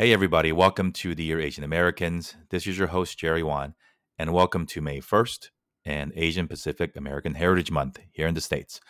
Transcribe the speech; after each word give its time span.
Hey, 0.00 0.14
everybody, 0.14 0.50
welcome 0.50 0.92
to 0.92 1.14
the 1.14 1.26
Dear 1.26 1.40
Asian 1.40 1.62
Americans. 1.62 2.34
This 2.48 2.66
is 2.66 2.78
your 2.78 2.88
host, 2.88 3.18
Jerry 3.18 3.42
Won, 3.42 3.74
and 4.18 4.32
welcome 4.32 4.64
to 4.64 4.80
May 4.80 4.98
1st 4.98 5.50
and 5.84 6.10
Asian 6.16 6.48
Pacific 6.48 6.96
American 6.96 7.34
Heritage 7.34 7.70
Month 7.70 7.98
here 8.10 8.26
in 8.26 8.32
the 8.32 8.40
States. 8.40 8.80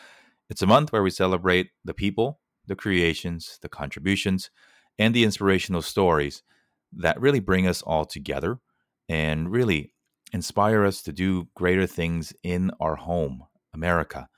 It's 0.48 0.62
a 0.62 0.68
month 0.68 0.92
where 0.92 1.02
we 1.02 1.10
celebrate 1.10 1.70
the 1.84 1.94
people, 1.94 2.38
the 2.64 2.76
creations, 2.76 3.58
the 3.60 3.68
contributions, 3.68 4.50
and 5.00 5.12
the 5.12 5.24
inspirational 5.24 5.82
stories 5.82 6.44
that 6.92 7.20
really 7.20 7.40
bring 7.40 7.66
us 7.66 7.82
all 7.82 8.04
together 8.04 8.60
and 9.08 9.50
really 9.50 9.92
inspire 10.32 10.84
us 10.84 11.02
to 11.02 11.12
do 11.12 11.48
greater 11.56 11.88
things 11.88 12.32
in 12.44 12.70
our 12.78 12.94
home, 12.94 13.42
America. 13.74 14.28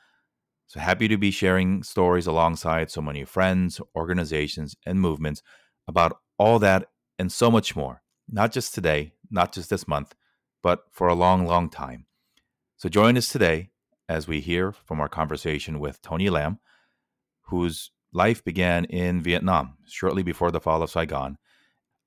So 0.69 0.81
happy 0.81 1.07
to 1.09 1.19
be 1.19 1.33
sharing 1.33 1.83
stories 1.83 2.27
alongside 2.27 2.91
so 2.91 3.03
many 3.03 3.27
friends, 3.27 3.79
organizations, 3.95 4.75
and 4.87 5.03
movements 5.03 5.43
about 5.87 6.17
all 6.43 6.59
that 6.59 6.89
and 7.21 7.31
so 7.31 7.53
much 7.53 7.77
more, 7.77 8.03
not 8.29 8.51
just 8.51 8.75
today, 8.75 9.13
not 9.31 9.53
just 9.53 9.71
this 9.71 9.87
month, 9.87 10.13
but 10.61 10.81
for 10.91 11.07
a 11.07 11.15
long, 11.15 11.47
long 11.47 11.71
time. 11.71 12.07
So 12.77 12.89
join 12.89 13.17
us 13.17 13.29
today 13.29 13.71
as 14.09 14.27
we 14.27 14.41
hear 14.41 14.73
from 14.73 15.01
our 15.01 15.09
conversation 15.09 15.79
with 15.79 16.03
Tony 16.03 16.29
Lam, 16.31 16.59
whose 17.43 17.93
life 18.13 18.45
began 18.45 18.85
in 18.87 19.23
Vietnam 19.23 19.79
shortly 19.87 20.25
before 20.25 20.51
the 20.51 20.61
fall 20.61 20.83
of 20.83 20.91
Saigon, 20.91 21.39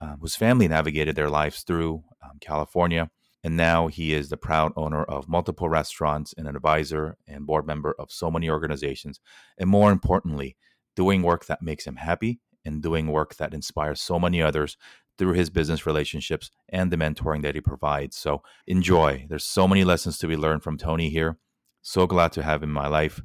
uh, 0.01 0.17
whose 0.19 0.35
family 0.35 0.67
navigated 0.67 1.15
their 1.15 1.29
lives 1.29 1.61
through 1.61 2.03
um, 2.21 2.37
California. 2.41 3.09
And 3.41 3.55
now 3.55 3.87
he 3.87 4.13
is 4.13 4.27
the 4.27 4.37
proud 4.37 4.73
owner 4.75 5.03
of 5.03 5.29
multiple 5.29 5.69
restaurants 5.69 6.33
and 6.37 6.45
an 6.45 6.57
advisor 6.57 7.15
and 7.25 7.47
board 7.47 7.65
member 7.65 7.95
of 7.97 8.11
so 8.11 8.29
many 8.29 8.49
organizations. 8.49 9.21
And 9.57 9.69
more 9.69 9.93
importantly, 9.93 10.57
doing 10.93 11.21
work 11.21 11.45
that 11.45 11.61
makes 11.61 11.87
him 11.87 11.95
happy 11.95 12.41
and 12.65 12.81
doing 12.81 13.07
work 13.07 13.35
that 13.35 13.53
inspires 13.53 14.01
so 14.01 14.19
many 14.19 14.41
others 14.41 14.77
through 15.17 15.33
his 15.33 15.49
business 15.49 15.85
relationships 15.85 16.51
and 16.69 16.91
the 16.91 16.97
mentoring 16.97 17.41
that 17.43 17.55
he 17.55 17.61
provides. 17.61 18.17
So 18.17 18.41
enjoy. 18.67 19.25
There's 19.29 19.45
so 19.45 19.67
many 19.67 19.83
lessons 19.83 20.17
to 20.17 20.27
be 20.27 20.35
learned 20.35 20.63
from 20.63 20.77
Tony 20.77 21.09
here. 21.09 21.37
So 21.81 22.07
glad 22.07 22.31
to 22.33 22.43
have 22.43 22.63
him 22.63 22.69
in 22.69 22.73
my 22.73 22.87
life. 22.87 23.21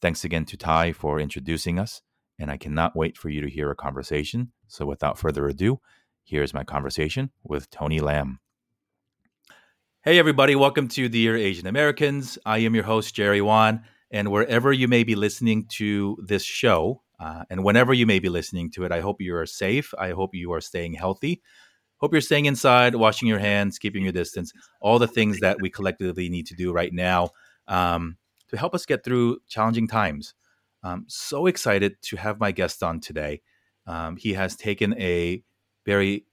Thanks 0.00 0.24
again 0.24 0.44
to 0.46 0.56
Ty 0.56 0.92
for 0.92 1.18
introducing 1.18 1.78
us, 1.78 2.02
and 2.38 2.50
I 2.50 2.56
cannot 2.56 2.96
wait 2.96 3.16
for 3.16 3.28
you 3.28 3.40
to 3.40 3.48
hear 3.48 3.70
a 3.70 3.76
conversation. 3.76 4.52
So 4.66 4.84
without 4.84 5.18
further 5.18 5.46
ado, 5.46 5.80
here's 6.24 6.52
my 6.52 6.64
conversation 6.64 7.30
with 7.42 7.70
Tony 7.70 8.00
Lam. 8.00 8.40
Hey, 10.04 10.18
everybody, 10.18 10.56
welcome 10.56 10.88
to 10.88 11.08
Dear 11.08 11.36
Asian 11.36 11.68
Americans. 11.68 12.36
I 12.44 12.58
am 12.58 12.74
your 12.74 12.84
host, 12.84 13.14
Jerry 13.14 13.40
Won, 13.40 13.82
and 14.10 14.32
wherever 14.32 14.72
you 14.72 14.88
may 14.88 15.04
be 15.04 15.14
listening 15.14 15.66
to 15.70 16.18
this 16.20 16.42
show, 16.42 17.02
uh, 17.22 17.44
and 17.50 17.62
whenever 17.62 17.94
you 17.94 18.06
may 18.06 18.18
be 18.18 18.28
listening 18.28 18.70
to 18.72 18.84
it, 18.84 18.92
I 18.92 19.00
hope 19.00 19.20
you 19.20 19.36
are 19.36 19.46
safe. 19.46 19.94
I 19.98 20.10
hope 20.10 20.34
you 20.34 20.52
are 20.52 20.60
staying 20.60 20.94
healthy. 20.94 21.40
Hope 21.98 22.12
you're 22.12 22.20
staying 22.20 22.46
inside, 22.46 22.96
washing 22.96 23.28
your 23.28 23.38
hands, 23.38 23.78
keeping 23.78 24.02
your 24.02 24.12
distance, 24.12 24.52
all 24.80 24.98
the 24.98 25.06
things 25.06 25.38
that 25.38 25.58
we 25.60 25.70
collectively 25.70 26.28
need 26.28 26.46
to 26.48 26.54
do 26.54 26.72
right 26.72 26.92
now 26.92 27.30
um, 27.68 28.16
to 28.48 28.56
help 28.56 28.74
us 28.74 28.84
get 28.86 29.04
through 29.04 29.38
challenging 29.46 29.86
times. 29.86 30.34
I'm 30.82 31.04
so 31.06 31.46
excited 31.46 32.02
to 32.02 32.16
have 32.16 32.40
my 32.40 32.50
guest 32.50 32.82
on 32.82 32.98
today. 32.98 33.40
Um, 33.86 34.16
he 34.16 34.32
has 34.32 34.56
taken 34.56 35.00
a 35.00 35.44
very, 35.86 36.26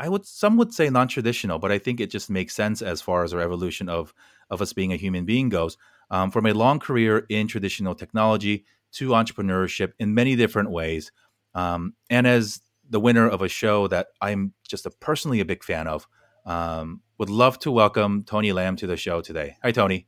I 0.00 0.08
would 0.08 0.26
some 0.26 0.56
would 0.56 0.72
say 0.74 0.90
non-traditional, 0.90 1.58
but 1.58 1.70
I 1.70 1.78
think 1.78 2.00
it 2.00 2.10
just 2.10 2.30
makes 2.30 2.54
sense 2.54 2.82
as 2.82 3.00
far 3.02 3.24
as 3.24 3.34
our 3.34 3.40
evolution 3.40 3.88
of 3.88 4.14
of 4.50 4.60
us 4.62 4.72
being 4.72 4.92
a 4.92 4.96
human 4.96 5.24
being 5.24 5.48
goes. 5.48 5.76
Um, 6.10 6.30
from 6.30 6.46
a 6.46 6.52
long 6.54 6.78
career 6.78 7.26
in 7.28 7.48
traditional 7.48 7.94
technology 7.94 8.64
to 8.94 9.10
entrepreneurship 9.10 9.92
in 9.98 10.14
many 10.14 10.36
different 10.36 10.70
ways. 10.70 11.12
Um, 11.54 11.94
and 12.10 12.26
as 12.26 12.60
the 12.88 13.00
winner 13.00 13.28
of 13.28 13.42
a 13.42 13.48
show 13.48 13.86
that 13.88 14.08
I'm 14.20 14.52
just 14.68 14.86
a 14.86 14.90
personally 14.90 15.40
a 15.40 15.44
big 15.44 15.64
fan 15.64 15.86
of, 15.86 16.06
um, 16.46 17.00
would 17.18 17.30
love 17.30 17.58
to 17.60 17.70
welcome 17.70 18.24
Tony 18.24 18.52
Lam 18.52 18.76
to 18.76 18.86
the 18.86 18.96
show 18.96 19.20
today. 19.20 19.56
Hi, 19.62 19.72
Tony. 19.72 20.06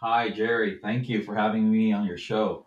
Hi, 0.00 0.30
Jerry. 0.30 0.78
Thank 0.82 1.08
you 1.08 1.22
for 1.22 1.34
having 1.34 1.70
me 1.70 1.92
on 1.92 2.04
your 2.04 2.18
show. 2.18 2.66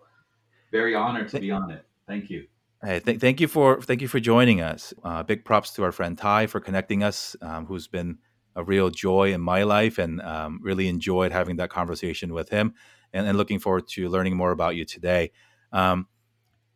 Very 0.72 0.96
honored 0.96 1.30
to 1.30 1.40
be 1.40 1.52
on 1.52 1.72
it. 1.72 1.86
Thank 2.08 2.30
you. 2.30 2.48
Hey, 2.84 3.00
th- 3.00 3.20
thank 3.20 3.40
you 3.40 3.48
for 3.48 3.82
thank 3.82 4.02
you 4.02 4.08
for 4.08 4.20
joining 4.20 4.62
us. 4.62 4.94
Uh, 5.04 5.24
big 5.24 5.46
props 5.46 5.72
to 5.72 5.84
our 5.84 5.92
friend 5.92 6.18
Ty 6.18 6.48
for 6.48 6.60
connecting 6.60 7.04
us, 7.04 7.36
um, 7.42 7.66
who's 7.66 7.88
been 7.88 8.20
a 8.56 8.64
real 8.64 8.90
joy 8.90 9.34
in 9.34 9.42
my 9.42 9.64
life, 9.64 9.98
and 9.98 10.22
um, 10.22 10.60
really 10.62 10.88
enjoyed 10.88 11.32
having 11.32 11.56
that 11.58 11.70
conversation 11.70 12.34
with 12.34 12.50
him, 12.50 12.74
and, 13.14 13.28
and 13.28 13.38
looking 13.38 13.60
forward 13.60 13.88
to 13.90 14.08
learning 14.10 14.36
more 14.36 14.52
about 14.52 14.76
you 14.76 14.86
today. 14.86 15.32
Um, 15.76 16.08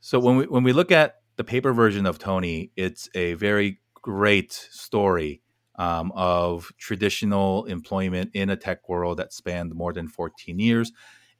so 0.02 0.20
when 0.20 0.36
we 0.36 0.46
when 0.46 0.64
we 0.64 0.74
look 0.74 0.92
at 0.92 1.16
the 1.38 1.44
paper 1.44 1.74
version 1.74 2.06
of 2.06 2.20
Tony, 2.20 2.72
it's 2.76 3.10
a 3.16 3.34
very 3.36 3.80
great 3.96 4.52
story 4.52 5.42
um, 5.78 6.12
of 6.14 6.72
traditional 6.78 7.66
employment 7.66 8.32
in 8.34 8.50
a 8.50 8.58
tech 8.58 8.88
world 8.90 9.18
that 9.18 9.32
spanned 9.34 9.74
more 9.74 9.94
than 9.94 10.10
14 10.10 10.60
years, 10.60 10.92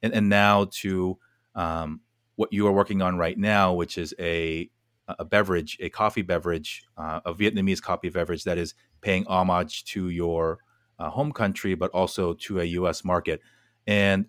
and, 0.02 0.12
and 0.14 0.28
now 0.28 0.68
to 0.80 1.18
um, 1.54 2.00
what 2.36 2.50
you 2.52 2.66
are 2.66 2.72
working 2.72 3.02
on 3.02 3.18
right 3.18 3.38
now, 3.38 3.74
which 3.74 3.98
is 3.98 4.14
a 4.18 4.70
a 5.18 5.24
beverage, 5.24 5.76
a 5.80 5.90
coffee 5.90 6.22
beverage, 6.22 6.84
uh, 6.96 7.20
a 7.26 7.34
Vietnamese 7.34 7.82
coffee 7.82 8.10
beverage 8.10 8.44
that 8.44 8.58
is 8.58 8.74
paying 9.00 9.26
homage 9.26 9.84
to 9.84 10.08
your 10.08 10.58
uh, 10.98 11.10
home 11.10 11.32
country, 11.32 11.74
but 11.74 11.90
also 11.90 12.32
to 12.34 12.60
a 12.60 12.64
U.S. 12.64 13.04
market. 13.04 13.40
And 13.86 14.26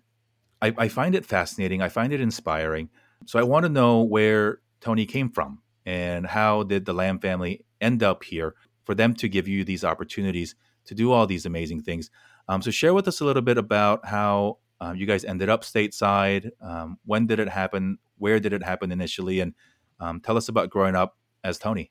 I, 0.60 0.74
I, 0.76 0.88
find 0.88 1.14
it 1.14 1.24
fascinating. 1.24 1.82
I 1.82 1.88
find 1.88 2.12
it 2.12 2.20
inspiring. 2.20 2.88
So 3.26 3.38
I 3.38 3.42
want 3.42 3.64
to 3.64 3.68
know 3.68 4.02
where 4.02 4.60
Tony 4.80 5.06
came 5.06 5.30
from 5.30 5.60
and 5.86 6.26
how 6.26 6.62
did 6.62 6.84
the 6.84 6.92
Lam 6.92 7.18
family 7.18 7.64
end 7.80 8.02
up 8.02 8.24
here 8.24 8.54
for 8.84 8.94
them 8.94 9.14
to 9.14 9.28
give 9.28 9.48
you 9.48 9.64
these 9.64 9.84
opportunities 9.84 10.54
to 10.84 10.94
do 10.94 11.12
all 11.12 11.26
these 11.26 11.46
amazing 11.46 11.82
things. 11.82 12.10
Um, 12.48 12.62
so 12.62 12.70
share 12.70 12.94
with 12.94 13.06
us 13.08 13.20
a 13.20 13.24
little 13.24 13.42
bit 13.42 13.58
about 13.58 14.06
how 14.06 14.58
um, 14.80 14.96
you 14.96 15.06
guys 15.06 15.24
ended 15.24 15.48
up 15.48 15.62
stateside. 15.62 16.50
Um, 16.60 16.98
when 17.04 17.26
did 17.26 17.38
it 17.38 17.48
happen? 17.48 17.98
Where 18.18 18.40
did 18.40 18.52
it 18.52 18.62
happen 18.62 18.90
initially? 18.90 19.40
And 19.40 19.54
um, 20.00 20.20
tell 20.20 20.36
us 20.36 20.48
about 20.48 20.70
growing 20.70 20.96
up 20.96 21.16
as 21.44 21.58
Tony. 21.58 21.90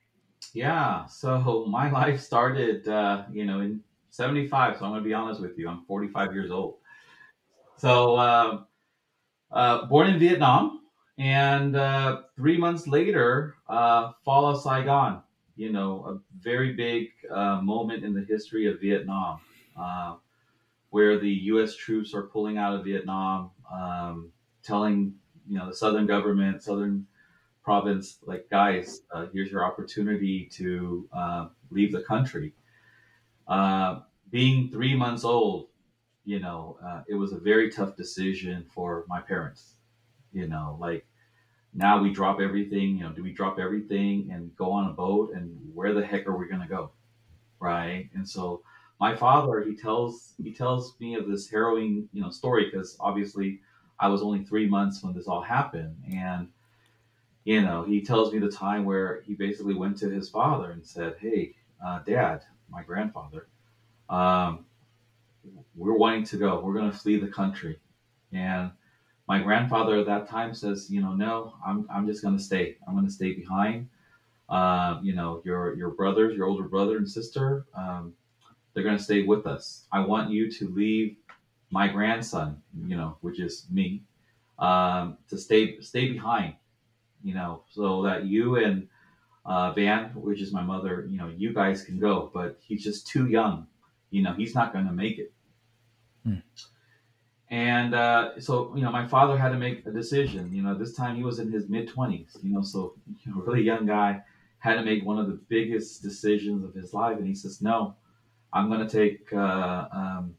Yeah, 0.53 1.05
so 1.05 1.65
my 1.67 1.89
life 1.99 2.19
started, 2.19 2.87
uh, 2.87 3.23
you 3.31 3.45
know, 3.45 3.61
in 3.61 3.81
'75. 4.09 4.77
So 4.77 4.85
I'm 4.85 4.91
going 4.91 5.03
to 5.03 5.07
be 5.07 5.13
honest 5.13 5.39
with 5.39 5.57
you. 5.57 5.69
I'm 5.69 5.85
45 5.85 6.33
years 6.33 6.51
old. 6.51 6.79
So 7.77 8.15
uh, 8.15 8.61
uh, 9.51 9.85
born 9.85 10.07
in 10.07 10.19
Vietnam, 10.19 10.80
and 11.21 11.75
uh, 11.75 12.23
three 12.35 12.57
months 12.57 12.87
later, 12.87 13.55
uh, 13.69 14.11
fall 14.25 14.47
of 14.47 14.59
Saigon. 14.59 15.21
You 15.55 15.71
know, 15.71 16.03
a 16.07 16.19
very 16.41 16.73
big 16.73 17.09
uh, 17.29 17.61
moment 17.61 18.03
in 18.03 18.15
the 18.15 18.25
history 18.25 18.65
of 18.65 18.81
Vietnam, 18.81 19.39
uh, 19.79 20.15
where 20.89 21.19
the 21.19 21.29
U.S. 21.53 21.75
troops 21.75 22.15
are 22.15 22.23
pulling 22.23 22.57
out 22.57 22.73
of 22.73 22.83
Vietnam, 22.83 23.51
um, 23.71 24.31
telling 24.63 25.13
you 25.47 25.59
know 25.59 25.67
the 25.67 25.75
southern 25.75 26.07
government, 26.07 26.63
southern 26.63 27.05
province, 27.63 28.17
like 28.23 28.49
guys, 28.49 29.03
uh, 29.13 29.27
here's 29.31 29.51
your 29.51 29.63
opportunity 29.63 30.49
to 30.53 31.07
uh, 31.13 31.49
leave 31.69 31.91
the 31.91 32.01
country. 32.01 32.51
being 34.31 34.71
three 34.71 34.95
months 34.95 35.23
old, 35.23 35.67
you 36.25 36.39
know, 36.39 36.79
it 37.07 37.13
was 37.13 37.31
a 37.31 37.37
very 37.37 37.69
tough 37.69 37.95
decision 37.95 38.65
for 38.73 39.05
my 39.07 39.21
parents 39.21 39.75
you 40.33 40.47
know 40.47 40.77
like 40.79 41.05
now 41.73 42.01
we 42.01 42.11
drop 42.11 42.41
everything 42.41 42.97
you 42.97 43.03
know 43.03 43.11
do 43.11 43.23
we 43.23 43.31
drop 43.31 43.59
everything 43.59 44.29
and 44.31 44.55
go 44.55 44.71
on 44.71 44.89
a 44.89 44.93
boat 44.93 45.33
and 45.33 45.57
where 45.73 45.93
the 45.93 46.05
heck 46.05 46.27
are 46.27 46.37
we 46.37 46.47
going 46.47 46.61
to 46.61 46.67
go? 46.67 46.91
Right? 47.59 48.09
And 48.13 48.27
so 48.27 48.61
my 48.99 49.15
father 49.15 49.61
he 49.61 49.75
tells 49.75 50.33
he 50.41 50.53
tells 50.53 50.95
me 50.99 51.15
of 51.15 51.27
this 51.27 51.49
harrowing 51.49 52.07
you 52.13 52.21
know 52.21 52.29
story 52.29 52.65
because 52.65 52.97
obviously 52.99 53.61
i 53.99 54.07
was 54.07 54.21
only 54.21 54.43
three 54.43 54.67
months 54.67 55.03
when 55.03 55.13
this 55.13 55.27
all 55.27 55.41
happened. 55.41 55.95
And 56.13 56.49
you 57.43 57.61
know 57.61 57.83
he 57.83 58.01
tells 58.01 58.33
me 58.33 58.39
the 58.39 58.51
time 58.51 58.85
where 58.85 59.21
he 59.21 59.33
basically 59.33 59.73
went 59.73 59.97
to 59.97 60.09
his 60.09 60.29
father 60.29 60.71
and 60.71 60.85
said 60.85 61.16
hey 61.19 61.55
uh, 61.85 61.99
dad 61.99 62.43
my 62.69 62.84
grandfather 62.84 63.47
um, 64.09 64.66
we're 65.75 65.97
wanting 65.97 66.25
to 66.25 66.37
go. 66.37 66.59
We're 66.59 66.73
going 66.73 66.91
to 66.91 66.97
flee 66.97 67.17
the 67.17 67.28
country. 67.28 67.79
And 68.34 68.72
my 69.31 69.39
grandfather 69.39 69.97
at 69.97 70.05
that 70.07 70.28
time 70.28 70.53
says, 70.53 70.89
you 70.91 71.01
know, 71.01 71.13
no, 71.13 71.53
I'm, 71.66 71.87
I'm 71.89 72.05
just 72.05 72.22
going 72.22 72.35
to 72.35 72.43
stay. 72.43 72.75
I'm 72.85 72.95
going 72.95 73.05
to 73.05 73.17
stay 73.19 73.31
behind. 73.31 73.87
Uh, 74.49 74.99
you 75.01 75.13
know, 75.16 75.41
your 75.45 75.73
your 75.78 75.91
brothers, 75.91 76.35
your 76.35 76.47
older 76.47 76.67
brother 76.67 76.97
and 76.97 77.09
sister, 77.09 77.66
um, 77.73 78.13
they're 78.73 78.83
going 78.83 78.97
to 78.97 79.07
stay 79.09 79.22
with 79.23 79.47
us. 79.47 79.85
I 79.89 79.99
want 80.01 80.31
you 80.31 80.51
to 80.57 80.67
leave 80.67 81.16
my 81.69 81.87
grandson, 81.87 82.61
you 82.85 82.97
know, 82.97 83.16
which 83.22 83.39
is 83.39 83.53
me, 83.72 84.01
um, 84.59 85.17
to 85.29 85.37
stay 85.37 85.79
stay 85.79 86.11
behind. 86.11 86.55
You 87.23 87.34
know, 87.34 87.63
so 87.69 88.01
that 88.01 88.25
you 88.25 88.57
and 88.57 88.89
uh, 89.45 89.72
Van, 89.72 90.09
which 90.27 90.41
is 90.41 90.51
my 90.51 90.66
mother, 90.73 91.07
you 91.09 91.17
know, 91.17 91.29
you 91.43 91.53
guys 91.53 91.85
can 91.87 91.99
go, 91.99 92.29
but 92.34 92.59
he's 92.67 92.84
just 92.84 93.07
too 93.07 93.27
young. 93.29 93.67
You 94.09 94.23
know, 94.23 94.34
he's 94.34 94.55
not 94.55 94.73
going 94.73 94.87
to 94.87 94.97
make 95.03 95.19
it. 95.19 95.31
Hmm. 96.25 96.43
And 97.51 97.93
uh, 97.93 98.39
so, 98.39 98.73
you 98.75 98.81
know, 98.81 98.91
my 98.91 99.05
father 99.05 99.37
had 99.37 99.49
to 99.49 99.57
make 99.57 99.85
a 99.85 99.91
decision. 99.91 100.53
You 100.55 100.63
know, 100.63 100.73
this 100.73 100.93
time 100.95 101.17
he 101.17 101.23
was 101.23 101.37
in 101.39 101.51
his 101.51 101.67
mid 101.67 101.89
20s, 101.89 102.41
you 102.41 102.53
know, 102.53 102.61
so 102.61 102.95
you 103.25 103.31
know, 103.35 103.41
really 103.41 103.61
young 103.61 103.85
guy 103.85 104.21
had 104.59 104.75
to 104.75 104.83
make 104.83 105.03
one 105.05 105.19
of 105.19 105.27
the 105.27 105.39
biggest 105.49 106.01
decisions 106.01 106.63
of 106.63 106.73
his 106.73 106.93
life, 106.93 107.17
and 107.17 107.27
he 107.27 107.35
says, 107.35 107.61
"No, 107.61 107.95
I'm 108.53 108.69
going 108.69 108.87
to 108.87 108.89
take 108.89 109.33
uh, 109.33 109.87
um, 109.91 110.35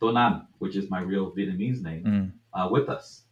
Donan, 0.00 0.46
which 0.58 0.76
is 0.76 0.88
my 0.88 1.00
real 1.00 1.30
Vietnamese 1.32 1.82
name, 1.82 2.04
Mm. 2.04 2.32
uh, 2.54 2.68
with 2.70 2.88
us." 2.88 3.22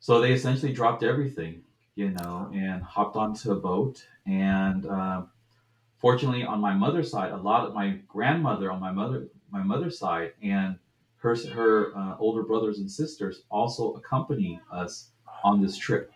So 0.00 0.20
they 0.20 0.32
essentially 0.32 0.72
dropped 0.72 1.02
everything, 1.02 1.62
you 1.94 2.10
know, 2.10 2.50
and 2.52 2.82
hopped 2.82 3.16
onto 3.16 3.52
a 3.52 3.56
boat. 3.56 4.04
And 4.26 4.84
uh, 4.84 5.22
fortunately, 5.98 6.44
on 6.44 6.60
my 6.60 6.74
mother's 6.74 7.10
side, 7.10 7.32
a 7.32 7.36
lot 7.36 7.66
of 7.66 7.74
my 7.74 7.98
grandmother 8.08 8.70
on 8.70 8.80
my 8.80 8.90
mother 8.92 9.28
my 9.50 9.62
mother's 9.62 9.98
side 9.98 10.32
and 10.42 10.76
her 11.20 11.36
her 11.52 11.96
uh, 11.96 12.16
older 12.18 12.42
brothers 12.42 12.78
and 12.78 12.90
sisters 12.90 13.42
also 13.50 13.92
accompany 13.94 14.60
us 14.72 15.10
on 15.44 15.62
this 15.62 15.76
trip. 15.76 16.12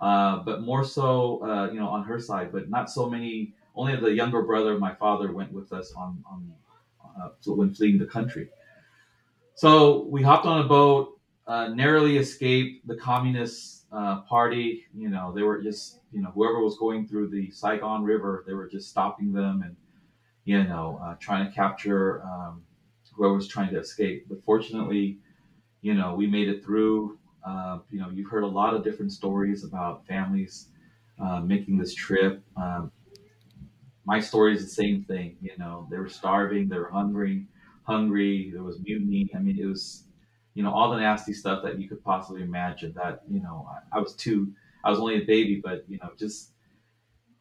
Uh, 0.00 0.38
but 0.44 0.62
more 0.62 0.84
so, 0.84 1.42
uh, 1.42 1.70
you 1.72 1.80
know, 1.80 1.88
on 1.88 2.04
her 2.04 2.20
side, 2.20 2.52
but 2.52 2.70
not 2.70 2.90
so 2.90 3.08
many. 3.10 3.52
Only 3.74 3.96
the 3.96 4.12
younger 4.12 4.42
brother 4.42 4.72
of 4.72 4.80
my 4.80 4.94
father 4.94 5.32
went 5.32 5.52
with 5.52 5.72
us 5.72 5.92
on 5.96 6.22
on 6.30 6.52
uh, 7.20 7.30
when 7.46 7.74
fleeing 7.74 7.98
the 7.98 8.06
country. 8.06 8.48
So 9.54 10.04
we 10.04 10.22
hopped 10.22 10.46
on 10.46 10.64
a 10.64 10.68
boat, 10.68 11.18
uh, 11.46 11.68
narrowly 11.68 12.16
escaped 12.16 12.86
the 12.86 12.96
communist 12.96 13.86
uh, 13.90 14.20
party. 14.22 14.86
You 14.96 15.08
know, 15.08 15.32
they 15.32 15.42
were 15.42 15.60
just 15.60 16.00
you 16.12 16.22
know 16.22 16.30
whoever 16.30 16.62
was 16.62 16.76
going 16.78 17.08
through 17.08 17.30
the 17.30 17.50
Saigon 17.50 18.04
River, 18.04 18.44
they 18.46 18.54
were 18.54 18.68
just 18.68 18.88
stopping 18.88 19.32
them 19.32 19.62
and 19.62 19.76
you 20.44 20.62
know 20.62 21.16
trying 21.18 21.48
to 21.48 21.52
capture 21.52 22.22
um, 22.22 22.62
whoever 23.18 23.34
was 23.34 23.48
trying 23.48 23.72
to 23.74 23.80
escape. 23.80 24.26
But 24.30 24.44
fortunately, 24.44 25.20
you 25.82 25.94
know, 25.94 26.14
we 26.14 26.26
made 26.26 26.48
it 26.48 26.64
through. 26.64 27.18
Uh, 27.46 27.80
you 27.90 28.00
know, 28.00 28.10
you've 28.10 28.30
heard 28.30 28.44
a 28.44 28.48
lot 28.48 28.74
of 28.74 28.84
different 28.84 29.12
stories 29.12 29.64
about 29.64 30.06
families 30.06 30.70
uh, 31.20 31.40
making 31.40 31.78
this 31.78 31.94
trip. 31.94 32.44
Um, 32.56 32.92
my 34.04 34.20
story 34.20 34.54
is 34.54 34.62
the 34.62 34.70
same 34.70 35.04
thing. 35.04 35.36
You 35.40 35.56
know, 35.58 35.86
they 35.90 35.98
were 35.98 36.08
starving, 36.08 36.68
they 36.68 36.78
were 36.78 36.90
hungry, 36.90 37.46
hungry. 37.82 38.50
There 38.52 38.62
was 38.62 38.80
mutiny. 38.80 39.30
I 39.34 39.38
mean, 39.38 39.58
it 39.58 39.66
was, 39.66 40.04
you 40.54 40.62
know, 40.62 40.72
all 40.72 40.90
the 40.90 40.98
nasty 40.98 41.32
stuff 41.32 41.62
that 41.64 41.78
you 41.78 41.88
could 41.88 42.02
possibly 42.02 42.42
imagine. 42.42 42.94
That 42.94 43.22
you 43.28 43.40
know, 43.40 43.68
I, 43.70 43.98
I 43.98 44.00
was 44.00 44.14
too. 44.14 44.54
I 44.84 44.90
was 44.90 44.98
only 45.00 45.22
a 45.22 45.24
baby, 45.26 45.60
but 45.62 45.84
you 45.88 45.98
know, 45.98 46.10
just 46.18 46.52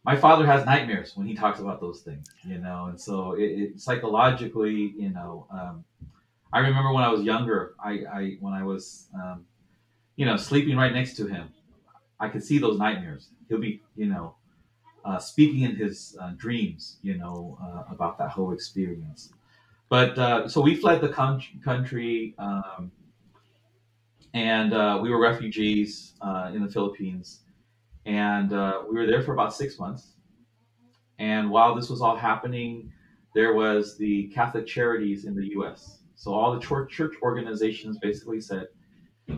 my 0.07 0.17
father 0.17 0.47
has 0.47 0.65
nightmares 0.65 1.13
when 1.17 1.27
he 1.27 1.35
talks 1.35 1.61
about 1.61 1.81
those 1.81 2.01
things. 2.01 2.27
You 2.43 2.59
know, 2.59 2.87
and 2.87 3.01
so 3.01 3.33
it, 3.33 3.43
it 3.43 3.81
psychologically, 3.81 4.95
you 4.97 5.11
know. 5.11 5.47
Um, 5.51 5.85
I 6.53 6.59
remember 6.59 6.93
when 6.93 7.03
I 7.03 7.09
was 7.09 7.23
younger, 7.23 7.75
I, 7.83 7.91
I 8.13 8.37
when 8.41 8.53
I 8.53 8.63
was, 8.63 9.09
um, 9.15 9.47
you 10.17 10.25
know, 10.25 10.37
sleeping 10.37 10.77
right 10.77 10.93
next 10.93 11.15
to 11.17 11.27
him, 11.27 11.53
I 12.19 12.29
could 12.29 12.43
see 12.43 12.59
those 12.59 12.79
nightmares. 12.79 13.29
He'll 13.49 13.59
be, 13.59 13.83
you 13.95 14.07
know, 14.07 14.35
uh, 15.05 15.19
speaking 15.19 15.63
in 15.63 15.75
his 15.75 16.17
uh, 16.21 16.31
dreams, 16.37 16.99
you 17.03 17.17
know, 17.17 17.57
uh, 17.61 17.83
about 17.93 18.19
that 18.19 18.31
whole 18.31 18.53
experience. 18.53 19.33
But 19.89 20.17
uh, 20.19 20.49
so 20.49 20.61
we 20.61 20.75
fled 20.75 21.01
the 21.01 21.09
coun- 21.09 21.43
country, 21.63 22.35
um, 22.39 22.91
and 24.33 24.73
uh, 24.73 24.99
we 25.01 25.09
were 25.09 25.19
refugees 25.19 26.13
uh, 26.21 26.51
in 26.53 26.63
the 26.63 26.69
Philippines, 26.71 27.41
and 28.07 28.53
uh, 28.53 28.83
we 28.89 28.95
were 28.95 29.05
there 29.05 29.21
for 29.21 29.33
about 29.33 29.53
six 29.53 29.77
months. 29.77 30.13
And 31.19 31.51
while 31.51 31.75
this 31.75 31.89
was 31.89 32.01
all 32.01 32.15
happening, 32.15 32.91
there 33.35 33.53
was 33.53 33.97
the 33.97 34.27
Catholic 34.29 34.65
Charities 34.65 35.25
in 35.25 35.35
the 35.35 35.49
U.S. 35.51 35.99
So 36.15 36.33
all 36.33 36.53
the 36.53 36.59
church 36.59 37.15
organizations 37.21 37.99
basically 37.99 38.39
said, 38.39 38.67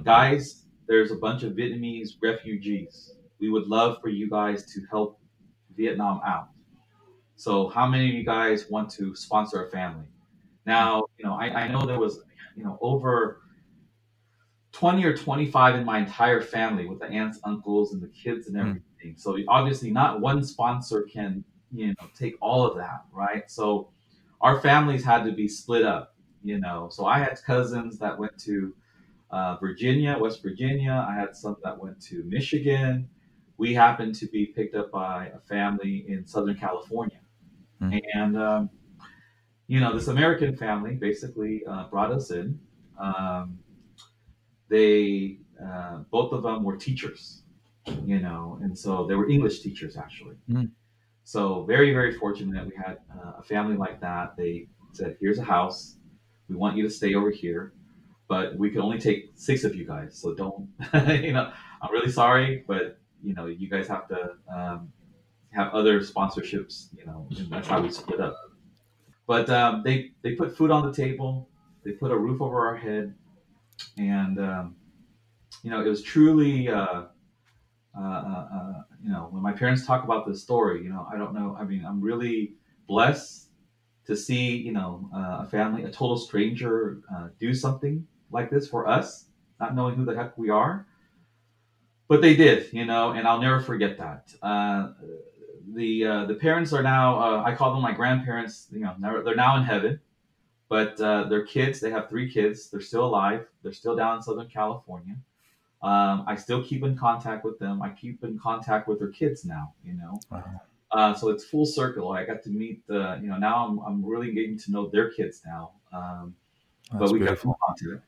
"Guys, 0.04 0.66
there's 0.88 1.12
a 1.12 1.16
bunch 1.16 1.44
of 1.44 1.54
Vietnamese 1.54 2.12
refugees. 2.21 3.16
We 3.39 3.50
would 3.50 3.68
love 3.68 4.00
for 4.01 4.10
you 4.10 4.30
guys 4.30 4.71
to 4.74 4.81
help 4.89 5.19
Vietnam 5.75 6.21
out. 6.25 6.50
So 7.38 7.69
how 7.69 7.88
many 7.88 8.10
of 8.10 8.16
you 8.16 8.24
guys 8.24 8.69
want 8.69 8.89
to 8.92 9.16
sponsor 9.16 9.66
a 9.66 9.69
family?" 9.71 10.06
Now, 10.66 11.06
you 11.18 11.25
know, 11.25 11.33
I, 11.33 11.45
I 11.63 11.68
know 11.68 11.86
there 11.88 12.00
was, 12.00 12.21
you 12.56 12.63
know, 12.63 12.77
over 12.81 13.42
20 14.80 15.04
or 15.04 15.16
25 15.16 15.76
in 15.76 15.86
my 15.86 16.00
entire 16.00 16.40
family 16.40 16.86
with 16.86 17.00
the 17.00 17.06
aunts, 17.08 17.38
uncles, 17.44 17.92
and 17.92 18.02
the 18.02 18.08
kids 18.08 18.48
and 18.48 18.56
Mm. 18.56 18.62
everything. 18.62 19.18
So 19.18 19.38
obviously, 19.50 19.92
not 19.92 20.22
one 20.22 20.42
sponsor 20.42 21.02
can, 21.04 21.44
you 21.72 21.88
know, 21.88 22.08
take 22.16 22.36
all 22.40 22.66
of 22.66 22.78
that, 22.78 23.04
right? 23.12 23.52
So 23.52 23.90
our 24.40 24.62
families 24.62 25.04
had 25.04 25.26
to 25.26 25.34
be 25.34 25.50
split 25.50 25.84
up, 25.84 26.16
you 26.44 26.60
know. 26.60 26.88
So 26.90 27.06
I 27.06 27.20
had 27.20 27.38
cousins 27.46 28.00
that 28.00 28.18
went 28.18 28.38
to 28.40 28.74
uh, 29.31 29.58
Virginia, 29.58 30.18
West 30.18 30.42
Virginia. 30.42 31.06
I 31.08 31.14
had 31.14 31.36
some 31.36 31.58
that 31.66 31.78
went 31.78 32.02
to 32.04 32.24
Michigan. 32.24 33.10
We 33.58 33.74
happened 33.74 34.16
to 34.16 34.28
be 34.28 34.46
picked 34.46 34.76
up 34.76 34.92
by 34.92 35.28
a 35.28 35.40
family 35.40 36.06
in 36.08 36.26
Southern 36.26 36.56
California. 36.56 37.20
Mm. 37.81 38.02
And, 38.14 38.38
um, 38.38 38.70
you 39.68 39.81
know, 39.81 39.94
this 39.94 40.08
American 40.08 40.56
family 40.56 40.96
basically 40.96 41.66
uh, 41.66 41.88
brought 41.90 42.12
us 42.12 42.31
in. 42.31 42.60
Um, 42.98 43.60
they 44.69 45.38
uh, 45.63 46.00
both 46.12 46.31
of 46.31 46.44
them 46.44 46.63
were 46.63 46.77
teachers, 46.77 47.42
you 48.06 48.19
know, 48.19 48.60
and 48.62 48.77
so 48.77 49.06
they 49.07 49.16
were 49.16 49.30
English 49.30 49.60
teachers 49.60 49.98
actually. 49.98 50.36
Mm. 50.50 50.71
So 51.24 51.63
very 51.63 51.92
very 51.94 52.13
fortunate 52.13 52.54
that 52.56 52.66
we 52.66 52.75
had 52.75 52.98
uh, 53.13 53.33
a 53.39 53.44
family 53.44 53.75
like 53.75 54.00
that. 54.01 54.38
They 54.38 54.68
said, 54.94 55.18
"Here's 55.19 55.39
a 55.39 55.44
house. 55.44 55.98
We 56.48 56.56
want 56.56 56.77
you 56.77 56.83
to 56.83 56.89
stay 56.89 57.13
over 57.13 57.30
here, 57.30 57.74
but 58.27 58.56
we 58.57 58.69
can 58.69 58.81
only 58.81 59.00
take 59.00 59.31
six 59.36 59.63
of 59.63 59.75
you 59.75 59.86
guys. 59.86 60.18
So 60.19 60.33
don't, 60.33 60.68
you 61.24 61.33
know, 61.33 61.51
I'm 61.81 61.92
really 61.92 62.12
sorry, 62.12 62.63
but 62.68 62.98
you 63.24 63.33
know, 63.33 63.48
you 63.48 63.69
guys 63.69 63.88
have 63.88 64.07
to 64.07 64.31
um, 64.54 64.92
have 65.51 65.74
other 65.74 66.00
sponsorships, 66.00 66.88
you 66.98 67.06
know, 67.06 67.27
and 67.38 67.51
that's 67.51 67.68
how 67.68 67.81
we 67.81 67.92
split 67.92 68.21
up." 68.21 68.36
But 69.27 69.50
um, 69.50 69.83
they 69.83 70.12
they 70.24 70.33
put 70.33 70.56
food 70.56 70.71
on 70.71 70.86
the 70.86 70.94
table. 70.94 71.50
They 71.83 71.92
put 71.92 72.12
a 72.12 72.18
roof 72.18 72.42
over 72.42 72.68
our 72.68 72.75
head 72.75 73.13
and 73.98 74.40
um, 74.40 74.76
you 75.64 75.70
know 75.70 75.81
it 75.81 75.88
was 75.88 76.02
truly 76.02 76.70
uh, 76.70 77.04
uh, 77.98 78.02
uh, 78.02 78.48
uh, 78.54 78.74
you 79.04 79.10
know 79.12 79.28
when 79.31 79.42
my 79.42 79.52
parents 79.52 79.86
talk 79.86 80.04
about 80.04 80.26
this 80.28 80.42
story 80.42 80.84
you 80.84 80.90
know 80.90 81.08
i 81.12 81.18
don't 81.18 81.34
know 81.34 81.56
i 81.60 81.64
mean 81.64 81.84
i'm 81.86 82.00
really 82.00 82.54
blessed 82.88 83.50
to 84.06 84.16
see 84.16 84.56
you 84.56 84.72
know 84.72 85.10
uh, 85.14 85.38
a 85.40 85.48
family 85.50 85.84
a 85.84 85.92
total 85.92 86.18
stranger 86.18 87.02
uh, 87.14 87.28
do 87.40 87.54
something 87.54 88.06
like 88.31 88.50
this 88.50 88.68
for 88.68 88.88
us 88.88 89.26
not 89.60 89.76
knowing 89.76 89.96
who 89.96 90.06
the 90.06 90.16
heck 90.16 90.38
we 90.38 90.50
are. 90.50 90.88
But 92.08 92.22
they 92.22 92.36
did 92.36 92.72
you 92.74 92.86
know 92.86 93.12
and 93.12 93.28
i'll 93.28 93.42
never 93.42 93.60
forget 93.60 93.98
that. 93.98 94.30
The 95.74 96.26
the 96.28 96.38
parents 96.40 96.74
are 96.74 96.81
now 96.84 97.44
i 97.44 97.54
call 97.54 97.74
them 97.74 97.81
my 97.81 97.92
grandparents 97.92 98.68
you 98.71 98.80
know 98.80 98.95
they're 99.24 99.36
now 99.36 99.57
in 99.57 99.64
heaven 99.64 100.00
but 100.69 101.02
uh, 101.02 101.23
their 101.23 101.44
kids 101.45 101.80
they 101.80 101.90
have 101.90 102.07
three 102.07 102.31
kids 102.31 102.69
they're 102.69 102.80
still 102.80 103.04
alive 103.04 103.45
they're 103.61 103.73
still 103.73 103.95
down 103.95 104.18
in 104.18 104.21
southern 104.21 104.47
california. 104.47 105.16
Um, 105.81 106.23
i 106.28 106.35
still 106.35 106.64
keep 106.64 106.83
in 106.83 106.97
contact 106.97 107.44
with 107.44 107.59
them 107.59 107.81
i 107.81 107.90
keep 107.90 108.23
in 108.23 108.40
contact 108.40 108.88
with 108.88 108.99
their 108.99 109.09
kids 109.09 109.44
now 109.44 109.73
you 109.83 109.94
know? 109.94 110.19
Wow. 110.31 110.61
uh, 110.92 111.14
so 111.14 111.30
it's 111.30 111.44
full 111.44 111.66
circle 111.66 112.11
i 112.11 112.26
got 112.26 112.44
to 112.44 112.49
meet 112.49 112.85
the 112.88 113.19
you 113.21 113.30
know 113.30 113.38
now 113.38 113.68
i'm, 113.68 113.80
I'm 113.80 114.06
really 114.06 114.31
getting 114.31 114.57
to 114.59 114.71
know 114.71 114.88
their 114.88 115.09
kids 115.09 115.42
now 115.45 115.71
um, 115.92 116.35
but 116.94 117.11
we 117.11 117.19
beautiful. 117.19 117.57
got 117.68 117.78
contact 117.80 118.06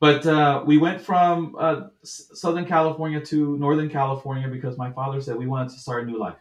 but 0.00 0.26
uh, 0.26 0.64
we 0.66 0.78
went 0.78 1.00
from 1.00 1.54
uh, 1.58 1.82
southern 2.02 2.64
california 2.64 3.20
to 3.20 3.56
northern 3.58 3.88
california 3.88 4.48
because 4.48 4.76
my 4.76 4.90
father 4.90 5.20
said 5.20 5.36
we 5.36 5.46
wanted 5.46 5.72
to 5.72 5.78
start 5.78 6.04
a 6.04 6.06
new 6.06 6.18
life. 6.18 6.36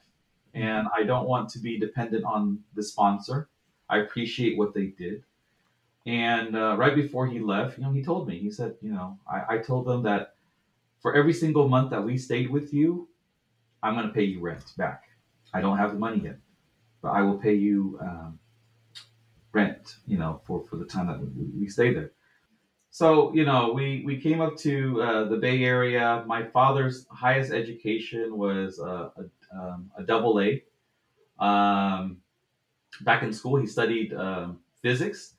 And 0.54 0.88
i 0.98 1.04
don't 1.04 1.28
want 1.28 1.50
to 1.50 1.60
be 1.60 1.78
dependent 1.78 2.24
on 2.24 2.60
the 2.76 2.84
sponsor 2.84 3.50
I 3.92 3.98
appreciate 3.98 4.58
what 4.58 4.74
they 4.74 4.86
did. 4.86 5.24
And 6.08 6.56
uh, 6.56 6.76
right 6.78 6.96
before 6.96 7.28
he 7.28 7.40
left, 7.40 7.78
you 7.78 7.84
know, 7.84 7.92
he 7.92 8.02
told 8.02 8.28
me, 8.28 8.40
he 8.40 8.50
said, 8.50 8.76
you 8.82 8.92
know, 8.92 9.20
I, 9.32 9.56
I 9.56 9.58
told 9.60 9.86
them 9.86 10.02
that 10.04 10.36
for 11.02 11.14
every 11.16 11.34
single 11.34 11.68
month 11.68 11.92
that 11.92 12.04
we 12.04 12.18
stayed 12.18 12.50
with 12.50 12.74
you, 12.74 13.08
I'm 13.84 13.94
going 13.94 14.08
to 14.08 14.14
pay 14.14 14.24
you 14.24 14.40
rent 14.40 14.64
back. 14.78 15.04
I 15.54 15.62
don't 15.62 15.78
have 15.78 15.92
the 15.92 16.00
money 16.00 16.22
yet, 16.24 16.38
but 17.02 17.10
I 17.10 17.22
will 17.22 17.38
pay 17.38 17.54
you 17.54 18.00
um, 18.02 18.40
rent, 19.52 19.98
you 20.08 20.18
know, 20.18 20.42
for, 20.46 20.64
for 20.68 20.78
the 20.78 20.86
time 20.86 21.08
that 21.08 21.20
we, 21.20 21.28
we 21.60 21.68
stay 21.68 21.94
there. 21.94 22.12
So, 22.90 23.34
you 23.34 23.46
know, 23.46 23.72
we, 23.74 24.04
we 24.06 24.20
came 24.20 24.42
up 24.42 24.58
to 24.58 25.02
uh, 25.02 25.24
the 25.26 25.38
Bay 25.38 25.64
Area. 25.64 26.24
My 26.26 26.44
father's 26.44 27.08
highest 27.10 27.52
education 27.52 28.38
was 28.38 28.80
uh, 28.80 29.10
a, 29.18 29.58
um, 29.58 29.92
a 29.98 30.04
double 30.04 30.42
A. 30.42 30.64
Um, 31.44 32.18
back 33.02 33.24
in 33.24 33.34
school, 33.34 33.58
he 33.60 33.68
studied 33.68 34.14
um, 34.14 34.60
physics, 34.82 35.36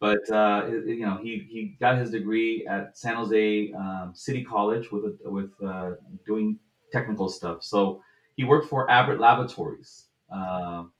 but 0.00 0.28
uh, 0.30 0.66
it- 0.68 0.86
you 0.86 1.06
know 1.06 1.18
he, 1.22 1.40
he 1.50 1.76
got 1.80 1.98
his 1.98 2.10
degree 2.10 2.66
at 2.66 2.96
San 2.98 3.16
Jose 3.16 3.72
um, 3.72 4.12
City 4.14 4.44
College 4.44 4.90
with 4.92 5.20
with 5.24 5.52
uh, 5.62 5.92
doing 6.26 6.58
technical 6.92 7.28
stuff. 7.28 7.62
So 7.64 8.02
he 8.36 8.44
worked 8.44 8.68
for 8.68 8.90
Abbott 8.90 9.20
Laboratories. 9.20 10.08
Um 10.30 10.92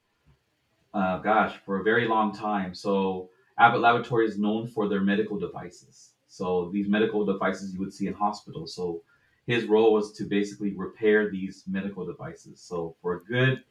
uh, 0.94 1.18
gosh, 1.18 1.56
for 1.64 1.80
a 1.80 1.82
very 1.82 2.06
long 2.06 2.32
time. 2.34 2.74
So 2.74 3.30
Abbott 3.58 3.80
Laboratories 3.80 4.32
is 4.32 4.38
known 4.38 4.66
for 4.66 4.88
their 4.88 5.00
medical 5.00 5.38
devices. 5.38 6.12
So 6.28 6.70
these 6.72 6.88
medical 6.88 7.24
devices 7.24 7.72
you 7.72 7.80
would 7.80 7.92
see 7.92 8.06
in 8.06 8.14
hospitals. 8.14 8.74
So 8.74 9.02
his 9.46 9.64
role 9.66 9.92
was 9.92 10.12
to 10.12 10.24
basically 10.24 10.72
repair 10.74 11.30
these 11.30 11.64
medical 11.66 12.06
devices. 12.06 12.60
So 12.60 12.96
for 13.02 13.14
a 13.16 13.24
good 13.24 13.64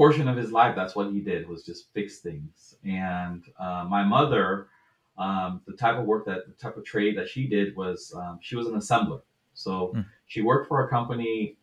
portion 0.00 0.28
of 0.28 0.34
his 0.34 0.50
life, 0.50 0.74
that's 0.74 0.96
what 0.96 1.12
he 1.12 1.20
did 1.20 1.46
was 1.46 1.62
just 1.62 1.92
fix 1.92 2.20
things. 2.20 2.74
And 2.86 3.44
uh, 3.58 3.84
my 3.86 4.02
mother, 4.02 4.68
um, 5.18 5.60
the 5.66 5.74
type 5.74 5.98
of 5.98 6.06
work 6.06 6.24
that 6.24 6.46
the 6.46 6.54
type 6.54 6.78
of 6.78 6.86
trade 6.86 7.18
that 7.18 7.28
she 7.28 7.46
did 7.46 7.76
was 7.76 8.10
um, 8.16 8.38
she 8.40 8.56
was 8.56 8.66
an 8.66 8.76
assembler. 8.76 9.20
So 9.52 9.92
Mm. 9.94 10.06
she 10.26 10.40
worked 10.40 10.68
for 10.68 10.86
a 10.86 10.88
company 10.88 11.58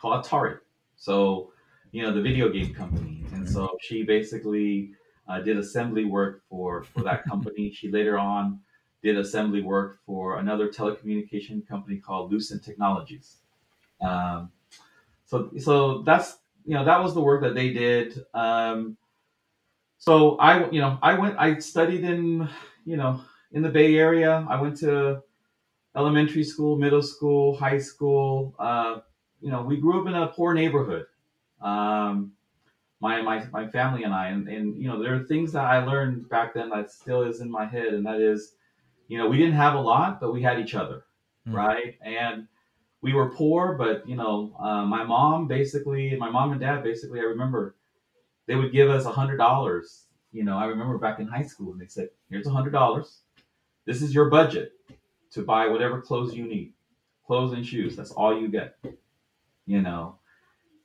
called 0.00 0.24
Atari. 0.24 0.58
So 0.94 1.52
you 1.90 2.02
know 2.04 2.12
the 2.14 2.22
video 2.22 2.48
game 2.48 2.72
company, 2.72 3.26
and 3.32 3.48
so 3.48 3.76
she 3.80 4.04
basically 4.04 4.92
uh, 5.28 5.40
did 5.40 5.56
assembly 5.58 6.04
work 6.04 6.42
for 6.48 6.84
for 6.84 7.02
that 7.02 7.24
company. 7.30 7.72
she 7.72 7.90
later 7.90 8.16
on 8.16 8.60
did 9.02 9.18
assembly 9.18 9.60
work 9.60 9.98
for 10.06 10.38
another 10.38 10.68
telecommunication 10.68 11.66
company 11.66 11.96
called 11.96 12.30
Lucent 12.30 12.62
Technologies. 12.62 13.38
Um, 14.00 14.52
so 15.24 15.50
so 15.58 16.02
that's 16.02 16.38
you 16.64 16.74
know 16.74 16.84
that 16.84 17.02
was 17.02 17.14
the 17.14 17.20
work 17.20 17.42
that 17.42 17.54
they 17.54 17.70
did. 17.72 18.24
Um, 18.34 18.96
so 19.98 20.36
I 20.38 20.70
you 20.70 20.80
know 20.80 20.98
I 21.02 21.14
went 21.14 21.36
I 21.38 21.58
studied 21.58 22.04
in 22.04 22.48
you 22.84 22.96
know 22.96 23.20
in 23.52 23.62
the 23.62 23.70
Bay 23.70 23.96
Area. 23.96 24.46
I 24.48 24.60
went 24.60 24.76
to 24.78 25.22
elementary 25.96 26.44
school, 26.44 26.76
middle 26.76 27.02
school, 27.02 27.56
high 27.56 27.78
school. 27.78 28.54
Uh, 28.58 29.00
you 29.40 29.50
know 29.50 29.62
we 29.62 29.76
grew 29.76 30.00
up 30.00 30.06
in 30.08 30.14
a 30.14 30.28
poor 30.28 30.54
neighborhood. 30.54 31.06
Um, 31.60 32.32
my, 33.00 33.20
my, 33.20 33.44
my 33.52 33.66
family 33.68 34.04
and 34.04 34.14
I, 34.14 34.28
and, 34.28 34.48
and 34.48 34.80
you 34.80 34.88
know 34.88 35.02
there 35.02 35.14
are 35.14 35.24
things 35.24 35.52
that 35.52 35.64
I 35.64 35.84
learned 35.84 36.28
back 36.28 36.54
then 36.54 36.70
that 36.70 36.90
still 36.92 37.22
is 37.22 37.40
in 37.40 37.50
my 37.50 37.66
head, 37.66 37.94
and 37.94 38.06
that 38.06 38.20
is, 38.20 38.54
you 39.08 39.18
know, 39.18 39.28
we 39.28 39.36
didn't 39.38 39.54
have 39.54 39.74
a 39.74 39.80
lot, 39.80 40.20
but 40.20 40.32
we 40.32 40.42
had 40.42 40.60
each 40.60 40.74
other, 40.74 41.04
Mm. 41.48 41.54
right? 41.54 41.96
And 42.02 42.46
we 43.02 43.12
were 43.12 43.30
poor, 43.30 43.74
but 43.74 44.08
you 44.08 44.16
know, 44.16 44.54
uh, 44.58 44.84
my 44.84 45.04
mom 45.04 45.48
basically, 45.48 46.16
my 46.16 46.30
mom 46.30 46.52
and 46.52 46.60
dad 46.60 46.82
basically, 46.82 47.20
I 47.20 47.24
remember 47.24 47.76
they 48.46 48.56
would 48.56 48.72
give 48.72 48.88
us 48.88 49.04
a 49.04 49.12
hundred 49.12 49.36
dollars. 49.36 50.06
You 50.32 50.44
know, 50.44 50.56
I 50.56 50.66
remember 50.66 50.96
back 50.98 51.18
in 51.18 51.26
high 51.26 51.42
school, 51.42 51.72
and 51.72 51.80
they 51.80 51.88
said, 51.88 52.08
"Here's 52.30 52.46
a 52.46 52.50
hundred 52.50 52.70
dollars. 52.70 53.20
This 53.84 54.00
is 54.00 54.14
your 54.14 54.30
budget 54.30 54.72
to 55.32 55.42
buy 55.42 55.66
whatever 55.66 56.00
clothes 56.00 56.34
you 56.34 56.46
need, 56.46 56.72
clothes 57.26 57.52
and 57.52 57.66
shoes. 57.66 57.96
That's 57.96 58.12
all 58.12 58.40
you 58.40 58.48
get." 58.48 58.76
You 59.66 59.82
know, 59.82 60.16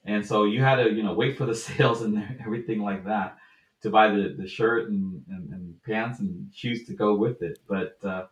and 0.08 0.26
so 0.26 0.46
you 0.46 0.64
had 0.64 0.78
to, 0.78 0.92
you 0.92 1.04
know, 1.04 1.14
wait 1.14 1.38
for 1.38 1.46
the 1.46 1.56
sales 1.68 2.02
and 2.02 2.38
everything 2.40 2.82
like 2.82 3.06
that 3.06 3.38
to 3.82 3.90
buy 3.92 4.10
the, 4.10 4.36
the 4.38 4.48
shirt 4.48 4.90
and, 4.90 5.24
and, 5.30 5.50
and 5.54 5.84
pants 5.84 6.20
and 6.20 6.50
shoes 6.54 6.86
to 6.88 6.94
go 6.94 7.14
with 7.16 7.44
it. 7.44 7.60
But, 7.68 7.98
uh, 8.04 8.26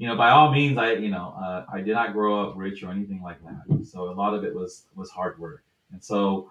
you 0.00 0.06
know, 0.06 0.16
by 0.16 0.30
all 0.30 0.50
means, 0.50 0.78
I, 0.78 0.94
you 0.94 1.10
know, 1.10 1.34
uh, 1.38 1.66
I 1.70 1.82
did 1.82 1.92
not 1.92 2.14
grow 2.14 2.42
up 2.42 2.54
rich 2.56 2.82
or 2.82 2.90
anything 2.90 3.20
like 3.22 3.36
that. 3.44 3.84
So 3.84 4.08
a 4.08 4.14
lot 4.14 4.32
of 4.32 4.44
it 4.44 4.54
was, 4.54 4.86
was 4.96 5.10
hard 5.10 5.38
work. 5.38 5.62
And 5.92 6.02
so, 6.02 6.50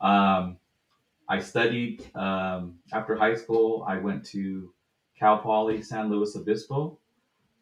um, 0.00 0.56
I 1.28 1.38
studied, 1.38 2.04
um, 2.16 2.74
after 2.92 3.14
high 3.14 3.36
school, 3.36 3.84
I 3.86 3.98
went 3.98 4.24
to 4.26 4.72
Cal 5.16 5.38
Poly 5.38 5.80
San 5.80 6.10
Luis 6.10 6.34
Obispo. 6.34 6.98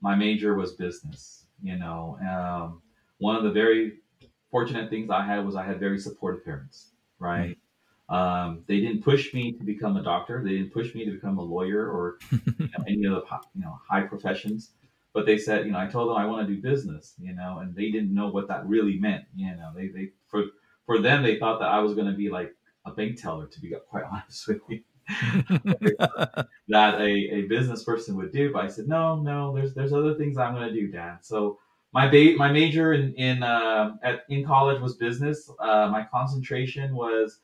My 0.00 0.14
major 0.14 0.54
was 0.54 0.72
business, 0.72 1.44
you 1.62 1.76
know, 1.76 2.18
um, 2.22 2.80
one 3.18 3.36
of 3.36 3.44
the 3.44 3.50
very 3.50 3.98
fortunate 4.50 4.88
things 4.88 5.10
I 5.10 5.22
had 5.22 5.44
was 5.44 5.54
I 5.54 5.66
had 5.66 5.78
very 5.78 5.98
supportive 5.98 6.46
parents, 6.46 6.92
right? 7.18 7.58
Um, 8.08 8.62
they 8.68 8.80
didn't 8.80 9.02
push 9.02 9.34
me 9.34 9.52
to 9.52 9.64
become 9.64 9.98
a 9.98 10.02
doctor. 10.02 10.42
They 10.42 10.52
didn't 10.52 10.72
push 10.72 10.94
me 10.94 11.04
to 11.04 11.10
become 11.10 11.36
a 11.38 11.42
lawyer 11.42 11.90
or 11.90 12.18
you 12.30 12.40
know, 12.58 12.84
any 12.86 13.04
of 13.04 13.12
the 13.12 13.22
you 13.54 13.62
know 13.62 13.78
high 13.86 14.02
professions. 14.02 14.70
But 15.16 15.24
they 15.24 15.38
said, 15.38 15.64
you 15.64 15.72
know, 15.72 15.78
I 15.78 15.86
told 15.86 16.10
them 16.10 16.18
I 16.18 16.26
want 16.26 16.46
to 16.46 16.54
do 16.54 16.60
business, 16.60 17.14
you 17.18 17.34
know, 17.34 17.60
and 17.60 17.74
they 17.74 17.90
didn't 17.90 18.12
know 18.12 18.28
what 18.28 18.48
that 18.48 18.66
really 18.66 18.98
meant. 18.98 19.24
You 19.34 19.56
know, 19.56 19.72
they 19.74 19.88
they 19.88 20.10
for 20.28 20.44
for 20.84 21.00
them 21.00 21.22
they 21.22 21.38
thought 21.38 21.58
that 21.60 21.70
I 21.70 21.78
was 21.78 21.94
going 21.94 22.06
to 22.06 22.12
be 22.12 22.28
like 22.28 22.54
a 22.84 22.90
bank 22.90 23.18
teller, 23.18 23.46
to 23.46 23.60
be 23.62 23.72
quite 23.90 24.04
honest 24.04 24.46
with 24.46 24.60
you, 24.68 24.82
that 26.68 27.00
a, 27.00 27.10
a 27.38 27.42
business 27.48 27.82
person 27.82 28.14
would 28.16 28.30
do. 28.30 28.52
But 28.52 28.64
I 28.64 28.68
said, 28.68 28.88
no, 28.88 29.16
no, 29.16 29.54
there's 29.54 29.72
there's 29.72 29.94
other 29.94 30.16
things 30.16 30.36
I'm 30.36 30.54
going 30.54 30.68
to 30.68 30.74
do, 30.74 30.88
Dad. 30.88 31.20
So 31.22 31.60
my 31.94 32.06
ba- 32.08 32.36
my 32.36 32.52
major 32.52 32.92
in 32.92 33.14
in 33.14 33.42
uh, 33.42 33.96
at 34.02 34.24
in 34.28 34.44
college 34.44 34.82
was 34.82 34.96
business. 34.96 35.50
Uh, 35.58 35.88
my 35.90 36.04
concentration 36.04 36.94
was 36.94 37.38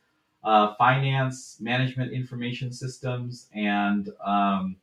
uh, 0.45 0.75
finance, 0.75 1.57
management, 1.59 2.13
information 2.13 2.71
systems, 2.71 3.49
and 3.55 4.11
um, 4.23 4.77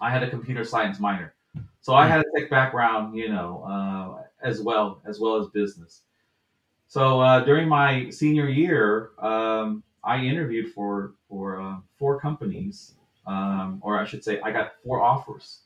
I 0.00 0.10
had 0.10 0.22
a 0.22 0.30
computer 0.30 0.62
science 0.62 1.00
minor. 1.00 1.34
So 1.80 1.94
I 1.94 2.06
had 2.06 2.20
a 2.20 2.24
tech 2.36 2.48
background, 2.48 3.16
you 3.16 3.28
know, 3.28 3.64
uh, 3.64 4.22
as 4.46 4.60
well 4.60 5.00
as 5.04 5.18
well 5.18 5.36
as 5.36 5.48
business. 5.48 6.02
So 6.88 7.20
uh, 7.20 7.44
during 7.44 7.68
my 7.68 8.10
senior 8.10 8.48
year, 8.48 9.10
um, 9.18 9.82
I 10.04 10.18
interviewed 10.18 10.72
for 10.72 11.14
for 11.28 11.60
uh, 11.60 11.76
four 11.98 12.20
companies, 12.20 12.94
um, 13.26 13.80
or 13.82 13.98
I 13.98 14.04
should 14.04 14.22
say, 14.22 14.40
I 14.40 14.52
got 14.52 14.74
four 14.84 15.00
offers 15.00 15.62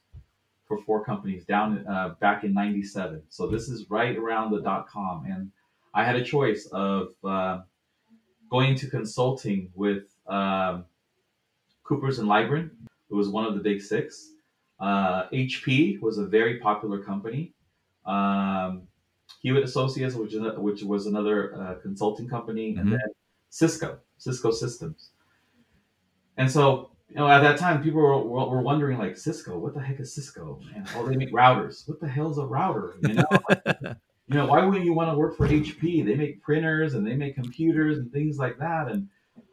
for 0.68 0.78
four 0.82 1.04
companies 1.04 1.44
down 1.44 1.86
uh, 1.86 2.14
back 2.20 2.44
in 2.44 2.54
'97. 2.54 3.22
So 3.28 3.46
this 3.46 3.68
is 3.68 3.90
right 3.90 4.16
around 4.16 4.52
the 4.52 4.60
dot 4.60 4.88
com, 4.88 5.26
and 5.26 5.50
I 5.94 6.04
had 6.04 6.16
a 6.16 6.24
choice 6.24 6.66
of 6.72 7.08
uh, 7.24 7.60
going 8.50 8.74
to 8.76 8.88
consulting 8.88 9.70
with 9.74 10.04
um, 10.26 10.84
Coopers 11.84 12.18
and 12.18 12.28
Lybrand. 12.28 12.70
It 13.10 13.14
was 13.14 13.28
one 13.28 13.44
of 13.44 13.54
the 13.54 13.60
big 13.60 13.82
six. 13.82 14.32
Uh, 14.78 15.28
HP 15.30 16.00
was 16.00 16.18
a 16.18 16.26
very 16.26 16.58
popular 16.58 17.02
company. 17.02 17.54
Um, 18.04 18.82
Hewitt 19.42 19.64
Associates, 19.64 20.14
which 20.14 20.34
is 20.34 20.42
which 20.58 20.82
was 20.82 21.06
another 21.06 21.54
uh, 21.60 21.74
consulting 21.82 22.28
company, 22.28 22.76
and 22.76 22.88
Mhm. 22.88 22.90
then 22.92 23.08
Cisco, 23.48 23.98
Cisco 24.18 24.50
Systems. 24.50 25.10
And 26.36 26.50
so, 26.50 26.90
you 27.08 27.16
know, 27.16 27.28
at 27.28 27.40
that 27.40 27.58
time, 27.58 27.82
people 27.82 28.00
were, 28.00 28.22
were, 28.22 28.60
wondering, 28.60 28.98
like, 28.98 29.16
Cisco, 29.16 29.58
what 29.58 29.72
the 29.74 29.80
heck 29.80 30.00
is 30.00 30.14
Cisco? 30.14 30.60
And 30.74 30.86
oh, 30.94 31.06
they 31.06 31.16
make 31.16 31.32
routers. 31.32 31.88
What 31.88 32.00
the 32.00 32.08
hell 32.08 32.30
is 32.30 32.38
a 32.38 32.44
router? 32.44 32.96
You 33.02 33.14
know, 33.14 33.24
you 34.28 34.34
know, 34.34 34.46
why 34.46 34.64
wouldn't 34.64 34.84
you 34.84 34.92
want 34.92 35.10
to 35.10 35.16
work 35.16 35.36
for 35.36 35.48
HP? 35.48 36.04
They 36.04 36.14
make 36.14 36.42
printers 36.42 36.94
and 36.94 37.06
they 37.06 37.14
make 37.14 37.34
computers 37.34 37.98
and 37.98 38.12
things 38.12 38.38
like 38.38 38.58
that. 38.58 38.88
And 38.90 39.08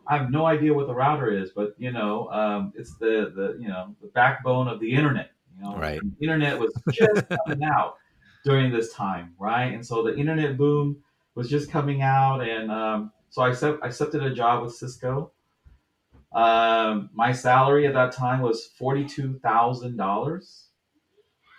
I 0.07 0.17
have 0.17 0.31
no 0.31 0.45
idea 0.45 0.73
what 0.73 0.87
the 0.87 0.93
router 0.93 1.31
is, 1.31 1.51
but 1.51 1.73
you 1.77 1.91
know, 1.91 2.29
um, 2.29 2.73
it's 2.75 2.95
the 2.97 3.31
the 3.35 3.57
you 3.59 3.67
know 3.67 3.95
the 4.01 4.07
backbone 4.07 4.67
of 4.67 4.79
the 4.79 4.93
internet. 4.93 5.31
You 5.57 5.63
know, 5.63 5.77
Right. 5.77 6.01
the 6.01 6.25
internet 6.25 6.59
was 6.59 6.73
just 6.91 7.23
coming 7.45 7.63
out 7.63 7.97
during 8.43 8.71
this 8.71 8.93
time, 8.93 9.33
right? 9.39 9.73
And 9.73 9.85
so 9.85 10.03
the 10.03 10.15
internet 10.15 10.57
boom 10.57 10.97
was 11.35 11.49
just 11.49 11.71
coming 11.71 12.01
out, 12.01 12.41
and 12.41 12.71
um, 12.71 13.11
so 13.29 13.41
I 13.41 13.49
accept, 13.49 13.83
I 13.83 13.87
accepted 13.87 14.23
a 14.23 14.33
job 14.33 14.63
with 14.63 14.73
Cisco. 14.73 15.31
Um, 16.33 17.09
my 17.13 17.31
salary 17.31 17.85
at 17.87 17.93
that 17.93 18.11
time 18.11 18.41
was 18.41 18.65
forty 18.65 19.05
two 19.05 19.39
thousand 19.39 19.97
dollars. 19.97 20.69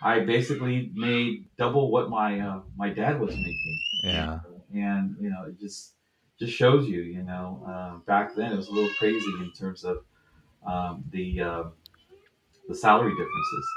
I 0.01 0.19
basically 0.19 0.91
made 0.93 1.47
double 1.57 1.89
what 1.89 2.09
my 2.09 2.39
uh, 2.39 2.59
my 2.77 2.89
dad 2.89 3.19
was 3.19 3.35
making 3.35 3.79
yeah. 4.05 4.39
and 4.73 5.15
you 5.19 5.29
know 5.29 5.45
it 5.47 5.59
just 5.59 5.94
just 6.39 6.53
shows 6.53 6.87
you 6.87 7.01
you 7.01 7.23
know 7.23 7.63
uh, 7.67 7.97
back 8.05 8.35
then 8.35 8.51
it 8.51 8.55
was 8.57 8.67
a 8.67 8.71
little 8.71 8.89
crazy 8.99 9.31
in 9.39 9.51
terms 9.57 9.83
of 9.83 10.03
um, 10.65 11.03
the 11.11 11.41
uh, 11.41 11.63
the 12.67 12.75
salary 12.75 13.11
differences 13.11 13.67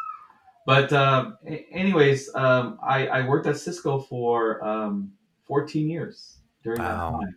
but 0.66 0.92
um, 0.92 1.38
anyways 1.70 2.34
um, 2.34 2.78
I, 2.82 3.06
I 3.08 3.28
worked 3.28 3.46
at 3.46 3.56
cisco 3.58 4.00
for 4.00 4.62
um, 4.64 5.12
14 5.46 5.88
years 5.88 6.38
during 6.62 6.80
Wow. 6.80 7.10
that 7.12 7.18
time 7.26 7.36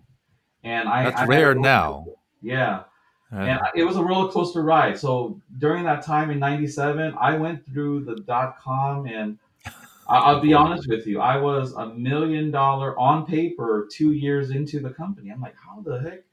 and 0.63 0.90
i 0.90 1.04
That's 1.06 1.22
I 1.22 1.25
rare 1.25 1.56
now. 1.56 2.06
yeah 2.42 2.84
and 3.32 3.60
I- 3.62 3.72
it 3.75 3.84
was 3.86 3.96
a 3.96 4.04
roller 4.04 4.30
coaster 4.30 4.62
ride. 4.62 5.00
So 5.00 5.40
during 5.58 5.86
that 5.86 6.04
time 6.04 6.32
in 6.32 6.40
'97, 6.40 7.16
I 7.18 7.38
went 7.38 7.66
through 7.66 8.04
the 8.04 8.16
dot 8.18 8.60
com, 8.60 9.08
and 9.08 9.40
I'll 10.08 10.41
be 10.41 10.53
honest 10.53 10.88
with 10.89 11.08
you, 11.08 11.20
I 11.20 11.38
was 11.38 11.74
a 11.74 11.88
million 11.93 12.51
dollar 12.51 12.98
on 13.00 13.25
paper 13.25 13.88
two 13.91 14.12
years 14.12 14.51
into 14.51 14.79
the 14.79 14.89
company. 14.89 15.29
I'm 15.29 15.41
like, 15.41 15.55
how 15.55 15.81
the 15.81 16.01
heck? 16.01 16.24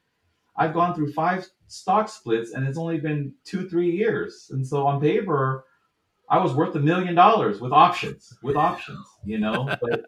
I've 0.56 0.74
gone 0.74 0.94
through 0.94 1.12
five 1.12 1.46
stock 1.68 2.08
splits, 2.08 2.52
and 2.52 2.66
it's 2.66 2.78
only 2.78 2.98
been 2.98 3.34
two, 3.44 3.68
three 3.68 3.90
years, 3.90 4.48
and 4.52 4.66
so 4.66 4.86
on 4.86 5.00
paper. 5.00 5.64
I 6.30 6.38
was 6.42 6.52
worth 6.52 6.74
a 6.74 6.80
million 6.80 7.14
dollars 7.14 7.60
with 7.60 7.72
options, 7.72 8.36
with 8.42 8.56
options, 8.56 9.06
you 9.24 9.38
know. 9.38 9.68
But 9.80 10.04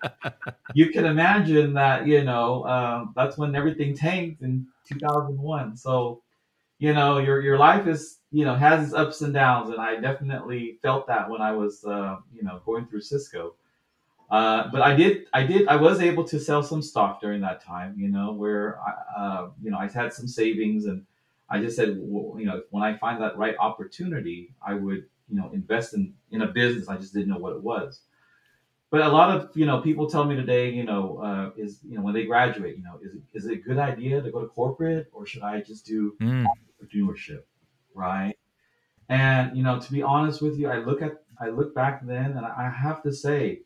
you 0.75 0.91
can 0.91 1.07
imagine 1.07 1.73
that, 1.75 2.07
you 2.07 2.25
know, 2.25 2.67
um, 2.67 3.13
that's 3.17 3.39
when 3.39 3.55
everything 3.55 3.97
tanked 3.97 4.43
in 4.43 4.67
2001. 4.89 5.77
So, 5.77 6.23
you 6.81 6.95
know 6.95 7.19
your 7.19 7.41
your 7.41 7.59
life 7.59 7.87
is 7.87 8.19
you 8.33 8.45
know 8.45 8.55
has 8.55 8.85
its 8.87 8.95
ups 8.95 9.21
and 9.23 9.35
downs 9.35 9.71
and 9.71 9.81
i 9.81 9.97
definitely 9.97 10.79
felt 10.83 11.07
that 11.07 11.29
when 11.31 11.41
i 11.41 11.53
was 11.53 11.85
uh, 11.85 12.17
you 12.33 12.43
know 12.43 12.61
going 12.65 12.87
through 12.87 13.01
cisco 13.01 13.55
uh, 14.31 14.69
but 14.73 14.83
i 14.83 14.95
did 14.95 15.27
i 15.33 15.43
did 15.45 15.67
i 15.69 15.77
was 15.77 16.01
able 16.01 16.25
to 16.25 16.39
sell 16.41 16.63
some 16.63 16.83
stock 16.83 17.21
during 17.21 17.41
that 17.41 17.63
time 17.63 17.95
you 17.99 18.09
know 18.09 18.33
where 18.33 18.79
i 18.81 18.93
uh, 19.21 19.51
you 19.63 19.71
know 19.71 19.79
i 19.79 19.89
had 19.89 20.13
some 20.13 20.29
savings 20.29 20.87
and 20.87 21.05
i 21.51 21.61
just 21.61 21.77
said 21.77 21.97
well, 22.01 22.39
you 22.41 22.47
know 22.47 22.63
when 22.71 22.83
i 22.83 22.97
find 22.97 23.21
that 23.23 23.37
right 23.39 23.57
opportunity 23.59 24.55
i 24.67 24.75
would 24.75 25.07
you 25.29 25.37
know 25.41 25.51
invest 25.53 25.95
in 25.95 26.15
in 26.31 26.43
a 26.43 26.49
business 26.49 26.89
i 26.89 26.97
just 26.97 27.15
didn't 27.15 27.29
know 27.29 27.39
what 27.39 27.55
it 27.55 27.63
was 27.63 28.03
but 28.91 29.03
a 29.03 29.09
lot 29.09 29.31
of 29.37 29.57
you 29.57 29.67
know 29.67 29.81
people 29.81 30.09
tell 30.11 30.25
me 30.25 30.35
today, 30.37 30.71
you 30.71 30.85
know, 30.85 31.19
uh, 31.19 31.51
is 31.57 31.81
you 31.85 31.97
know 31.97 32.03
when 32.03 32.15
they 32.15 32.25
graduate, 32.25 32.77
you 32.77 32.83
know, 32.83 32.99
is 33.03 33.15
it, 33.15 33.23
is 33.35 33.47
it 33.47 33.53
a 33.53 33.57
good 33.57 33.79
idea 33.79 34.21
to 34.21 34.31
go 34.31 34.41
to 34.41 34.49
corporate 34.49 35.09
or 35.13 35.27
should 35.27 35.43
I 35.43 35.61
just 35.61 35.87
do 35.87 36.17
Mm, 36.21 36.45
entrepreneurship, 36.83 37.43
right? 38.01 38.35
And 39.09 39.57
you 39.57 39.63
know, 39.63 39.79
to 39.79 39.93
be 39.93 40.03
honest 40.03 40.41
with 40.41 40.59
you, 40.59 40.69
I 40.69 40.79
look 40.79 41.03
at 41.03 41.23
I 41.41 41.49
look 41.49 41.75
back 41.75 42.07
then, 42.07 42.33
and 42.33 42.45
I 42.47 42.71
have 42.71 43.03
to 43.03 43.13
say, 43.13 43.63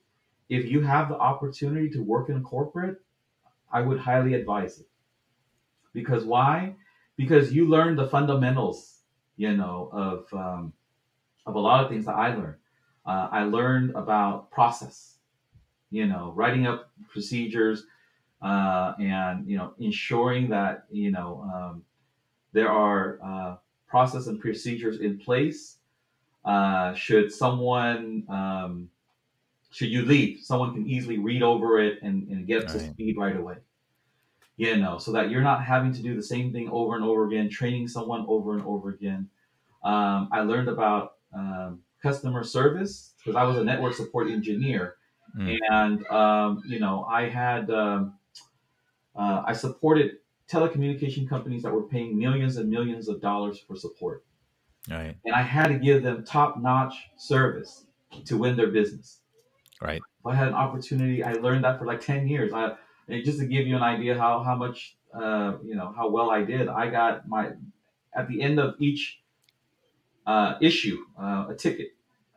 if 0.49 0.67
you 0.67 0.83
have 0.83 1.09
the 1.09 1.17
opportunity 1.17 1.91
to 1.91 2.03
work 2.03 2.29
in 2.29 2.43
corporate, 2.43 2.99
I 3.73 3.81
would 3.81 3.99
highly 3.99 4.35
advise 4.35 4.79
it. 4.79 4.87
Because 5.93 6.25
why? 6.25 6.77
Because 7.17 7.53
you 7.53 7.69
learn 7.69 7.97
the 7.97 8.07
fundamentals, 8.07 9.01
you 9.37 9.57
know, 9.57 9.91
of 9.93 10.27
um, 10.33 10.73
of 11.47 11.55
a 11.57 11.61
lot 11.61 11.85
of 11.85 11.91
things 11.91 12.07
that 12.07 12.15
I 12.15 12.35
learned. 12.35 12.57
Uh, 13.07 13.29
I 13.31 13.45
learned 13.45 13.91
about 13.95 14.51
process, 14.51 15.17
you 15.91 16.07
know, 16.07 16.33
writing 16.35 16.67
up 16.67 16.91
procedures, 17.13 17.85
uh, 18.41 18.95
and 18.99 19.47
you 19.49 19.59
know, 19.59 19.75
ensuring 19.79 20.49
that 20.51 20.85
you 20.91 21.11
know 21.11 21.51
um, 21.55 21.83
there 22.53 22.71
are 22.71 23.19
uh, 23.23 23.57
process 23.95 24.27
and 24.27 24.41
procedures 24.41 24.99
in 24.99 25.17
place. 25.19 25.77
Uh, 26.45 26.93
should 26.95 27.33
someone 27.33 28.25
um, 28.29 28.91
should 29.71 29.89
you 29.89 30.03
leave, 30.05 30.41
someone 30.43 30.75
can 30.75 30.85
easily 30.85 31.19
read 31.19 31.43
over 31.43 31.79
it 31.79 32.01
and, 32.03 32.27
and 32.29 32.45
get 32.45 32.65
up 32.65 32.69
to 32.73 32.79
right. 32.79 32.91
speed 32.91 33.17
right 33.17 33.37
away. 33.37 33.57
You 34.57 34.77
know, 34.77 34.99
so 34.99 35.13
that 35.13 35.31
you're 35.31 35.43
not 35.43 35.65
having 35.65 35.93
to 35.93 36.03
do 36.03 36.17
the 36.17 36.23
same 36.23 36.53
thing 36.53 36.69
over 36.71 36.97
and 36.97 37.05
over 37.05 37.27
again, 37.27 37.49
training 37.49 37.87
someone 37.87 38.25
over 38.29 38.55
and 38.55 38.67
over 38.67 38.91
again. 38.91 39.29
Um, 39.85 40.29
I 40.33 40.41
learned 40.41 40.69
about 40.69 41.15
um, 41.33 41.81
customer 42.03 42.43
service 42.43 43.15
because 43.19 43.37
I 43.37 43.45
was 43.45 43.57
a 43.59 43.65
network 43.65 43.95
support 43.95 44.29
engineer, 44.29 44.97
Mm, 45.37 45.59
and 45.71 46.07
um, 46.07 46.63
you 46.67 46.79
know, 46.79 47.05
I 47.11 47.29
had 47.29 47.69
um, 47.71 48.15
uh, 49.17 49.43
I 49.45 49.53
supported 49.53 50.19
telecommunication 50.51 51.29
companies 51.29 51.63
that 51.63 51.73
were 51.73 51.83
paying 51.83 52.19
millions 52.19 52.57
and 52.57 52.69
millions 52.69 53.09
of 53.09 53.21
dollars 53.21 53.59
for 53.59 53.77
support, 53.77 54.25
right. 54.91 55.17
and 55.25 55.35
I 55.35 55.43
had 55.43 55.69
to 55.69 55.75
give 55.75 56.03
them 56.03 56.25
top-notch 56.25 56.95
service 57.17 57.87
to 58.27 58.37
win 58.37 58.57
their 58.57 58.69
business. 58.69 59.21
Right. 59.81 60.01
If 60.21 60.27
I 60.27 60.35
had 60.35 60.49
an 60.49 60.55
opportunity, 60.55 61.23
I 61.23 61.33
learned 61.35 61.65
that 61.65 61.79
for 61.79 61.87
like 61.87 62.01
ten 62.01 62.29
years. 62.29 62.53
I 62.53 62.77
and 63.09 63.25
just 63.25 63.39
to 63.39 63.47
give 63.47 63.67
you 63.67 63.77
an 63.77 63.83
idea 63.83 64.17
how 64.17 64.43
how 64.43 64.55
much 64.55 64.97
uh, 65.13 65.55
you 65.63 65.75
know 65.75 65.93
how 65.95 66.09
well 66.09 66.31
I 66.31 66.43
did, 66.43 66.69
I 66.69 66.89
got 66.91 67.29
my 67.29 67.51
at 68.15 68.29
the 68.29 68.41
end 68.41 68.59
of 68.59 68.75
each 68.79 69.21
uh, 70.27 70.55
issue 70.61 70.99
uh, 71.21 71.47
a 71.51 71.55
ticket 71.55 71.89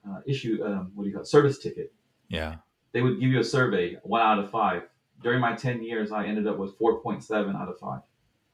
uh, 0.08 0.20
issue 0.26 0.62
um, 0.66 0.92
what 0.96 1.04
do 1.04 1.10
you 1.10 1.16
call 1.16 1.24
it 1.24 1.28
service 1.28 1.60
ticket. 1.60 1.94
Yeah. 2.30 2.56
They 2.92 3.02
would 3.02 3.20
give 3.20 3.30
you 3.30 3.40
a 3.40 3.44
survey 3.44 3.98
one 4.04 4.22
out 4.22 4.40
of 4.40 4.50
five. 4.50 4.84
During 5.24 5.40
my 5.40 5.56
ten 5.56 5.84
years, 5.84 6.12
I 6.12 6.26
ended 6.26 6.48
up 6.48 6.58
with 6.58 6.78
four 6.78 7.02
point 7.02 7.24
seven 7.24 7.56
out 7.56 7.70
of 7.70 7.80
five. 7.80 8.02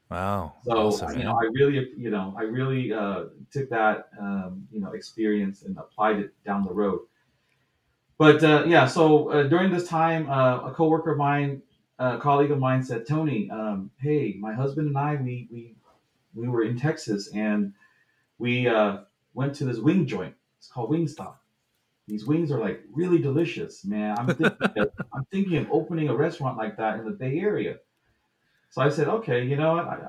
Wow. 0.09 0.53
So 0.63 0.87
awesome, 0.87 1.17
you 1.17 1.23
know, 1.23 1.33
I 1.33 1.45
really, 1.53 1.91
you 1.97 2.11
know, 2.11 2.35
I 2.37 2.43
really 2.43 2.93
uh, 2.93 3.25
took 3.51 3.69
that, 3.69 4.09
um, 4.19 4.67
you 4.71 4.79
know, 4.79 4.91
experience 4.91 5.63
and 5.63 5.75
applied 5.77 6.19
it 6.19 6.33
down 6.45 6.65
the 6.65 6.73
road. 6.73 6.99
But 8.19 8.43
uh, 8.43 8.65
yeah, 8.67 8.85
so 8.85 9.29
uh, 9.29 9.43
during 9.43 9.71
this 9.71 9.87
time, 9.87 10.29
uh, 10.29 10.67
a 10.67 10.71
coworker 10.71 11.13
of 11.13 11.17
mine, 11.17 11.63
a 11.97 12.17
colleague 12.19 12.51
of 12.51 12.59
mine, 12.59 12.83
said, 12.83 13.07
"Tony, 13.07 13.49
um, 13.49 13.89
hey, 13.99 14.35
my 14.39 14.53
husband 14.53 14.87
and 14.87 14.97
I, 14.97 15.15
we 15.15 15.47
we 15.51 15.75
we 16.35 16.47
were 16.47 16.63
in 16.63 16.77
Texas 16.77 17.31
and 17.33 17.73
we 18.37 18.67
uh, 18.67 18.99
went 19.33 19.55
to 19.55 19.65
this 19.65 19.79
wing 19.79 20.05
joint. 20.05 20.35
It's 20.59 20.67
called 20.67 20.91
Wingstop. 20.91 21.35
These 22.07 22.25
wings 22.25 22.51
are 22.51 22.59
like 22.59 22.83
really 22.91 23.19
delicious, 23.19 23.85
man. 23.85 24.17
I'm 24.17 24.27
thinking, 24.27 24.77
of, 24.77 24.91
I'm 25.13 25.25
thinking 25.31 25.57
of 25.57 25.67
opening 25.71 26.09
a 26.09 26.15
restaurant 26.15 26.57
like 26.57 26.77
that 26.77 26.99
in 26.99 27.05
the 27.05 27.11
Bay 27.11 27.39
Area." 27.39 27.77
So 28.71 28.81
I 28.81 28.89
said, 28.89 29.07
"Okay, 29.07 29.45
you 29.45 29.55
know 29.55 29.73
what? 29.73 29.85
I, 29.85 29.99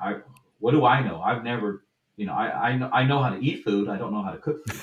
I 0.00 0.16
what 0.58 0.72
do 0.72 0.84
I 0.84 1.02
know? 1.02 1.20
I've 1.20 1.42
never, 1.42 1.84
you 2.16 2.26
know, 2.26 2.34
I 2.34 2.70
I 2.70 2.76
know, 2.76 2.90
I 2.92 3.04
know 3.04 3.22
how 3.22 3.30
to 3.30 3.40
eat 3.42 3.64
food. 3.64 3.88
I 3.88 3.96
don't 3.96 4.12
know 4.12 4.22
how 4.22 4.32
to 4.32 4.38
cook 4.38 4.66
food, 4.66 4.80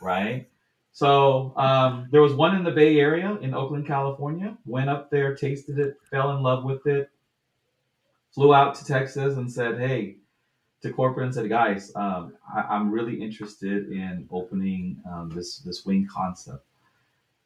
right?" 0.00 0.48
So 0.92 1.52
um, 1.56 2.08
there 2.10 2.22
was 2.22 2.34
one 2.34 2.56
in 2.56 2.64
the 2.64 2.72
Bay 2.72 2.98
Area 2.98 3.36
in 3.40 3.54
Oakland, 3.54 3.86
California. 3.86 4.56
Went 4.66 4.90
up 4.90 5.10
there, 5.10 5.34
tasted 5.34 5.78
it, 5.78 5.96
fell 6.10 6.36
in 6.36 6.42
love 6.42 6.64
with 6.64 6.86
it. 6.86 7.10
Flew 8.34 8.54
out 8.54 8.76
to 8.76 8.84
Texas 8.84 9.36
and 9.36 9.50
said, 9.50 9.78
"Hey," 9.80 10.18
to 10.82 10.92
corporate 10.92 11.26
and 11.26 11.34
said, 11.34 11.48
"Guys, 11.48 11.92
um, 11.96 12.34
I, 12.54 12.60
I'm 12.62 12.90
really 12.90 13.20
interested 13.20 13.90
in 13.92 14.28
opening 14.30 15.02
um, 15.10 15.30
this 15.34 15.58
this 15.58 15.84
wing 15.84 16.06
concept." 16.10 16.64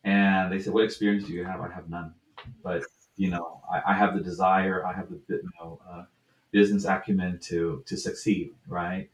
And 0.05 0.53
they 0.53 0.59
said, 0.61 0.73
"What 0.73 0.85
experience 0.85 1.25
do 1.27 1.33
you 1.33 1.45
have?" 1.45 1.61
I 1.61 1.69
have 1.73 1.89
none, 1.89 2.15
but 2.63 2.83
you 3.17 3.31
know, 3.31 3.61
I, 3.71 3.93
I 3.93 3.95
have 3.95 4.15
the 4.15 4.21
desire, 4.21 4.85
I 4.87 4.93
have 4.95 5.09
the 5.11 5.21
you 5.29 5.51
know 5.61 5.81
uh, 5.89 6.05
business 6.51 6.85
acumen 6.85 7.39
to 7.45 7.83
to 7.87 7.97
succeed, 7.97 8.53
right? 8.67 9.09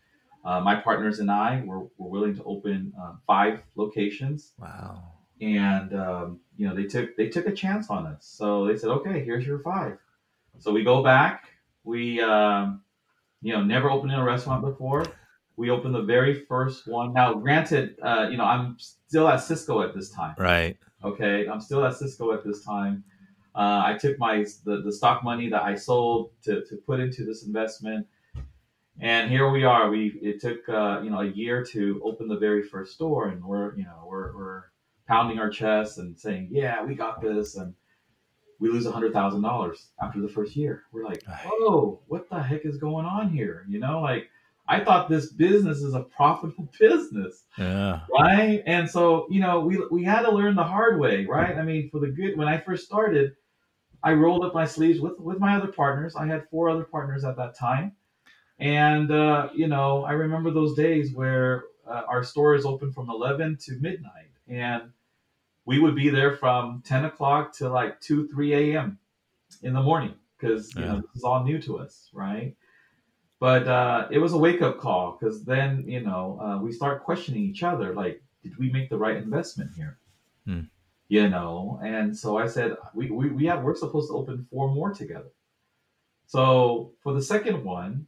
Uh, 0.44 0.60
my 0.60 0.76
partners 0.76 1.18
and 1.18 1.30
I 1.30 1.62
were, 1.66 1.80
were 1.98 2.08
willing 2.08 2.34
to 2.36 2.44
open 2.44 2.92
uh, 3.00 3.14
five 3.26 3.60
locations, 3.74 4.52
Wow. 4.58 5.02
and 5.40 5.92
um, 5.94 6.40
you 6.56 6.66
know 6.66 6.74
they 6.74 6.84
took 6.84 7.16
they 7.16 7.28
took 7.28 7.46
a 7.46 7.52
chance 7.52 7.90
on 7.90 8.06
us. 8.06 8.24
So 8.24 8.66
they 8.66 8.76
said, 8.76 8.88
"Okay, 8.90 9.24
here's 9.24 9.46
your 9.46 9.58
five. 9.58 9.98
So 10.58 10.72
we 10.72 10.84
go 10.84 11.02
back. 11.02 11.50
We 11.84 12.20
um, 12.22 12.82
you 13.42 13.52
know 13.52 13.62
never 13.62 13.90
opened 13.90 14.12
in 14.12 14.18
a 14.18 14.24
restaurant 14.24 14.62
before. 14.62 15.06
We 15.56 15.70
opened 15.70 15.94
the 15.94 16.02
very 16.02 16.44
first 16.46 16.86
one. 16.86 17.12
Now, 17.12 17.34
granted, 17.34 17.96
uh, 18.02 18.28
you 18.30 18.36
know 18.36 18.44
I'm 18.44 18.76
still 18.78 19.28
at 19.28 19.38
Cisco 19.38 19.82
at 19.82 19.94
this 19.94 20.10
time. 20.10 20.34
Right. 20.38 20.76
Okay, 21.04 21.46
I'm 21.48 21.60
still 21.60 21.84
at 21.84 21.96
Cisco 21.96 22.32
at 22.32 22.44
this 22.44 22.64
time. 22.64 23.04
Uh, 23.54 23.82
I 23.84 23.96
took 24.00 24.18
my 24.18 24.44
the, 24.64 24.82
the 24.82 24.92
stock 24.92 25.24
money 25.24 25.48
that 25.50 25.62
I 25.62 25.74
sold 25.74 26.30
to, 26.44 26.64
to 26.66 26.76
put 26.86 27.00
into 27.00 27.24
this 27.24 27.44
investment, 27.44 28.06
and 29.00 29.30
here 29.30 29.50
we 29.50 29.64
are. 29.64 29.90
We 29.90 30.18
it 30.22 30.40
took 30.40 30.68
uh, 30.68 31.00
you 31.02 31.10
know 31.10 31.20
a 31.20 31.26
year 31.26 31.64
to 31.72 32.00
open 32.04 32.28
the 32.28 32.38
very 32.38 32.62
first 32.62 32.94
store, 32.94 33.28
and 33.28 33.44
we're 33.44 33.76
you 33.76 33.84
know 33.84 34.04
we're, 34.06 34.36
we're 34.36 34.64
pounding 35.08 35.38
our 35.38 35.50
chests 35.50 35.98
and 35.98 36.18
saying, 36.18 36.50
yeah, 36.52 36.84
we 36.84 36.94
got 36.94 37.20
this, 37.20 37.56
and 37.56 37.74
we 38.60 38.68
lose 38.68 38.86
a 38.86 38.92
hundred 38.92 39.12
thousand 39.12 39.42
dollars 39.42 39.88
after 40.02 40.20
the 40.20 40.28
first 40.28 40.56
year. 40.56 40.82
We're 40.92 41.04
like, 41.04 41.22
whoa, 41.46 42.00
what 42.08 42.28
the 42.28 42.42
heck 42.42 42.64
is 42.64 42.76
going 42.76 43.06
on 43.06 43.30
here? 43.30 43.64
You 43.68 43.78
know, 43.78 44.00
like 44.00 44.28
I 44.66 44.84
thought 44.84 45.08
this 45.08 45.32
business 45.32 45.78
is 45.78 45.94
a 45.94 46.00
profitable 46.00 46.68
business 46.78 47.44
Yeah. 47.56 48.00
right? 48.12 48.62
And 48.66 48.88
so, 48.90 49.26
you 49.30 49.40
know, 49.40 49.60
we 49.60 49.82
we 49.90 50.04
had 50.04 50.22
to 50.22 50.30
learn 50.30 50.56
the 50.56 50.64
hard 50.64 50.98
way, 51.00 51.24
right? 51.26 51.56
I 51.56 51.62
mean, 51.62 51.88
for 51.90 52.00
the 52.00 52.08
good, 52.08 52.36
when 52.36 52.48
I 52.48 52.58
first 52.58 52.84
started, 52.84 53.34
I 54.02 54.12
rolled 54.12 54.44
up 54.44 54.54
my 54.54 54.66
sleeves 54.66 55.00
with 55.00 55.18
with 55.18 55.38
my 55.38 55.56
other 55.56 55.68
partners. 55.72 56.14
I 56.16 56.26
had 56.26 56.48
four 56.50 56.68
other 56.68 56.84
partners 56.84 57.24
at 57.24 57.36
that 57.36 57.56
time, 57.56 57.92
and 58.58 59.10
uh, 59.10 59.48
you 59.54 59.68
know, 59.68 60.04
I 60.04 60.12
remember 60.12 60.50
those 60.50 60.74
days 60.74 61.12
where 61.14 61.64
uh, 61.86 62.02
our 62.08 62.22
store 62.24 62.54
is 62.54 62.64
open 62.64 62.92
from 62.92 63.08
eleven 63.10 63.56
to 63.62 63.72
midnight, 63.80 64.30
and 64.48 64.90
we 65.68 65.78
would 65.78 65.94
be 65.94 66.08
there 66.08 66.34
from 66.42 66.82
ten 66.92 67.04
o'clock 67.04 67.52
to 67.58 67.68
like 67.68 68.00
two, 68.00 68.26
three 68.28 68.52
a.m. 68.54 68.98
in 69.62 69.74
the 69.74 69.82
morning 69.82 70.14
because 70.36 70.74
you 70.74 70.80
Yeah. 70.80 70.92
know 70.92 71.00
this 71.02 71.16
is 71.16 71.24
all 71.24 71.44
new 71.44 71.58
to 71.66 71.72
us, 71.84 72.08
right? 72.14 72.56
But 73.38 73.68
uh, 73.68 74.08
it 74.10 74.18
was 74.18 74.32
a 74.32 74.38
wake 74.46 74.62
up 74.62 74.78
call 74.84 75.04
because 75.12 75.44
then 75.44 75.70
you 75.86 76.00
know 76.00 76.24
uh, 76.44 76.58
we 76.64 76.72
start 76.72 77.04
questioning 77.04 77.42
each 77.50 77.62
other, 77.62 77.88
like, 78.02 78.16
did 78.42 78.56
we 78.62 78.70
make 78.76 78.88
the 78.88 78.96
right 78.96 79.18
investment 79.26 79.70
here? 79.76 79.98
Hmm. 80.46 80.64
You 81.08 81.28
know, 81.28 81.78
and 81.84 82.16
so 82.16 82.38
I 82.38 82.46
said 82.48 82.70
we, 82.94 83.10
we 83.10 83.28
we 83.38 83.44
have 83.50 83.62
we're 83.62 83.76
supposed 83.84 84.08
to 84.10 84.14
open 84.20 84.46
four 84.50 84.66
more 84.78 84.92
together. 85.02 85.32
So 86.26 86.92
for 87.02 87.12
the 87.12 87.22
second 87.34 87.62
one, 87.62 88.06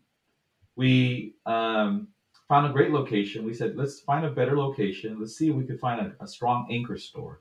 we 0.76 1.34
um, 1.44 2.08
found 2.48 2.64
a 2.70 2.72
great 2.72 2.90
location. 2.90 3.44
We 3.44 3.54
said 3.60 3.76
let's 3.76 4.00
find 4.00 4.24
a 4.24 4.30
better 4.30 4.56
location. 4.66 5.20
Let's 5.20 5.36
see 5.38 5.48
if 5.50 5.54
we 5.60 5.64
could 5.68 5.80
find 5.86 5.98
a, 6.06 6.24
a 6.24 6.26
strong 6.26 6.58
anchor 6.70 6.96
store. 6.96 7.40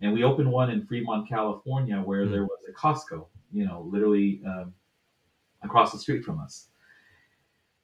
And 0.00 0.12
we 0.12 0.24
opened 0.24 0.50
one 0.50 0.70
in 0.70 0.86
Fremont, 0.86 1.28
California, 1.28 2.00
where 2.00 2.24
Hmm. 2.26 2.32
there 2.32 2.44
was 2.44 2.58
a 2.68 2.72
Costco. 2.72 3.26
You 3.52 3.66
know, 3.66 3.82
literally 3.90 4.42
um, 4.46 4.72
across 5.62 5.92
the 5.92 5.98
street 5.98 6.24
from 6.24 6.38
us. 6.38 6.68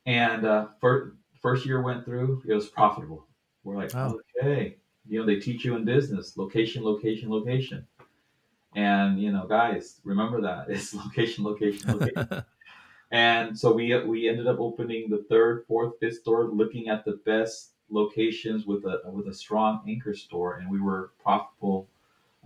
And 0.07 0.46
uh, 0.46 0.68
first, 0.81 1.16
first 1.42 1.66
year 1.66 1.83
went 1.83 2.05
through, 2.05 2.42
it 2.46 2.55
was 2.55 2.68
profitable. 2.68 3.26
We're 3.64 3.76
like, 3.76 3.94
Oh. 3.96 4.20
okay, 4.40 4.76
you 5.09 5.18
know, 5.18 5.26
they 5.26 5.40
teach 5.40 5.64
you 5.64 5.74
in 5.74 5.85
business, 5.85 6.37
location, 6.37 6.85
location, 6.85 7.31
location. 7.31 7.87
And 8.76 9.20
you 9.20 9.33
know, 9.33 9.46
guys, 9.46 10.00
remember 10.05 10.40
that 10.42 10.66
it's 10.68 10.94
location, 10.94 11.42
location, 11.44 11.98
location. 11.98 12.44
and 13.11 13.59
so 13.59 13.72
we 13.72 13.98
we 14.05 14.29
ended 14.29 14.46
up 14.46 14.61
opening 14.61 15.11
the 15.11 15.24
third, 15.29 15.64
fourth, 15.66 15.94
fifth 15.98 16.18
store, 16.20 16.44
looking 16.44 16.88
at 16.88 17.05
the 17.05 17.20
best 17.24 17.72
locations 17.90 18.66
with 18.66 18.85
a 18.85 19.00
with 19.07 19.26
a 19.29 19.35
strong 19.35 19.83
anchor 19.88 20.14
store, 20.14 20.59
and 20.59 20.70
we 20.70 20.81
were 20.81 21.12
profitable, 21.20 21.88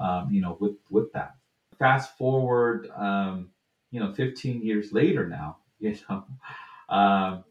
um, 0.00 0.30
you 0.30 0.40
know, 0.40 0.56
with 0.60 0.76
with 0.90 1.12
that. 1.12 1.36
Fast 1.78 2.16
forward, 2.18 2.90
um, 2.96 3.50
you 3.90 4.00
know, 4.00 4.12
15 4.12 4.62
years 4.62 4.92
later 4.92 5.26
now, 5.28 5.58
you 5.80 5.96
know, 6.08 6.24
um, 6.88 7.44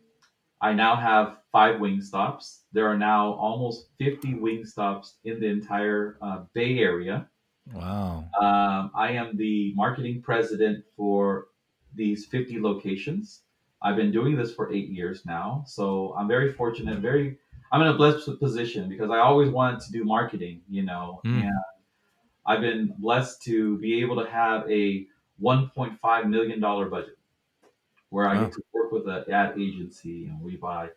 I 0.62 0.74
now 0.74 0.96
have 0.96 1.38
five 1.52 1.78
Wingstops. 1.80 2.62
There 2.74 2.88
are 2.88 2.98
now 2.98 3.34
almost 3.34 3.88
50 3.98 4.34
Wingstops 4.36 5.14
in 5.24 5.40
the 5.40 5.48
entire 5.48 6.18
uh, 6.22 6.44
Bay 6.54 6.80
Area. 6.80 7.30
Wow. 7.74 8.26
Um, 8.42 8.92
I 8.96 9.12
am 9.12 9.38
the 9.38 9.74
marketing 9.76 10.22
president 10.22 10.84
for 10.98 11.48
these 11.96 12.26
50 12.26 12.60
locations. 12.60 13.44
I've 13.82 13.96
been 13.96 14.12
doing 14.12 14.36
this 14.36 14.54
for 14.54 14.72
eight 14.74 14.90
years 14.90 15.26
now, 15.26 15.64
so 15.66 16.14
I'm 16.18 16.28
very 16.28 16.52
fortunate. 16.52 17.00
Very, 17.00 17.38
I'm 17.72 17.82
in 17.82 17.88
a 17.88 17.94
blessed 17.94 18.40
position 18.40 18.90
because 18.90 19.10
I 19.10 19.20
always 19.20 19.50
wanted 19.50 19.80
to 19.82 19.92
do 19.92 20.04
marketing, 20.04 20.62
you 20.70 20.84
know, 20.84 21.22
Mm. 21.26 21.44
and 21.44 21.52
I've 22.50 22.62
been 22.62 22.96
blessed 23.00 23.44
to 23.44 23.80
be 23.80 24.02
able 24.02 24.18
to 24.24 24.30
have 24.32 24.70
a 24.72 25.08
1.5 25.38 26.30
million 26.30 26.62
dollar 26.62 26.90
budget 26.90 27.18
where 28.10 28.28
I 28.28 28.38
Wow. 28.38 28.40
get 28.40 28.54
to 28.54 28.64
work 28.74 28.92
with 28.92 29.08
an 29.08 29.32
ad 29.32 29.60
agency 29.60 30.26
and 30.28 30.42
we 30.42 30.58
buy 30.58 30.90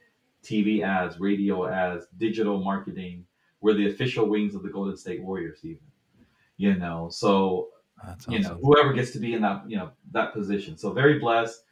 TV 0.42 0.82
ads, 0.82 1.20
radio 1.20 1.66
ads, 1.68 2.06
digital 2.16 2.62
marketing. 2.62 3.26
We're 3.60 3.74
the 3.74 3.88
official 3.90 4.28
wings 4.28 4.54
of 4.54 4.62
the 4.62 4.70
Golden 4.70 4.96
State 4.96 5.22
Warriors, 5.22 5.60
even. 5.64 5.82
You 6.58 6.74
know, 6.76 7.08
so 7.10 7.70
That's 8.04 8.26
you 8.28 8.40
know 8.40 8.58
whoever 8.62 8.92
gets 8.94 9.12
to 9.12 9.20
be 9.20 9.34
in 9.34 9.42
that 9.42 9.68
you 9.70 9.76
know 9.78 9.92
that 10.12 10.32
position. 10.34 10.76
So 10.78 10.92
very 10.92 11.18
blessed. 11.20 11.64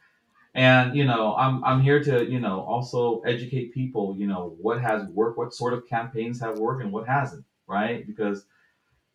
And 0.55 0.95
you 0.95 1.05
know, 1.05 1.35
I'm 1.35 1.63
I'm 1.63 1.81
here 1.81 2.03
to 2.03 2.25
you 2.29 2.39
know 2.39 2.61
also 2.61 3.21
educate 3.21 3.73
people. 3.73 4.15
You 4.17 4.27
know 4.27 4.57
what 4.61 4.81
has 4.81 5.09
worked, 5.09 5.37
what 5.37 5.53
sort 5.53 5.73
of 5.73 5.87
campaigns 5.87 6.41
have 6.41 6.57
worked, 6.59 6.83
and 6.83 6.91
what 6.93 7.07
hasn't. 7.07 7.45
Right? 7.67 8.05
Because 8.07 8.45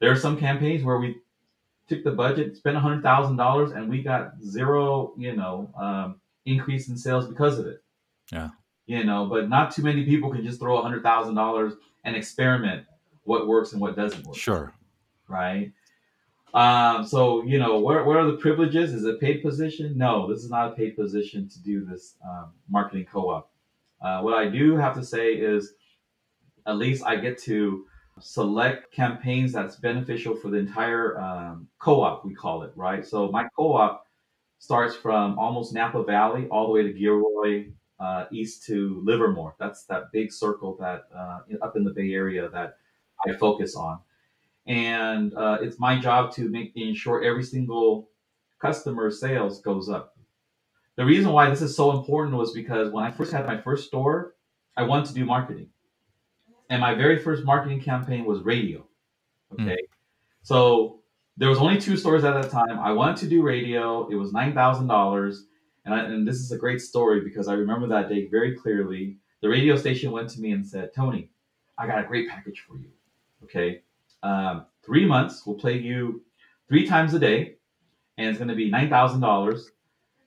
there 0.01 0.11
are 0.11 0.17
some 0.17 0.37
campaigns 0.39 0.85
where 0.85 0.99
we 0.99 1.17
took 1.89 2.05
the 2.05 2.11
budget, 2.11 2.57
spent 2.57 2.77
hundred 2.77 3.03
thousand 3.03 3.37
dollars, 3.37 3.73
and 3.73 3.89
we 3.89 4.03
got 4.03 4.33
zero, 4.43 5.15
you 5.17 5.35
know, 5.37 5.71
um, 5.79 6.21
increase 6.45 6.89
in 6.89 6.97
sales 6.97 7.27
because 7.27 7.59
of 7.59 7.67
it. 7.67 7.83
Yeah. 8.33 8.51
You 8.87 9.05
know, 9.05 9.27
but 9.27 9.49
not 9.49 9.73
too 9.73 9.83
many 9.83 10.05
people 10.05 10.33
can 10.33 10.45
just 10.45 10.61
throw 10.61 10.79
a 10.79 10.83
hundred 10.83 11.03
thousand 11.03 11.35
dollars 11.35 11.75
and 12.05 12.17
experiment 12.17 12.87
what 13.25 13.49
works 13.49 13.73
and 13.73 13.81
what 13.81 13.97
doesn't 13.97 14.25
work. 14.25 14.37
Sure. 14.37 14.73
Right. 15.29 15.73
Um, 16.55 17.05
so 17.05 17.43
you 17.43 17.59
know, 17.59 17.79
what, 17.79 18.07
what 18.07 18.17
are 18.17 18.27
the 18.27 18.37
privileges? 18.37 18.93
Is 18.93 19.05
it 19.05 19.15
a 19.15 19.19
paid 19.19 19.43
position? 19.43 19.97
No, 19.97 20.33
this 20.33 20.43
is 20.45 20.51
not 20.51 20.73
a 20.73 20.77
paid 20.77 20.97
position 20.97 21.49
to 21.49 21.63
do 21.63 21.85
this 21.85 22.15
um, 22.25 22.53
marketing 22.69 23.07
co-op. 23.11 23.51
Uh, 24.01 24.21
what 24.21 24.35
I 24.35 24.49
do 24.49 24.77
have 24.77 24.95
to 24.95 25.05
say 25.05 25.33
is, 25.35 25.75
at 26.67 26.77
least 26.77 27.05
I 27.05 27.17
get 27.17 27.39
to 27.43 27.87
select 28.21 28.93
campaigns 28.93 29.53
that's 29.53 29.77
beneficial 29.77 30.35
for 30.35 30.49
the 30.51 30.57
entire 30.57 31.19
um, 31.21 31.69
co-op. 31.79 32.25
We 32.25 32.35
call 32.35 32.63
it 32.63 32.73
right. 32.77 33.07
So 33.07 33.31
my 33.31 33.49
co-op 33.57 34.07
starts 34.59 34.97
from 34.97 35.39
almost 35.39 35.75
Napa 35.75 36.03
Valley 36.03 36.47
all 36.49 36.67
the 36.67 36.73
way 36.73 36.83
to 36.83 36.93
Gilroy, 36.93 37.67
uh, 38.01 38.25
east 38.31 38.65
to 38.67 39.01
Livermore. 39.05 39.55
That's 39.59 39.85
that 39.85 40.13
big 40.13 40.33
circle 40.33 40.77
that 40.81 41.05
uh, 41.15 41.41
up 41.63 41.77
in 41.77 41.85
the 41.85 41.93
Bay 41.93 42.13
Area 42.13 42.49
that 42.51 42.79
I 43.27 43.33
focus 43.33 43.77
on 43.77 44.01
and 44.67 45.33
uh, 45.35 45.59
it's 45.61 45.79
my 45.79 45.99
job 45.99 46.33
to 46.35 46.49
make 46.49 46.73
ensure 46.77 47.23
every 47.23 47.45
single 47.45 48.11
customer 48.61 49.11
sales 49.11 49.61
goes 49.61 49.89
up. 49.89 50.17
The 50.97 51.05
reason 51.05 51.33
why 51.33 51.49
this 51.49 51.63
is 51.63 51.77
so 51.77 51.93
important 51.93 52.37
was 52.37 52.53
because 52.53 52.91
when 52.91 53.05
I 53.05 53.11
first 53.11 53.33
had 53.33 53.47
my 53.47 53.61
first 53.61 53.87
store, 53.87 54.35
I 54.77 54.83
wanted 54.83 55.07
to 55.07 55.15
do 55.15 55.25
marketing, 55.25 55.69
and 56.71 56.81
my 56.81 56.95
very 56.95 57.19
first 57.19 57.45
marketing 57.45 57.81
campaign 57.81 58.25
was 58.25 58.43
radio. 58.43 58.87
Okay, 59.53 59.79
so 60.43 61.01
there 61.37 61.49
was 61.49 61.59
only 61.59 61.81
two 61.81 61.97
stores 61.97 62.25
at 62.25 62.41
that 62.41 62.51
time. 62.51 62.79
I 62.79 62.93
wanted 62.93 63.17
to 63.19 63.29
do 63.29 63.43
radio. 63.43 64.09
It 64.09 64.17
was 64.17 64.33
nine 64.33 64.55
thousand 64.55 64.89
dollars, 64.89 65.47
and 65.85 65.95
I, 65.95 66.05
and 66.05 66.27
this 66.27 66.37
is 66.37 66.53
a 66.53 66.59
great 66.59 66.81
story 66.81 67.21
because 67.21 67.49
I 67.49 67.55
remember 67.55 67.87
that 67.89 68.09
day 68.09 68.27
very 68.29 68.57
clearly. 68.57 69.19
The 69.43 69.49
radio 69.49 69.77
station 69.77 70.13
went 70.13 70.31
to 70.31 70.41
me 70.41 70.53
and 70.53 70.67
said, 70.67 70.93
"Tony, 70.95 71.31
I 71.79 71.87
got 71.87 72.03
a 72.03 72.07
great 72.07 72.29
package 72.29 72.65
for 72.67 72.77
you. 72.77 72.89
Okay, 73.45 73.83
um, 74.23 74.67
three 74.85 75.07
months. 75.07 75.45
We'll 75.47 75.57
play 75.57 75.79
you 75.79 76.23
three 76.69 76.87
times 76.87 77.15
a 77.15 77.19
day, 77.19 77.57
and 78.19 78.29
it's 78.29 78.39
going 78.39 78.49
to 78.49 78.55
be 78.55 78.71
nine 78.71 78.89
thousand 78.89 79.21
dollars." 79.21 79.71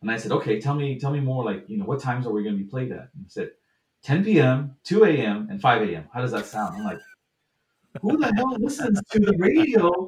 And 0.01 0.09
I 0.09 0.15
said, 0.15 0.31
"Okay, 0.31 0.61
tell 0.61 0.75
me, 0.75 0.97
tell 0.97 1.11
me 1.11 1.19
more. 1.19 1.43
Like, 1.43 1.67
you 1.67 1.77
know, 1.77 1.85
what 1.85 1.99
times 1.99 2.25
are 2.25 2.31
we 2.31 2.43
going 2.43 2.57
to 2.57 2.63
be 2.63 2.69
played 2.69 2.91
at?" 2.91 3.09
And 3.13 3.23
he 3.23 3.29
said, 3.29 3.51
"10 4.03 4.23
p.m., 4.23 4.75
2 4.83 5.03
a.m., 5.05 5.47
and 5.49 5.61
5 5.61 5.81
a.m." 5.89 6.09
How 6.13 6.21
does 6.21 6.31
that 6.31 6.45
sound? 6.45 6.77
I'm 6.77 6.83
like, 6.83 6.99
"Who 8.01 8.17
the 8.17 8.33
hell 8.35 8.55
listens 8.59 9.01
to 9.11 9.19
the 9.19 9.35
radio 9.37 10.07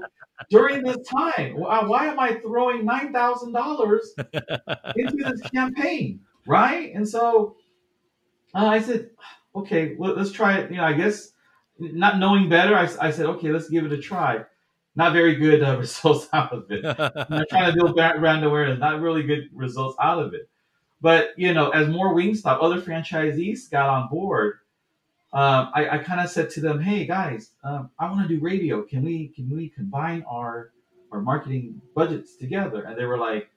during 0.50 0.84
this 0.84 0.98
time? 1.08 1.56
Why, 1.56 1.84
why 1.84 2.06
am 2.08 2.20
I 2.20 2.36
throwing 2.36 2.86
nine 2.86 3.14
thousand 3.14 3.54
dollars 3.54 4.14
into 4.96 5.18
this 5.18 5.42
campaign, 5.50 6.22
right?" 6.48 6.94
And 6.94 7.08
so 7.08 7.56
uh, 8.54 8.68
I 8.68 8.82
said, 8.82 9.10
"Okay, 9.56 9.96
well, 9.98 10.16
let's 10.16 10.32
try 10.32 10.58
it." 10.60 10.72
You 10.72 10.78
know, 10.78 10.86
I 10.86 10.94
guess 10.94 11.32
not 11.80 12.20
knowing 12.20 12.50
better, 12.50 12.76
I, 12.76 12.90
I 13.00 13.12
said, 13.12 13.26
"Okay, 13.26 13.52
let's 13.52 13.70
give 13.70 13.86
it 13.86 13.92
a 13.92 13.98
try." 13.98 14.46
Not 14.96 15.14
very 15.14 15.36
good 15.36 15.64
uh, 15.64 15.78
results 15.80 16.28
out 16.34 16.52
of 16.52 16.70
it. 16.70 16.84
Know, 16.84 17.46
trying 17.50 17.72
to 17.72 17.74
build 17.74 17.96
brand 17.96 18.44
awareness, 18.44 18.80
not 18.80 19.02
really 19.02 19.24
good 19.24 19.50
results 19.54 19.96
out 20.02 20.20
of 20.20 20.34
it. 20.34 20.50
But 21.02 21.32
you 21.36 21.54
know, 21.54 21.70
as 21.72 21.88
more 21.88 22.14
Wingstop, 22.14 22.60
other 22.62 22.80
franchisees 22.80 23.70
got 23.70 23.90
on 23.90 24.10
board. 24.10 24.60
Um, 25.34 25.72
I, 25.74 25.90
I 25.92 25.98
kind 26.00 26.20
of 26.20 26.30
said 26.30 26.50
to 26.52 26.62
them, 26.62 26.80
"Hey 26.80 27.06
guys, 27.06 27.52
um, 27.64 27.90
I 27.98 28.10
want 28.10 28.28
to 28.28 28.36
do 28.36 28.42
radio. 28.42 28.84
Can 28.84 29.04
we 29.04 29.30
can 29.30 29.50
we 29.50 29.70
combine 29.70 30.24
our 30.30 30.72
our 31.12 31.22
marketing 31.22 31.82
budgets 31.96 32.36
together?" 32.36 32.84
And 32.84 32.98
they 32.98 33.06
were 33.06 33.18
like, 33.18 33.50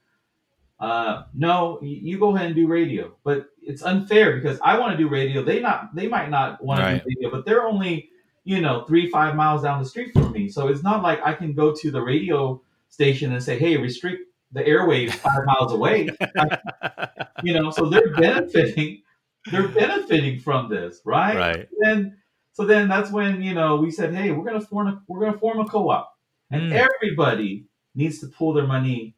uh, 0.81 1.25
"No, 1.35 1.81
you 1.83 2.19
go 2.19 2.35
ahead 2.35 2.47
and 2.47 2.55
do 2.55 2.67
radio." 2.67 3.15
But 3.25 3.49
it's 3.61 3.83
unfair 3.83 4.37
because 4.37 4.59
I 4.63 4.79
want 4.79 4.93
to 4.93 4.97
do 4.97 5.09
radio. 5.09 5.43
They 5.43 5.61
not 5.61 5.95
they 5.95 6.09
might 6.09 6.31
not 6.31 6.65
want 6.65 6.81
to 6.81 6.99
do 6.99 7.05
radio, 7.07 7.31
but 7.31 7.45
they're 7.45 7.67
only 7.67 8.09
you 8.45 8.61
know 8.61 8.85
three 8.85 9.11
five 9.11 9.35
miles 9.35 9.63
down 9.63 9.83
the 9.83 9.89
street 9.89 10.13
from 10.13 10.33
me. 10.33 10.49
So 10.49 10.69
it's 10.69 10.83
not 10.83 11.03
like 11.03 11.21
I 11.25 11.35
can 11.35 11.53
go 11.53 11.75
to 11.75 11.91
the 11.91 12.01
radio 12.01 12.63
station 12.89 13.33
and 13.33 13.43
say, 13.43 13.59
"Hey, 13.59 13.77
restrict 13.77 14.23
the 14.53 14.63
airwaves 14.63 15.13
five 15.13 15.45
miles 15.45 15.73
away." 15.73 16.09
you 17.45 17.53
know, 17.55 17.71
so 17.71 17.89
they're 17.89 18.13
benefiting. 18.15 19.03
They're 19.51 19.69
benefiting 19.69 20.41
from 20.41 20.71
this, 20.71 21.01
right? 21.05 21.37
right. 21.37 21.69
Then, 21.81 22.17
so 22.53 22.65
then 22.65 22.89
that's 22.89 23.11
when 23.11 23.43
you 23.43 23.55
know 23.55 23.77
we 23.77 23.91
said, 23.91 24.15
"Hey, 24.15 24.31
we're 24.33 24.45
gonna 24.45 24.61
form 24.61 24.89
a 24.89 25.03
we're 25.07 25.21
gonna 25.21 25.39
form 25.39 25.61
a 25.61 25.67
co-op, 25.67 26.11
and 26.51 26.73
Mm. 26.73 26.89
everybody 26.89 27.67
needs 27.95 28.21
to 28.21 28.29
pull 28.29 28.53
their 28.55 28.67
money 28.67 29.17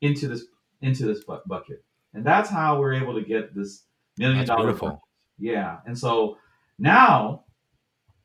into 0.00 0.28
this 0.28 0.46
into 0.80 1.04
this 1.06 1.24
bu- 1.24 1.44
bucket." 1.46 1.84
And 2.14 2.24
that's 2.24 2.48
how 2.48 2.78
we're 2.80 2.94
able 2.94 3.14
to 3.14 3.22
get 3.22 3.54
this 3.54 3.84
million 4.16 4.38
That's 4.38 4.48
dollar 4.48 4.64
beautiful. 4.68 5.02
Yeah, 5.38 5.80
and 5.86 5.96
so 5.98 6.38
now 6.78 7.44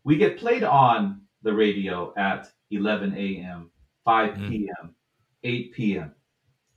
we 0.04 0.16
get 0.18 0.38
played 0.38 0.64
on 0.64 1.22
the 1.42 1.54
radio 1.54 2.14
at 2.18 2.48
11 2.72 3.14
a.m., 3.18 3.70
5 4.06 4.36
Mm. 4.36 4.50
p.m., 4.50 4.96
8 5.44 5.74
p.m. 5.74 6.16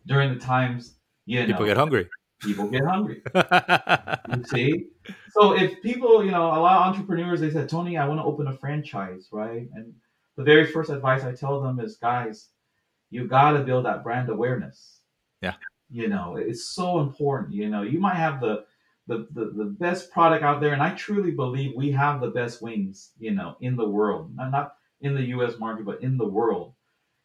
during 0.07 0.35
the 0.35 0.41
times 0.41 0.99
you 1.25 1.41
know 1.41 1.47
People 1.47 1.67
get 1.67 1.77
hungry. 1.77 2.09
People 2.41 2.69
get 2.69 2.85
hungry. 2.85 3.23
You 4.37 4.45
see? 4.45 4.87
So 5.31 5.57
if 5.57 5.81
people, 5.83 6.25
you 6.25 6.33
know, 6.33 6.47
a 6.47 6.59
lot 6.59 6.81
of 6.81 6.95
entrepreneurs, 6.95 7.41
they 7.41 7.51
said, 7.51 7.69
Tony, 7.69 7.97
I 7.97 8.07
want 8.07 8.19
to 8.19 8.25
open 8.25 8.49
a 8.49 8.57
franchise, 8.57 9.29
right? 9.31 9.69
And 9.75 9.95
the 10.37 10.43
very 10.43 10.67
first 10.67 10.91
advice 10.91 11.23
I 11.23 11.33
tell 11.33 11.61
them 11.61 11.79
is, 11.79 11.97
guys, 11.97 12.49
you 13.11 13.29
got 13.29 13.53
to 13.53 13.61
build 13.61 13.85
that 13.85 14.03
brand 14.03 14.29
awareness. 14.29 14.99
Yeah. 15.43 15.55
You 15.91 16.09
know, 16.09 16.37
it's 16.37 16.69
so 16.75 16.99
important. 16.99 17.55
You 17.55 17.69
know, 17.69 17.83
you 17.83 18.01
might 18.01 18.17
have 18.17 18.41
the, 18.41 18.65
the, 19.07 19.29
the, 19.33 19.53
the 19.57 19.65
best 19.65 20.11
product 20.11 20.43
out 20.43 20.61
there, 20.61 20.73
and 20.73 20.83
I 20.83 20.91
truly 20.91 21.31
believe 21.31 21.73
we 21.77 21.93
have 21.93 22.21
the 22.21 22.31
best 22.31 22.61
wings, 22.61 23.13
you 23.19 23.31
know, 23.31 23.57
in 23.61 23.77
the 23.77 23.89
world. 23.89 24.35
Not, 24.35 24.51
not 24.51 24.75
in 25.03 25.15
the 25.15 25.23
U.S. 25.23 25.59
market, 25.59 25.87
but 25.87 26.03
in 26.03 26.19
the 26.19 26.27
world. 26.27 26.73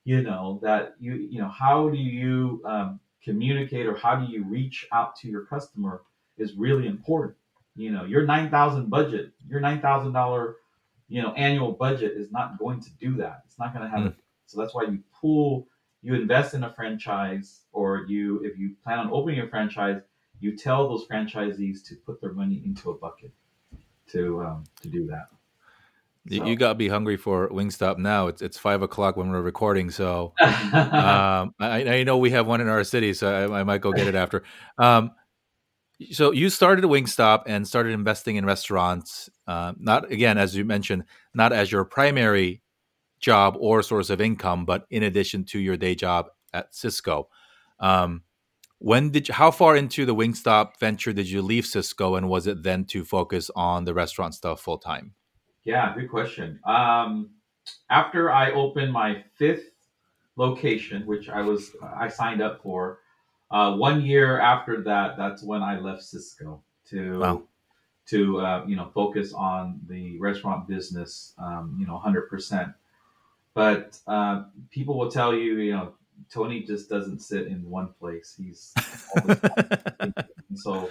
You 0.03 0.23
know 0.23 0.59
that 0.63 0.95
you, 0.99 1.13
you 1.13 1.39
know, 1.39 1.49
how 1.49 1.87
do 1.89 1.97
you 1.97 2.59
um, 2.65 2.99
communicate 3.23 3.85
or 3.85 3.95
how 3.95 4.15
do 4.15 4.31
you 4.31 4.43
reach 4.43 4.87
out 4.91 5.15
to 5.17 5.27
your 5.27 5.45
customer 5.45 6.01
is 6.37 6.53
really 6.53 6.87
important. 6.87 7.37
You 7.75 7.91
know, 7.91 8.03
your 8.03 8.25
nine 8.25 8.49
thousand 8.49 8.89
budget, 8.89 9.31
your 9.47 9.59
nine 9.59 9.81
thousand 9.81 10.13
dollar, 10.13 10.57
you 11.07 11.21
know, 11.21 11.33
annual 11.33 11.71
budget 11.71 12.13
is 12.17 12.31
not 12.31 12.57
going 12.59 12.81
to 12.81 12.89
do 12.99 13.15
that. 13.17 13.43
It's 13.45 13.59
not 13.59 13.73
going 13.73 13.89
to 13.89 13.95
have 13.95 14.07
it. 14.07 14.15
So 14.45 14.59
that's 14.59 14.73
why 14.73 14.83
you 14.83 15.01
pull, 15.19 15.67
you 16.01 16.15
invest 16.15 16.53
in 16.53 16.63
a 16.63 16.73
franchise, 16.73 17.61
or 17.71 18.05
you, 18.07 18.43
if 18.43 18.57
you 18.57 18.75
plan 18.83 18.99
on 18.99 19.09
opening 19.11 19.39
a 19.39 19.47
franchise, 19.47 20.01
you 20.41 20.57
tell 20.57 20.89
those 20.89 21.05
franchisees 21.07 21.87
to 21.87 21.95
put 21.95 22.19
their 22.19 22.33
money 22.33 22.61
into 22.65 22.89
a 22.89 22.97
bucket 22.97 23.31
to 24.11 24.41
um, 24.41 24.63
to 24.81 24.89
do 24.89 25.05
that. 25.07 25.27
You, 26.25 26.45
you 26.45 26.55
got 26.55 26.69
to 26.69 26.75
be 26.75 26.87
hungry 26.87 27.17
for 27.17 27.49
Wingstop 27.49 27.97
now. 27.97 28.27
It's 28.27 28.41
it's 28.43 28.57
five 28.57 28.83
o'clock 28.83 29.17
when 29.17 29.31
we're 29.31 29.41
recording, 29.41 29.89
so 29.89 30.33
um, 30.41 31.55
I, 31.59 31.85
I 31.87 32.03
know 32.03 32.17
we 32.17 32.29
have 32.31 32.45
one 32.45 32.61
in 32.61 32.67
our 32.67 32.83
city, 32.83 33.13
so 33.13 33.53
I, 33.53 33.61
I 33.61 33.63
might 33.63 33.81
go 33.81 33.91
get 33.91 34.07
it 34.07 34.13
after. 34.13 34.43
Um, 34.77 35.11
so 36.11 36.31
you 36.31 36.49
started 36.49 36.85
Wingstop 36.85 37.43
and 37.47 37.67
started 37.67 37.93
investing 37.93 38.35
in 38.35 38.45
restaurants. 38.45 39.29
Uh, 39.47 39.73
not 39.79 40.11
again, 40.11 40.37
as 40.37 40.55
you 40.55 40.63
mentioned, 40.63 41.05
not 41.33 41.53
as 41.53 41.71
your 41.71 41.85
primary 41.85 42.61
job 43.19 43.55
or 43.59 43.81
source 43.81 44.09
of 44.09 44.21
income, 44.21 44.65
but 44.65 44.85
in 44.89 45.03
addition 45.03 45.43
to 45.45 45.59
your 45.59 45.77
day 45.77 45.95
job 45.95 46.27
at 46.53 46.73
Cisco. 46.73 47.29
Um, 47.79 48.23
when 48.79 49.11
did 49.11 49.27
you, 49.27 49.33
how 49.33 49.51
far 49.51 49.75
into 49.75 50.05
the 50.05 50.15
Wingstop 50.15 50.79
venture 50.79 51.13
did 51.13 51.29
you 51.29 51.41
leave 51.41 51.65
Cisco, 51.65 52.15
and 52.15 52.27
was 52.27 52.47
it 52.47 52.63
then 52.63 52.85
to 52.85 53.05
focus 53.05 53.51
on 53.55 53.85
the 53.85 53.93
restaurant 53.93 54.33
stuff 54.33 54.61
full 54.61 54.79
time? 54.79 55.13
Yeah, 55.63 55.93
good 55.95 56.09
question. 56.09 56.59
Um, 56.65 57.31
after 57.89 58.31
I 58.31 58.51
opened 58.51 58.91
my 58.91 59.23
fifth 59.35 59.71
location, 60.35 61.05
which 61.05 61.29
I 61.29 61.41
was 61.41 61.71
I 61.95 62.07
signed 62.07 62.41
up 62.41 62.61
for. 62.61 62.99
Uh, 63.51 63.75
one 63.75 64.01
year 64.01 64.39
after 64.39 64.81
that, 64.81 65.17
that's 65.17 65.43
when 65.43 65.61
I 65.61 65.77
left 65.77 66.03
Cisco 66.03 66.61
to 66.89 67.19
Wow. 67.19 67.43
to 68.07 68.39
uh, 68.39 68.63
you 68.65 68.75
know 68.75 68.89
focus 68.93 69.33
on 69.33 69.81
the 69.87 70.17
restaurant 70.19 70.67
business, 70.67 71.33
um, 71.37 71.75
you 71.79 71.85
know, 71.85 71.97
hundred 71.97 72.29
percent. 72.29 72.69
But 73.53 73.99
uh, 74.07 74.43
people 74.69 74.97
will 74.97 75.11
tell 75.11 75.33
you, 75.35 75.59
you 75.59 75.73
know, 75.73 75.93
Tony 76.31 76.61
just 76.63 76.89
doesn't 76.89 77.19
sit 77.19 77.47
in 77.47 77.69
one 77.69 77.89
place. 77.99 78.33
He's 78.37 78.73
so 80.55 80.89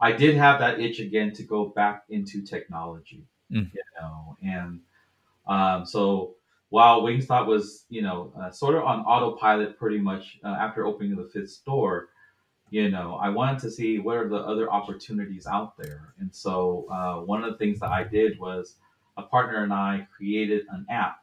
I 0.00 0.12
did 0.12 0.36
have 0.36 0.60
that 0.60 0.80
itch 0.80 1.00
again 1.00 1.32
to 1.34 1.42
go 1.42 1.66
back 1.66 2.04
into 2.10 2.42
technology, 2.42 3.24
Mm. 3.52 3.72
you 3.74 3.82
know, 4.00 4.36
and 4.42 4.80
um, 5.46 5.84
so 5.84 6.36
while 6.70 7.02
Wingstop 7.02 7.46
was, 7.46 7.84
you 7.90 8.00
know, 8.00 8.32
uh, 8.40 8.50
sort 8.50 8.74
of 8.74 8.84
on 8.84 9.00
autopilot 9.00 9.78
pretty 9.78 9.98
much 9.98 10.38
uh, 10.42 10.56
after 10.58 10.86
opening 10.86 11.14
the 11.16 11.28
fifth 11.32 11.50
store, 11.50 12.08
you 12.70 12.90
know, 12.90 13.16
I 13.16 13.28
wanted 13.28 13.58
to 13.60 13.70
see 13.70 13.98
what 13.98 14.16
are 14.16 14.28
the 14.28 14.36
other 14.38 14.72
opportunities 14.72 15.46
out 15.46 15.76
there. 15.76 16.14
And 16.18 16.34
so 16.34 16.86
uh, 16.90 17.16
one 17.20 17.44
of 17.44 17.52
the 17.52 17.58
things 17.58 17.78
that 17.80 17.90
I 17.90 18.04
did 18.04 18.38
was 18.38 18.76
a 19.18 19.22
partner 19.22 19.62
and 19.62 19.72
I 19.74 20.08
created 20.16 20.64
an 20.70 20.86
app 20.88 21.22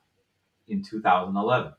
in 0.68 0.84
2011. 0.84 1.74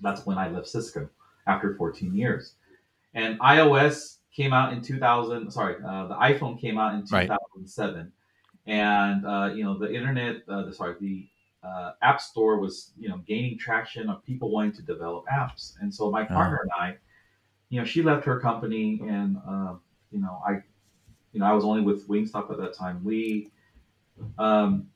That's 0.00 0.24
when 0.24 0.38
I 0.38 0.48
left 0.48 0.66
Cisco 0.66 1.10
after 1.46 1.74
14 1.74 2.14
years. 2.14 2.54
And 3.12 3.38
iOS 3.40 4.16
came 4.34 4.54
out 4.54 4.72
in 4.72 4.80
2000. 4.80 5.50
Sorry, 5.50 5.76
uh, 5.86 6.06
the 6.06 6.14
iPhone 6.14 6.58
came 6.58 6.78
out 6.78 6.94
in 6.94 7.04
Right. 7.10 7.28
2007, 8.66 8.68
and 8.68 9.26
uh, 9.26 9.54
you 9.54 9.64
know 9.64 9.78
the 9.78 9.92
internet. 9.92 10.42
Uh, 10.48 10.64
the, 10.64 10.72
sorry, 10.72 10.96
the 11.00 11.28
uh, 11.62 11.92
App 12.02 12.20
Store 12.20 12.58
was 12.58 12.92
you 12.98 13.08
know 13.08 13.18
gaining 13.26 13.58
traction 13.58 14.08
of 14.08 14.24
people 14.24 14.50
wanting 14.50 14.72
to 14.72 14.82
develop 14.82 15.24
apps. 15.32 15.74
And 15.80 15.92
so 15.92 16.10
my 16.10 16.24
partner 16.24 16.60
and 16.62 16.70
I, 16.78 16.96
you 17.68 17.80
know, 17.80 17.86
she 17.86 18.02
left 18.02 18.24
her 18.24 18.40
company, 18.40 19.00
and 19.06 19.36
uh, 19.48 19.74
you 20.10 20.20
know 20.20 20.42
I, 20.46 20.62
you 21.32 21.40
know 21.40 21.46
I 21.46 21.52
was 21.52 21.64
only 21.64 21.82
with 21.82 22.08
Wingstop 22.08 22.50
at 22.50 22.58
that 22.58 22.74
time. 22.74 23.02
We 23.04 23.50
um, 24.38 24.88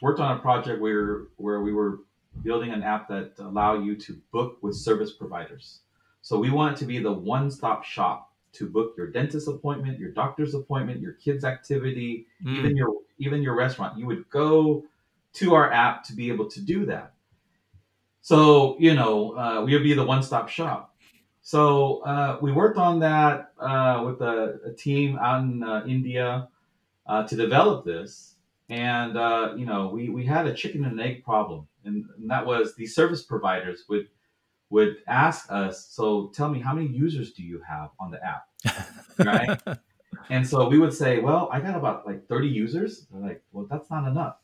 worked 0.00 0.20
on 0.20 0.36
a 0.36 0.40
project 0.40 0.80
where 0.80 1.24
where 1.36 1.60
we 1.60 1.72
were 1.72 2.00
building 2.42 2.70
an 2.70 2.82
app 2.82 3.08
that 3.08 3.32
allow 3.38 3.78
you 3.78 3.94
to 3.94 4.18
book 4.32 4.58
with 4.62 4.74
service 4.74 5.12
providers. 5.12 5.80
So 6.22 6.38
we 6.38 6.50
wanted 6.50 6.78
to 6.78 6.86
be 6.86 6.98
the 6.98 7.12
one-stop 7.12 7.84
shop 7.84 8.31
to 8.52 8.68
book 8.68 8.94
your 8.96 9.06
dentist 9.08 9.48
appointment, 9.48 9.98
your 9.98 10.10
doctor's 10.10 10.54
appointment, 10.54 11.00
your 11.00 11.14
kids' 11.14 11.44
activity, 11.44 12.26
Mm. 12.44 12.58
even 12.58 12.76
your 12.76 12.94
even 13.18 13.42
your 13.42 13.54
restaurant. 13.54 13.98
You 13.98 14.06
would 14.06 14.28
go 14.30 14.84
to 15.34 15.54
our 15.54 15.72
app 15.72 16.04
to 16.04 16.12
be 16.14 16.28
able 16.30 16.48
to 16.50 16.60
do 16.60 16.84
that. 16.86 17.14
So 18.20 18.76
you 18.78 18.94
know 18.94 19.36
uh, 19.36 19.64
we 19.64 19.72
would 19.74 19.82
be 19.82 19.94
the 19.94 20.04
one-stop 20.04 20.48
shop. 20.48 20.94
So 21.42 21.98
uh, 22.04 22.38
we 22.40 22.52
worked 22.52 22.78
on 22.78 23.00
that 23.00 23.52
uh, 23.58 24.02
with 24.06 24.20
a, 24.20 24.60
a 24.64 24.72
team 24.72 25.18
out 25.18 25.42
in 25.42 25.62
uh, 25.62 25.82
India 25.88 26.48
uh, 27.06 27.26
to 27.26 27.34
develop 27.34 27.84
this, 27.84 28.36
and 28.68 29.16
uh, 29.16 29.54
you 29.56 29.66
know 29.66 29.88
we, 29.88 30.08
we 30.08 30.24
had 30.24 30.46
a 30.46 30.54
chicken 30.54 30.84
and 30.84 31.00
egg 31.00 31.24
problem, 31.24 31.66
and, 31.84 32.04
and 32.16 32.30
that 32.30 32.46
was 32.46 32.74
the 32.76 32.86
service 32.86 33.22
providers 33.22 33.84
would 33.88 34.08
would 34.72 34.96
ask 35.06 35.52
us, 35.52 35.86
so 35.90 36.32
tell 36.34 36.48
me 36.48 36.58
how 36.58 36.74
many 36.74 36.88
users 36.88 37.32
do 37.32 37.42
you 37.42 37.60
have 37.68 37.90
on 38.00 38.10
the 38.10 38.20
app, 38.24 38.48
right? 39.18 39.60
And 40.28 40.46
so 40.46 40.68
we 40.68 40.78
would 40.78 40.92
say, 40.92 41.18
well, 41.18 41.48
I 41.50 41.58
got 41.58 41.74
about 41.74 42.06
like 42.06 42.28
30 42.28 42.46
users. 42.46 43.06
They're 43.10 43.20
like, 43.20 43.42
well, 43.50 43.66
that's 43.68 43.90
not 43.90 44.06
enough. 44.06 44.36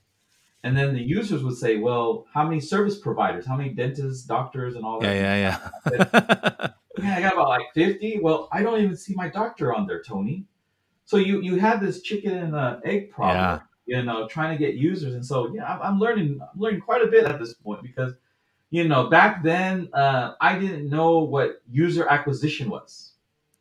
And 0.65 0.77
then 0.77 0.93
the 0.95 1.01
users 1.01 1.45
would 1.45 1.57
say, 1.57 1.77
well, 1.77 2.27
how 2.35 2.45
many 2.45 2.59
service 2.59 2.99
providers, 2.99 3.47
how 3.47 3.57
many 3.57 3.71
dentists, 3.71 4.25
doctors, 4.25 4.75
and 4.77 4.85
all 4.85 4.99
that? 5.01 5.15
yeah, 5.15 5.37
yeah, 5.37 5.59
yeah. 5.93 6.69
Yeah, 7.01 7.17
I 7.17 7.21
got 7.21 7.35
about 7.35 7.49
like 7.49 7.73
50. 7.75 8.21
Well, 8.21 8.49
I 8.51 8.63
don't 8.63 8.81
even 8.83 8.97
see 8.97 9.15
my 9.15 9.29
doctor 9.29 9.75
on 9.75 9.87
there, 9.87 10.03
Tony. 10.03 10.45
So 11.05 11.17
you 11.17 11.41
you 11.41 11.59
had 11.59 11.81
this 11.81 12.03
chicken 12.03 12.37
and 12.37 12.55
uh, 12.57 12.81
egg 12.85 13.11
problem, 13.11 13.61
you 13.87 14.03
know, 14.03 14.27
trying 14.27 14.57
to 14.57 14.59
get 14.59 14.75
users. 14.75 15.15
And 15.15 15.25
so 15.25 15.55
yeah, 15.55 15.65
I'm, 15.65 15.81
I'm 15.83 15.99
learning 16.01 16.41
I'm 16.43 16.61
learning 16.61 16.81
quite 16.81 17.03
a 17.03 17.07
bit 17.07 17.25
at 17.25 17.39
this 17.39 17.55
point 17.55 17.83
because 17.83 18.15
you 18.71 18.87
know 18.87 19.09
back 19.09 19.43
then 19.43 19.89
uh, 19.95 20.35
I 20.41 20.59
didn't 20.59 20.89
know 20.91 21.19
what 21.21 21.63
user 21.71 22.07
acquisition 22.09 22.71
was 22.71 23.13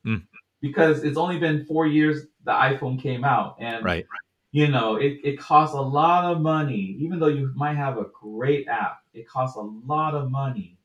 Mm. 0.05 0.23
because 0.61 1.03
it's 1.03 1.17
only 1.17 1.37
been 1.39 1.65
four 1.65 1.85
years 1.87 2.27
the 2.45 2.51
iPhone 2.51 3.01
came 3.01 3.25
out 3.25 3.57
and 3.59 3.83
right. 3.83 4.05
you 4.51 4.67
know 4.69 4.95
it, 4.95 5.19
it 5.23 5.37
costs 5.39 5.75
a 5.75 5.81
lot 5.81 6.23
of 6.31 6.39
money 6.41 6.95
even 6.99 7.19
though 7.19 7.27
you 7.27 7.51
might 7.55 7.75
have 7.75 7.97
a 7.97 8.05
great 8.13 8.67
app 8.69 9.01
it 9.13 9.27
costs 9.27 9.57
a 9.57 9.61
lot 9.61 10.13
of 10.15 10.31
money 10.31 10.77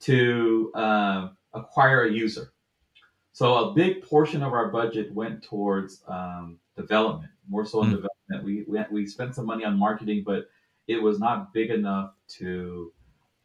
to 0.00 0.70
uh, 0.74 1.28
acquire 1.54 2.04
a 2.04 2.12
user 2.12 2.52
so 3.32 3.70
a 3.70 3.74
big 3.74 4.02
portion 4.02 4.42
of 4.42 4.52
our 4.52 4.68
budget 4.68 5.12
went 5.12 5.42
towards 5.42 6.02
um, 6.06 6.58
development 6.76 7.32
more 7.48 7.64
so 7.66 7.82
in 7.82 7.88
Hmm. 7.88 7.96
development 7.96 8.44
we, 8.44 8.64
we, 8.68 8.78
we 8.90 9.06
spent 9.06 9.34
some 9.34 9.46
money 9.46 9.64
on 9.64 9.76
marketing 9.78 10.22
but 10.24 10.48
it 10.86 11.02
was 11.02 11.18
not 11.18 11.52
big 11.52 11.70
enough 11.70 12.12
to 12.28 12.92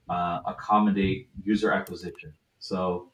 uh, 0.10 0.40
accommodate 0.46 1.30
user 1.44 1.72
acquisition 1.72 2.34
so 2.60 3.10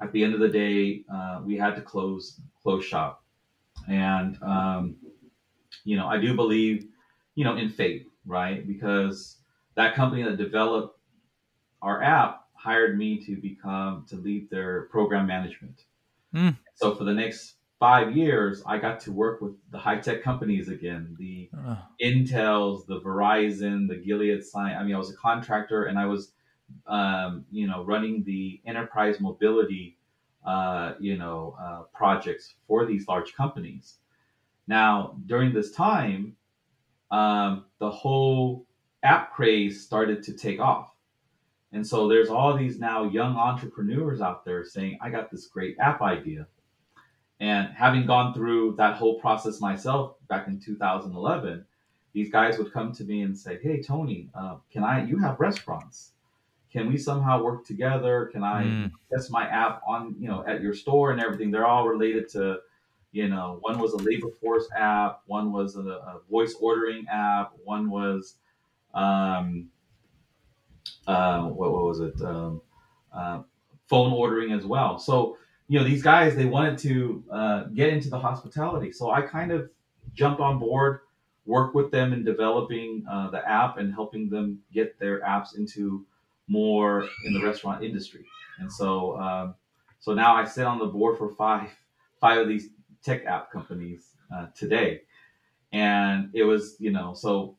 at 0.00 0.12
the 0.12 0.22
end 0.22 0.34
of 0.34 0.40
the 0.40 0.48
day 0.48 1.02
uh, 1.12 1.40
we 1.44 1.56
had 1.56 1.74
to 1.74 1.80
close 1.80 2.40
close 2.62 2.84
shop 2.84 3.24
and 3.88 4.42
um, 4.42 4.96
you 5.86 5.96
know, 5.96 6.08
I 6.08 6.18
do 6.18 6.34
believe, 6.34 6.88
you 7.34 7.44
know, 7.44 7.56
in 7.56 7.70
fate, 7.70 8.08
right? 8.26 8.66
Because 8.66 9.38
that 9.76 9.94
company 9.94 10.22
that 10.24 10.36
developed 10.36 10.98
our 11.80 12.02
app 12.02 12.44
hired 12.54 12.98
me 12.98 13.24
to 13.24 13.36
become 13.36 14.04
to 14.08 14.16
lead 14.16 14.50
their 14.50 14.82
program 14.90 15.26
management. 15.26 15.84
Hmm. 16.34 16.50
So 16.74 16.94
for 16.94 17.04
the 17.04 17.14
next 17.14 17.54
five 17.78 18.16
years, 18.16 18.62
I 18.66 18.78
got 18.78 19.00
to 19.00 19.12
work 19.12 19.40
with 19.40 19.54
the 19.70 19.78
high 19.78 19.98
tech 19.98 20.22
companies 20.22 20.68
again, 20.68 21.14
the 21.18 21.50
Uh, 21.56 21.76
Intels, 22.00 22.86
the 22.86 23.00
Verizon, 23.00 23.88
the 23.88 23.96
Gilead 23.96 24.42
Science. 24.44 24.78
I 24.80 24.84
mean, 24.84 24.94
I 24.94 24.98
was 24.98 25.10
a 25.10 25.16
contractor 25.16 25.84
and 25.84 25.98
I 25.98 26.06
was, 26.06 26.32
um, 26.86 27.44
you 27.50 27.66
know, 27.66 27.84
running 27.84 28.24
the 28.24 28.60
enterprise 28.64 29.20
mobility, 29.20 29.98
uh, 30.44 30.94
you 31.00 31.16
know, 31.18 31.56
uh, 31.60 31.82
projects 31.92 32.54
for 32.66 32.86
these 32.86 33.06
large 33.08 33.34
companies. 33.34 33.98
Now, 34.66 35.16
during 35.26 35.52
this 35.52 35.70
time, 35.72 36.36
um, 37.10 37.66
the 37.78 37.90
whole 37.90 38.66
app 39.02 39.32
craze 39.32 39.84
started 39.84 40.22
to 40.24 40.32
take 40.32 40.60
off. 40.60 40.92
And 41.72 41.86
so 41.86 42.08
there's 42.08 42.30
all 42.30 42.56
these 42.56 42.78
now 42.78 43.04
young 43.04 43.36
entrepreneurs 43.36 44.20
out 44.20 44.44
there 44.44 44.64
saying, 44.64 44.98
I 45.00 45.10
got 45.10 45.30
this 45.30 45.46
great 45.46 45.76
app 45.78 46.00
idea. 46.00 46.46
And 47.40 47.68
having 47.74 48.06
gone 48.06 48.32
through 48.32 48.76
that 48.76 48.96
whole 48.96 49.20
process 49.20 49.60
myself 49.60 50.16
back 50.28 50.48
in 50.48 50.58
2011, 50.58 51.64
these 52.12 52.30
guys 52.30 52.56
would 52.58 52.72
come 52.72 52.92
to 52.92 53.04
me 53.04 53.22
and 53.22 53.36
say, 53.36 53.58
Hey, 53.62 53.82
Tony, 53.82 54.30
uh, 54.34 54.56
can 54.72 54.84
I, 54.84 55.04
you 55.04 55.18
have 55.18 55.38
restaurants. 55.38 56.12
Can 56.72 56.88
we 56.88 56.96
somehow 56.96 57.42
work 57.42 57.66
together? 57.66 58.30
Can 58.32 58.42
I 58.42 58.64
mm, 58.64 58.90
test 59.12 59.30
my 59.30 59.46
app 59.48 59.82
on, 59.86 60.14
you 60.18 60.28
know, 60.28 60.44
at 60.46 60.60
your 60.60 60.74
store 60.74 61.10
and 61.10 61.20
everything? 61.20 61.50
They're 61.50 61.66
all 61.66 61.86
related 61.86 62.28
to, 62.30 62.58
you 63.12 63.28
know, 63.28 63.58
one 63.60 63.78
was 63.78 63.92
a 63.92 63.98
labor 63.98 64.30
force 64.40 64.68
app, 64.76 65.20
one 65.26 65.52
was 65.52 65.76
a, 65.76 65.80
a 65.80 66.20
voice 66.30 66.54
ordering 66.60 67.06
app, 67.08 67.52
one 67.64 67.90
was, 67.90 68.36
um, 68.94 69.68
uh, 71.06 71.42
what, 71.42 71.72
what 71.72 71.84
was 71.84 72.00
it? 72.00 72.20
Um, 72.22 72.60
uh, 73.12 73.40
phone 73.88 74.12
ordering 74.12 74.52
as 74.52 74.64
well. 74.64 74.98
So, 74.98 75.38
you 75.68 75.78
know, 75.78 75.84
these 75.84 76.02
guys, 76.02 76.36
they 76.36 76.44
wanted 76.44 76.78
to 76.78 77.24
uh, 77.30 77.64
get 77.64 77.88
into 77.88 78.08
the 78.08 78.18
hospitality. 78.18 78.92
So 78.92 79.10
I 79.10 79.22
kind 79.22 79.50
of 79.50 79.68
jumped 80.14 80.40
on 80.40 80.58
board, 80.58 81.00
work 81.44 81.74
with 81.74 81.90
them 81.90 82.12
in 82.12 82.24
developing 82.24 83.04
uh, 83.10 83.30
the 83.30 83.46
app 83.48 83.78
and 83.78 83.92
helping 83.92 84.28
them 84.30 84.60
get 84.72 84.98
their 84.98 85.20
apps 85.20 85.56
into 85.56 86.06
more 86.48 87.08
in 87.24 87.34
the 87.34 87.44
restaurant 87.44 87.82
industry. 87.82 88.24
And 88.58 88.72
so, 88.72 89.18
um, 89.18 89.54
so 89.98 90.14
now 90.14 90.36
I 90.36 90.44
sit 90.44 90.64
on 90.64 90.78
the 90.78 90.86
board 90.86 91.18
for 91.18 91.30
five, 91.34 91.68
five 92.20 92.38
of 92.38 92.48
these 92.48 92.68
tech 93.02 93.24
app 93.26 93.50
companies 93.50 94.10
uh, 94.34 94.46
today. 94.54 95.02
And 95.72 96.30
it 96.32 96.44
was, 96.44 96.76
you 96.78 96.92
know, 96.92 97.14
so 97.14 97.56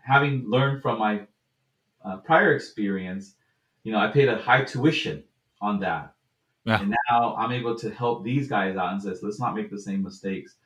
having 0.00 0.48
learned 0.48 0.82
from 0.82 0.98
my 0.98 1.26
uh, 2.04 2.18
prior 2.18 2.54
experience, 2.54 3.34
you 3.82 3.92
know, 3.92 3.98
I 3.98 4.08
paid 4.08 4.28
a 4.28 4.38
high 4.38 4.62
tuition 4.62 5.24
on 5.60 5.80
that. 5.80 6.13
Yeah. 6.64 6.80
And 6.80 6.94
now 7.10 7.36
I'm 7.36 7.52
able 7.52 7.76
to 7.78 7.90
help 7.90 8.24
these 8.24 8.48
guys 8.48 8.76
out 8.76 8.92
and 8.92 9.02
says, 9.02 9.20
let's 9.22 9.38
not 9.38 9.54
make 9.54 9.70
the 9.70 9.78
same 9.78 10.02
mistakes, 10.02 10.56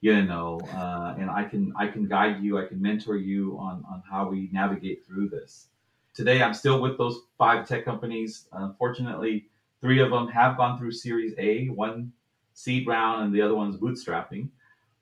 you 0.00 0.22
know, 0.22 0.60
uh, 0.72 1.16
and 1.18 1.28
I 1.30 1.44
can, 1.44 1.72
I 1.76 1.88
can 1.88 2.06
guide 2.06 2.42
you. 2.42 2.58
I 2.58 2.66
can 2.66 2.80
mentor 2.80 3.16
you 3.16 3.58
on, 3.58 3.84
on 3.90 4.02
how 4.08 4.28
we 4.28 4.48
navigate 4.52 5.04
through 5.04 5.28
this. 5.28 5.66
Today, 6.14 6.42
I'm 6.42 6.54
still 6.54 6.80
with 6.80 6.98
those 6.98 7.20
five 7.38 7.66
tech 7.66 7.84
companies. 7.84 8.46
Unfortunately, 8.52 9.46
three 9.80 10.00
of 10.00 10.10
them 10.10 10.28
have 10.28 10.56
gone 10.56 10.78
through 10.78 10.92
Series 10.92 11.34
A, 11.38 11.66
one 11.68 12.12
seed 12.52 12.86
round, 12.86 13.24
and 13.24 13.34
the 13.34 13.42
other 13.42 13.54
one's 13.54 13.76
bootstrapping. 13.76 14.48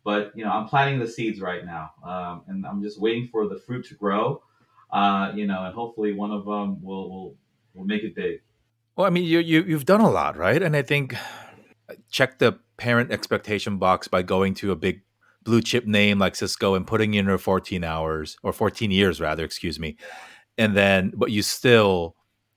But 0.04 0.32
you 0.34 0.44
know, 0.44 0.50
I'm 0.50 0.66
planting 0.66 0.98
the 0.98 1.08
seeds 1.08 1.40
right 1.40 1.64
now, 1.64 1.90
um, 2.04 2.42
and 2.46 2.66
I'm 2.66 2.82
just 2.82 3.00
waiting 3.00 3.28
for 3.28 3.48
the 3.48 3.58
fruit 3.58 3.86
to 3.86 3.94
grow. 3.94 4.42
Uh, 4.90 5.32
you 5.34 5.46
know, 5.46 5.64
and 5.64 5.74
hopefully 5.74 6.12
one 6.12 6.30
of 6.30 6.44
them 6.44 6.82
will 6.82 7.10
will 7.10 7.34
we'll 7.74 7.86
make 7.86 8.02
it 8.02 8.14
big. 8.14 8.40
Well, 8.98 9.06
I 9.06 9.10
mean, 9.10 9.22
you, 9.22 9.38
you 9.38 9.62
you've 9.62 9.84
done 9.84 10.00
a 10.00 10.10
lot, 10.10 10.36
right? 10.36 10.60
And 10.60 10.74
I 10.74 10.82
think 10.82 11.14
check 12.10 12.40
the 12.40 12.58
parent 12.78 13.12
expectation 13.12 13.78
box 13.78 14.08
by 14.08 14.22
going 14.22 14.54
to 14.54 14.72
a 14.72 14.76
big 14.76 15.02
blue 15.44 15.62
chip 15.62 15.86
name 15.86 16.18
like 16.18 16.34
Cisco 16.34 16.74
and 16.74 16.84
putting 16.84 17.14
in 17.14 17.26
your 17.26 17.38
14 17.38 17.84
hours 17.84 18.36
or 18.42 18.52
14 18.52 18.90
years 18.90 19.20
rather, 19.20 19.44
excuse 19.44 19.78
me. 19.78 19.96
And 20.58 20.76
then 20.76 21.12
but 21.16 21.30
you 21.30 21.42
still, 21.42 22.16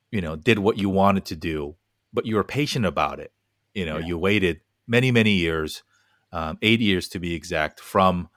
you 0.09 0.19
know, 0.19 0.35
did 0.35 0.57
what 0.57 0.79
you 0.79 0.89
wanted 0.89 1.25
to 1.25 1.35
do, 1.35 1.75
but 2.11 2.25
you 2.25 2.37
were 2.37 2.43
patient 2.43 2.87
about 2.87 3.19
it. 3.19 3.31
You 3.75 3.85
know, 3.85 3.99
yeah. 3.99 4.07
you 4.07 4.17
waited 4.17 4.61
many, 4.87 5.11
many 5.11 5.33
years, 5.33 5.83
um, 6.31 6.57
eight 6.63 6.79
years 6.79 7.07
to 7.09 7.19
be 7.19 7.35
exact, 7.35 7.79
from 7.79 8.29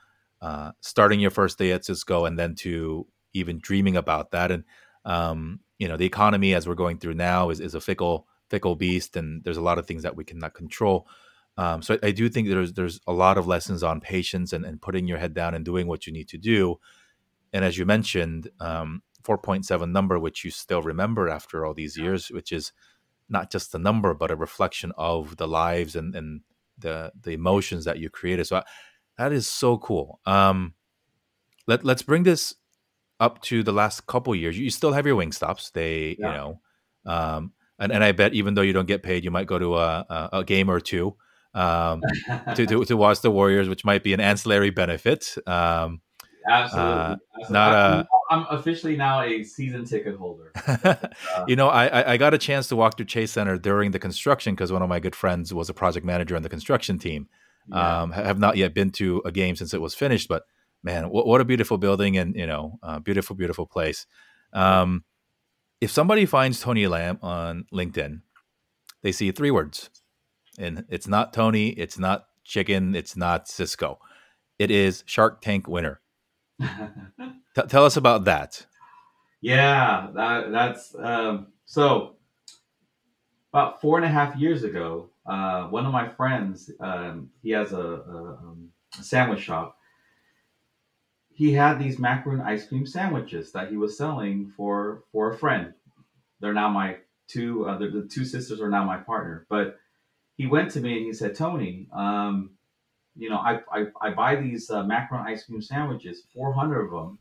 uh, 0.42 0.72
starting 0.82 1.20
your 1.20 1.30
first 1.30 1.56
day 1.56 1.72
at 1.72 1.86
Cisco 1.86 2.26
and 2.26 2.38
then 2.38 2.54
to 2.56 3.06
even 3.32 3.60
dreaming 3.60 3.96
about 3.96 4.32
that. 4.32 4.50
And 4.50 4.64
um, 5.06 5.60
you 5.78 5.88
know, 5.88 5.96
the 5.96 6.06
economy 6.06 6.54
as 6.54 6.66
we're 6.68 6.74
going 6.74 6.98
through 6.98 7.14
now 7.14 7.50
is, 7.50 7.60
is 7.60 7.74
a 7.74 7.80
fickle 7.80 8.26
fickle 8.50 8.76
beast, 8.76 9.16
and 9.16 9.42
there's 9.44 9.56
a 9.56 9.62
lot 9.62 9.78
of 9.78 9.86
things 9.86 10.02
that 10.02 10.16
we 10.16 10.24
cannot 10.24 10.54
control. 10.54 11.06
Um, 11.56 11.82
so 11.82 11.94
I, 12.02 12.08
I, 12.08 12.10
do 12.10 12.28
think 12.28 12.48
there's 12.48 12.72
there's 12.72 13.00
a 13.06 13.12
lot 13.12 13.38
of 13.38 13.46
lessons 13.46 13.82
on 13.82 14.00
patience 14.00 14.52
and, 14.52 14.64
and 14.64 14.82
putting 14.82 15.06
your 15.06 15.18
head 15.18 15.34
down 15.34 15.54
and 15.54 15.64
doing 15.64 15.86
what 15.86 16.06
you 16.06 16.12
need 16.12 16.28
to 16.28 16.38
do. 16.38 16.80
And 17.52 17.64
as 17.64 17.78
you 17.78 17.86
mentioned, 17.86 18.50
um, 18.58 19.02
4.7 19.22 19.90
number, 19.90 20.18
which 20.18 20.44
you 20.44 20.50
still 20.50 20.82
remember 20.82 21.28
after 21.28 21.64
all 21.64 21.72
these 21.72 21.96
years, 21.96 22.28
which 22.28 22.50
is 22.50 22.72
not 23.28 23.50
just 23.52 23.74
a 23.74 23.78
number, 23.78 24.14
but 24.14 24.32
a 24.32 24.36
reflection 24.36 24.92
of 24.98 25.36
the 25.36 25.46
lives 25.46 25.96
and, 25.96 26.14
and 26.14 26.40
the 26.78 27.12
the 27.20 27.32
emotions 27.32 27.84
that 27.84 27.98
you 27.98 28.10
created. 28.10 28.46
So 28.46 28.56
I, 28.56 28.62
that 29.16 29.32
is 29.32 29.46
so 29.46 29.78
cool. 29.78 30.20
Um, 30.26 30.74
let 31.66 31.84
let's 31.84 32.02
bring 32.02 32.24
this 32.24 32.54
up 33.20 33.40
to 33.42 33.62
the 33.62 33.72
last 33.72 34.06
couple 34.06 34.34
years. 34.34 34.58
You 34.58 34.70
still 34.70 34.92
have 34.92 35.06
your 35.06 35.16
Wingstops. 35.16 35.72
They, 35.72 36.16
yeah. 36.18 36.26
you 36.26 36.32
know, 36.32 36.60
um, 37.06 37.52
and, 37.78 37.92
and 37.92 38.04
I 38.04 38.12
bet 38.12 38.34
even 38.34 38.54
though 38.54 38.62
you 38.62 38.72
don't 38.72 38.86
get 38.86 39.02
paid, 39.02 39.24
you 39.24 39.30
might 39.30 39.46
go 39.46 39.58
to 39.58 39.76
a, 39.76 40.06
a, 40.08 40.28
a 40.38 40.44
game 40.44 40.70
or 40.70 40.80
two 40.80 41.16
um, 41.54 42.02
to, 42.54 42.66
to, 42.66 42.84
to 42.84 42.96
watch 42.96 43.20
the 43.20 43.30
Warriors, 43.30 43.68
which 43.68 43.84
might 43.84 44.02
be 44.02 44.12
an 44.12 44.20
ancillary 44.20 44.70
benefit. 44.70 45.34
Um, 45.46 46.00
Absolutely. 46.48 46.92
Uh, 46.92 47.16
Not 47.50 47.72
a. 47.72 48.08
I'm 48.30 48.46
officially 48.50 48.96
now 48.96 49.22
a 49.22 49.44
season 49.44 49.84
ticket 49.84 50.16
holder. 50.16 50.52
uh, 50.66 50.94
you 51.46 51.56
know, 51.56 51.68
I 51.68 52.12
I 52.12 52.16
got 52.16 52.34
a 52.34 52.38
chance 52.38 52.68
to 52.68 52.76
walk 52.76 52.96
through 52.96 53.06
Chase 53.06 53.32
Center 53.32 53.58
during 53.58 53.92
the 53.92 53.98
construction 53.98 54.54
because 54.54 54.72
one 54.72 54.82
of 54.82 54.88
my 54.88 55.00
good 55.00 55.14
friends 55.14 55.54
was 55.54 55.70
a 55.70 55.74
project 55.74 56.04
manager 56.04 56.36
on 56.36 56.42
the 56.42 56.48
construction 56.48 56.98
team. 56.98 57.28
Yeah. 57.68 58.02
Um, 58.02 58.12
have 58.12 58.38
not 58.38 58.58
yet 58.58 58.74
been 58.74 58.90
to 58.92 59.22
a 59.24 59.32
game 59.32 59.56
since 59.56 59.72
it 59.72 59.80
was 59.80 59.94
finished, 59.94 60.28
but 60.28 60.44
man, 60.84 61.08
what, 61.08 61.26
what 61.26 61.40
a 61.40 61.44
beautiful 61.44 61.78
building 61.78 62.16
and 62.16 62.36
you 62.36 62.46
know, 62.46 62.78
uh, 62.82 63.00
beautiful, 63.00 63.34
beautiful 63.34 63.66
place. 63.66 64.06
Um, 64.52 65.04
if 65.80 65.90
somebody 65.90 66.26
finds 66.26 66.60
Tony 66.60 66.86
Lam 66.86 67.18
on 67.22 67.64
LinkedIn, 67.72 68.20
they 69.02 69.10
see 69.10 69.32
three 69.32 69.50
words, 69.50 69.90
and 70.58 70.84
it's 70.88 71.08
not 71.08 71.32
Tony, 71.32 71.70
it's 71.70 71.98
not 71.98 72.26
chicken, 72.44 72.94
it's 72.94 73.16
not 73.16 73.48
Cisco, 73.48 73.98
it 74.58 74.70
is 74.70 75.02
Shark 75.06 75.40
Tank 75.40 75.66
winner. 75.66 76.00
T- 76.60 77.62
tell 77.68 77.84
us 77.84 77.96
about 77.96 78.24
that. 78.26 78.64
Yeah, 79.40 80.08
that, 80.14 80.52
that's 80.52 80.94
um, 80.94 81.48
so. 81.64 82.12
About 83.52 83.80
four 83.80 83.98
and 83.98 84.04
a 84.04 84.08
half 84.08 84.34
years 84.34 84.64
ago, 84.64 85.10
uh, 85.26 85.68
one 85.68 85.86
of 85.86 85.92
my 85.92 86.08
friends, 86.08 86.72
um, 86.80 87.30
he 87.40 87.50
has 87.52 87.72
a, 87.72 87.78
a, 87.78 88.38
um, 88.42 88.70
a 88.98 89.02
sandwich 89.04 89.42
shop 89.42 89.78
he 91.34 91.52
had 91.52 91.78
these 91.78 91.98
macaroon 91.98 92.40
ice 92.40 92.66
cream 92.66 92.86
sandwiches 92.86 93.50
that 93.52 93.68
he 93.68 93.76
was 93.76 93.98
selling 93.98 94.52
for 94.56 95.02
for 95.12 95.32
a 95.32 95.36
friend. 95.36 95.74
They're 96.40 96.54
now 96.54 96.68
my 96.68 96.98
two 97.26 97.66
uh, 97.66 97.76
the 97.78 98.08
two 98.10 98.24
sisters 98.24 98.60
are 98.60 98.70
now 98.70 98.84
my 98.84 98.98
partner. 98.98 99.46
But 99.48 99.78
he 100.36 100.46
went 100.46 100.70
to 100.72 100.80
me 100.80 100.96
and 100.96 101.06
he 101.06 101.12
said, 101.12 101.34
Tony, 101.34 101.88
um, 101.92 102.50
you 103.16 103.30
know, 103.30 103.36
I, 103.36 103.60
I, 103.72 103.86
I 104.00 104.10
buy 104.10 104.36
these 104.36 104.70
uh, 104.70 104.82
macaron 104.82 105.24
ice 105.24 105.44
cream 105.44 105.62
sandwiches, 105.62 106.22
400 106.34 106.86
of 106.86 106.90
them, 106.90 107.18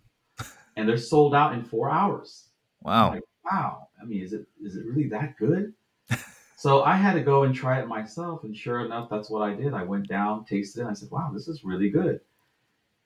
and 0.75 0.89
they're 0.89 0.97
sold 0.97 1.35
out 1.35 1.53
in 1.53 1.63
four 1.63 1.89
hours. 1.89 2.49
Wow. 2.81 3.11
Like, 3.11 3.23
wow. 3.45 3.87
I 4.01 4.05
mean, 4.05 4.23
is 4.23 4.33
it 4.33 4.45
is 4.63 4.75
it 4.75 4.85
really 4.85 5.07
that 5.09 5.37
good? 5.37 5.73
so 6.55 6.83
I 6.83 6.97
had 6.97 7.13
to 7.13 7.21
go 7.21 7.43
and 7.43 7.55
try 7.55 7.79
it 7.79 7.87
myself, 7.87 8.43
and 8.43 8.55
sure 8.55 8.85
enough, 8.85 9.09
that's 9.09 9.29
what 9.29 9.41
I 9.41 9.55
did. 9.55 9.73
I 9.73 9.83
went 9.83 10.07
down, 10.07 10.45
tasted 10.45 10.81
it, 10.81 10.83
and 10.83 10.91
I 10.91 10.93
said, 10.93 11.09
wow, 11.09 11.31
this 11.33 11.47
is 11.47 11.63
really 11.63 11.89
good. 11.89 12.19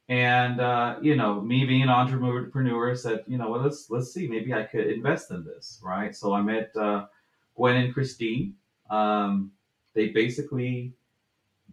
And 0.10 0.62
uh, 0.62 0.98
you 1.02 1.16
know, 1.16 1.42
me 1.42 1.66
being 1.66 1.84
an 1.84 1.90
entrepreneur, 1.90 2.96
said, 2.96 3.24
you 3.28 3.38
know, 3.38 3.52
well, 3.52 3.62
let's 3.62 3.90
let's 3.90 4.14
see, 4.14 4.28
maybe 4.28 4.54
I 4.54 4.64
could 4.64 4.88
invest 4.88 5.32
in 5.32 5.44
this, 5.44 5.82
right? 5.84 6.16
So 6.16 6.34
I 6.34 6.42
met 6.42 6.72
uh, 6.78 7.08
Gwen 7.56 7.76
and 7.76 7.94
Christine. 7.94 8.56
Um, 8.90 9.52
they 9.94 10.08
basically 10.10 10.94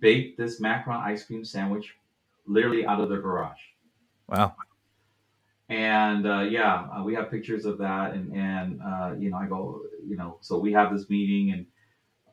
baked 0.01 0.37
this 0.37 0.61
macaron 0.61 1.01
ice 1.01 1.25
cream 1.25 1.45
sandwich 1.45 1.95
literally 2.47 2.85
out 2.85 3.01
of 3.01 3.09
their 3.09 3.21
garage. 3.21 3.61
Wow. 4.29 4.57
And 5.69 6.27
uh, 6.27 6.41
yeah, 6.41 6.89
uh, 6.93 7.03
we 7.05 7.15
have 7.15 7.31
pictures 7.31 7.65
of 7.65 7.79
that, 7.79 8.15
and 8.15 8.35
and 8.35 8.81
uh, 8.83 9.15
you 9.17 9.31
know, 9.31 9.37
I 9.37 9.47
go, 9.47 9.83
you 10.05 10.17
know, 10.17 10.39
so 10.41 10.59
we 10.59 10.73
have 10.73 10.93
this 10.93 11.09
meeting, 11.09 11.53
and 11.53 11.67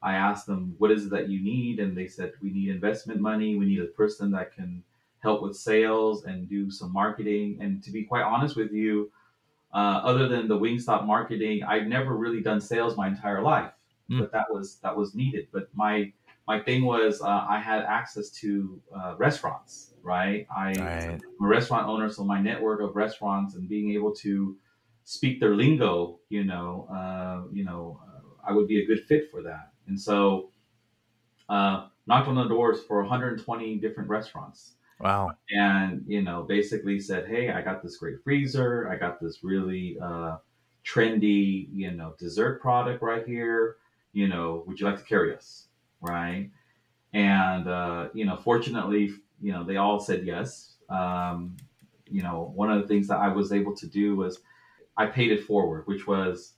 I 0.02 0.16
asked 0.16 0.48
them, 0.48 0.76
what 0.80 0.92
is 0.92 1.06
it 1.06 1.12
that 1.12 1.30
you 1.30 1.42
need, 1.42 1.80
and 1.80 1.96
they 1.96 2.08
said, 2.08 2.34
we 2.42 2.50
need 2.52 2.70
investment 2.70 3.22
money, 3.22 3.56
we 3.56 3.66
need 3.66 3.80
a 3.80 3.86
person 3.86 4.32
that 4.32 4.54
can 4.54 4.84
help 5.22 5.42
with 5.42 5.56
sales 5.56 6.26
and 6.26 6.50
do 6.50 6.70
some 6.70 6.92
marketing. 6.92 7.60
And 7.62 7.84
to 7.84 7.92
be 7.92 8.04
quite 8.04 8.24
honest 8.24 8.56
with 8.56 8.72
you, 8.72 9.12
uh, 9.74 10.02
other 10.04 10.28
than 10.28 10.48
the 10.48 10.58
Wingstop 10.58 11.06
marketing, 11.06 11.64
I've 11.64 11.88
never 11.88 12.16
really 12.18 12.42
done 12.42 12.60
sales 12.60 12.98
my 12.98 13.08
entire 13.08 13.42
life, 13.42 13.72
mm. 14.10 14.20
but 14.20 14.32
that 14.34 14.46
was 14.50 14.80
that 14.84 14.96
was 14.96 15.16
needed. 15.16 15.48
But 15.54 15.70
my 15.74 16.12
my 16.48 16.60
thing 16.60 16.84
was 16.84 17.22
uh, 17.22 17.46
I 17.48 17.60
had 17.60 17.84
access 17.84 18.30
to 18.42 18.82
uh, 18.94 19.16
restaurants, 19.18 19.94
right? 20.04 20.46
I, 20.56 20.72
am 20.72 21.20
a 21.42 21.48
restaurant 21.48 21.88
owner, 21.88 22.10
so 22.10 22.26
my 22.26 22.42
network 22.42 22.82
of 22.82 22.96
restaurants 22.96 23.56
and 23.56 23.70
being 23.70 23.94
able 23.94 24.14
to 24.16 24.58
speak 25.04 25.40
their 25.40 25.56
lingo, 25.56 26.20
you 26.30 26.44
know, 26.44 26.88
uh, 26.92 27.48
you 27.54 27.64
know, 27.64 28.00
uh, 28.06 28.50
I 28.50 28.54
would 28.54 28.68
be 28.68 28.84
a 28.84 28.86
good 28.86 29.06
fit 29.08 29.32
for 29.32 29.42
that. 29.44 29.72
And 29.88 30.00
so, 30.00 30.52
uh, 31.50 31.88
knocked 32.08 32.28
on 32.28 32.36
the 32.36 32.46
doors 32.46 32.80
for 32.88 33.02
120 33.02 33.78
different 33.78 34.10
restaurants. 34.10 34.74
Wow. 35.02 35.32
And, 35.50 36.04
you 36.08 36.22
know, 36.22 36.44
basically 36.44 37.00
said, 37.00 37.28
hey, 37.28 37.50
I 37.50 37.62
got 37.62 37.82
this 37.82 37.98
great 37.98 38.24
freezer. 38.24 38.90
I 38.90 38.96
got 38.98 39.20
this 39.20 39.44
really 39.44 39.98
uh, 40.02 40.38
trendy, 40.86 41.68
you 41.74 41.92
know, 41.92 42.14
dessert 42.20 42.62
product 42.62 43.02
right 43.02 43.26
here. 43.26 43.78
You 44.14 44.28
know, 44.28 44.64
would 44.68 44.80
you 44.80 44.86
like 44.86 44.98
to 44.98 45.04
carry 45.04 45.36
us? 45.36 45.68
Right. 46.02 46.50
And, 47.14 47.68
uh, 47.68 48.10
you 48.14 48.26
know, 48.26 48.38
fortunately, 48.38 49.12
you 49.42 49.52
know, 49.52 49.64
they 49.64 49.78
all 49.78 50.00
said 50.00 50.26
yes. 50.26 50.76
Um, 50.90 51.58
you 52.10 52.22
know, 52.22 52.52
one 52.56 52.72
of 52.72 52.82
the 52.82 52.88
things 52.88 53.08
that 53.08 53.18
I 53.18 53.30
was 53.30 53.52
able 53.52 53.76
to 53.78 53.88
do 53.88 54.16
was 54.16 54.42
I 54.98 55.06
paid 55.08 55.32
it 55.32 55.46
forward, 55.46 55.88
which 55.88 56.06
was 56.06 56.54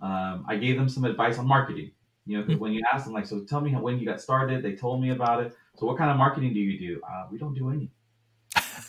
um, 0.00 0.44
I 0.48 0.56
gave 0.56 0.76
them 0.76 0.88
some 0.88 1.04
advice 1.04 1.38
on 1.38 1.46
marketing. 1.46 1.90
You 2.24 2.38
know, 2.38 2.44
mm-hmm. 2.44 2.58
when 2.58 2.72
you 2.72 2.82
ask 2.92 3.04
them, 3.04 3.12
like, 3.12 3.26
so 3.26 3.40
tell 3.40 3.60
me 3.60 3.70
how, 3.70 3.80
when 3.80 3.98
you 3.98 4.06
got 4.06 4.20
started, 4.20 4.62
they 4.62 4.76
told 4.76 5.02
me 5.02 5.10
about 5.10 5.42
it. 5.42 5.56
So 5.78 5.86
what 5.86 5.98
kind 5.98 6.10
of 6.10 6.16
marketing 6.16 6.54
do 6.54 6.60
you 6.60 6.78
do? 6.78 7.00
Uh, 7.02 7.26
we 7.30 7.38
don't 7.38 7.54
do 7.54 7.70
any. 7.70 7.90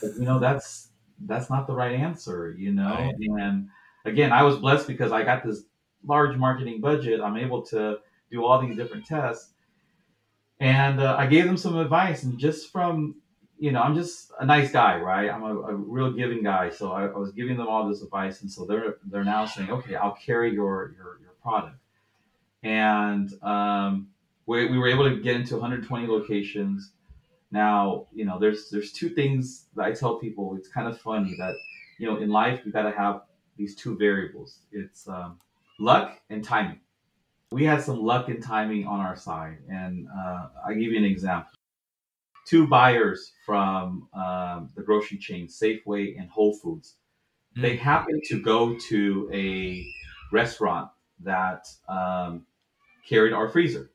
But, 0.01 0.15
you 0.17 0.25
know, 0.25 0.39
that's 0.39 0.89
that's 1.25 1.49
not 1.49 1.67
the 1.67 1.73
right 1.73 1.93
answer. 1.93 2.55
You 2.57 2.73
know, 2.73 2.93
right. 2.93 3.15
and 3.39 3.69
again, 4.05 4.31
I 4.31 4.43
was 4.43 4.57
blessed 4.57 4.87
because 4.87 5.11
I 5.11 5.23
got 5.23 5.43
this 5.43 5.63
large 6.05 6.35
marketing 6.37 6.81
budget. 6.81 7.21
I'm 7.21 7.37
able 7.37 7.61
to 7.67 7.99
do 8.31 8.45
all 8.45 8.59
these 8.59 8.75
different 8.75 9.05
tests, 9.05 9.53
and 10.59 10.99
uh, 10.99 11.15
I 11.17 11.27
gave 11.27 11.45
them 11.45 11.57
some 11.57 11.77
advice. 11.77 12.23
And 12.23 12.37
just 12.37 12.71
from 12.71 13.15
you 13.63 13.71
know, 13.71 13.81
I'm 13.81 13.95
just 13.95 14.31
a 14.39 14.45
nice 14.45 14.71
guy, 14.71 14.99
right? 14.99 15.29
I'm 15.29 15.43
a, 15.43 15.57
a 15.57 15.73
real 15.73 16.11
giving 16.11 16.43
guy. 16.43 16.69
So 16.69 16.91
I, 16.91 17.05
I, 17.05 17.17
was 17.17 17.31
giving 17.31 17.55
them 17.55 17.67
all 17.67 17.87
this 17.87 18.01
advice, 18.01 18.41
and 18.41 18.51
so 18.51 18.65
they're 18.65 18.97
they're 19.05 19.23
now 19.23 19.45
saying, 19.45 19.71
okay, 19.71 19.95
I'll 19.95 20.15
carry 20.15 20.53
your 20.53 20.93
your 20.97 21.19
your 21.21 21.31
product, 21.41 21.77
and 22.61 23.31
um, 23.41 24.09
we, 24.45 24.67
we 24.67 24.77
were 24.77 24.87
able 24.87 25.09
to 25.09 25.21
get 25.21 25.35
into 25.35 25.55
120 25.55 26.07
locations. 26.07 26.91
Now, 27.51 28.07
you 28.13 28.25
know, 28.25 28.39
there's 28.39 28.69
there's 28.69 28.91
two 28.91 29.09
things 29.09 29.65
that 29.75 29.85
I 29.85 29.91
tell 29.91 30.15
people. 30.15 30.55
It's 30.57 30.67
kind 30.67 30.87
of 30.87 30.99
funny 30.99 31.35
that 31.37 31.53
you 31.99 32.07
know 32.07 32.17
in 32.17 32.29
life 32.29 32.61
you 32.65 32.71
got 32.71 32.83
to 32.83 32.91
have 32.91 33.21
these 33.57 33.75
two 33.75 33.97
variables. 33.97 34.59
It's 34.71 35.07
um, 35.07 35.39
luck 35.79 36.19
and 36.29 36.43
timing. 36.43 36.79
We 37.51 37.63
had 37.63 37.81
some 37.81 38.01
luck 38.01 38.29
and 38.29 38.41
timing 38.41 38.87
on 38.87 38.99
our 38.99 39.15
side, 39.15 39.57
and 39.69 40.07
uh, 40.07 40.47
I 40.67 40.73
give 40.73 40.91
you 40.91 40.97
an 40.97 41.05
example. 41.05 41.51
Two 42.47 42.67
buyers 42.67 43.31
from 43.45 44.09
um, 44.13 44.69
the 44.75 44.81
grocery 44.81 45.17
chain 45.17 45.47
Safeway 45.47 46.19
and 46.19 46.29
Whole 46.29 46.55
Foods. 46.55 46.95
Mm-hmm. 47.51 47.61
They 47.61 47.75
happened 47.77 48.23
to 48.29 48.41
go 48.41 48.75
to 48.89 49.29
a 49.31 49.85
restaurant 50.31 50.89
that 51.19 51.67
um, 51.87 52.47
carried 53.07 53.33
our 53.33 53.47
freezer. 53.47 53.91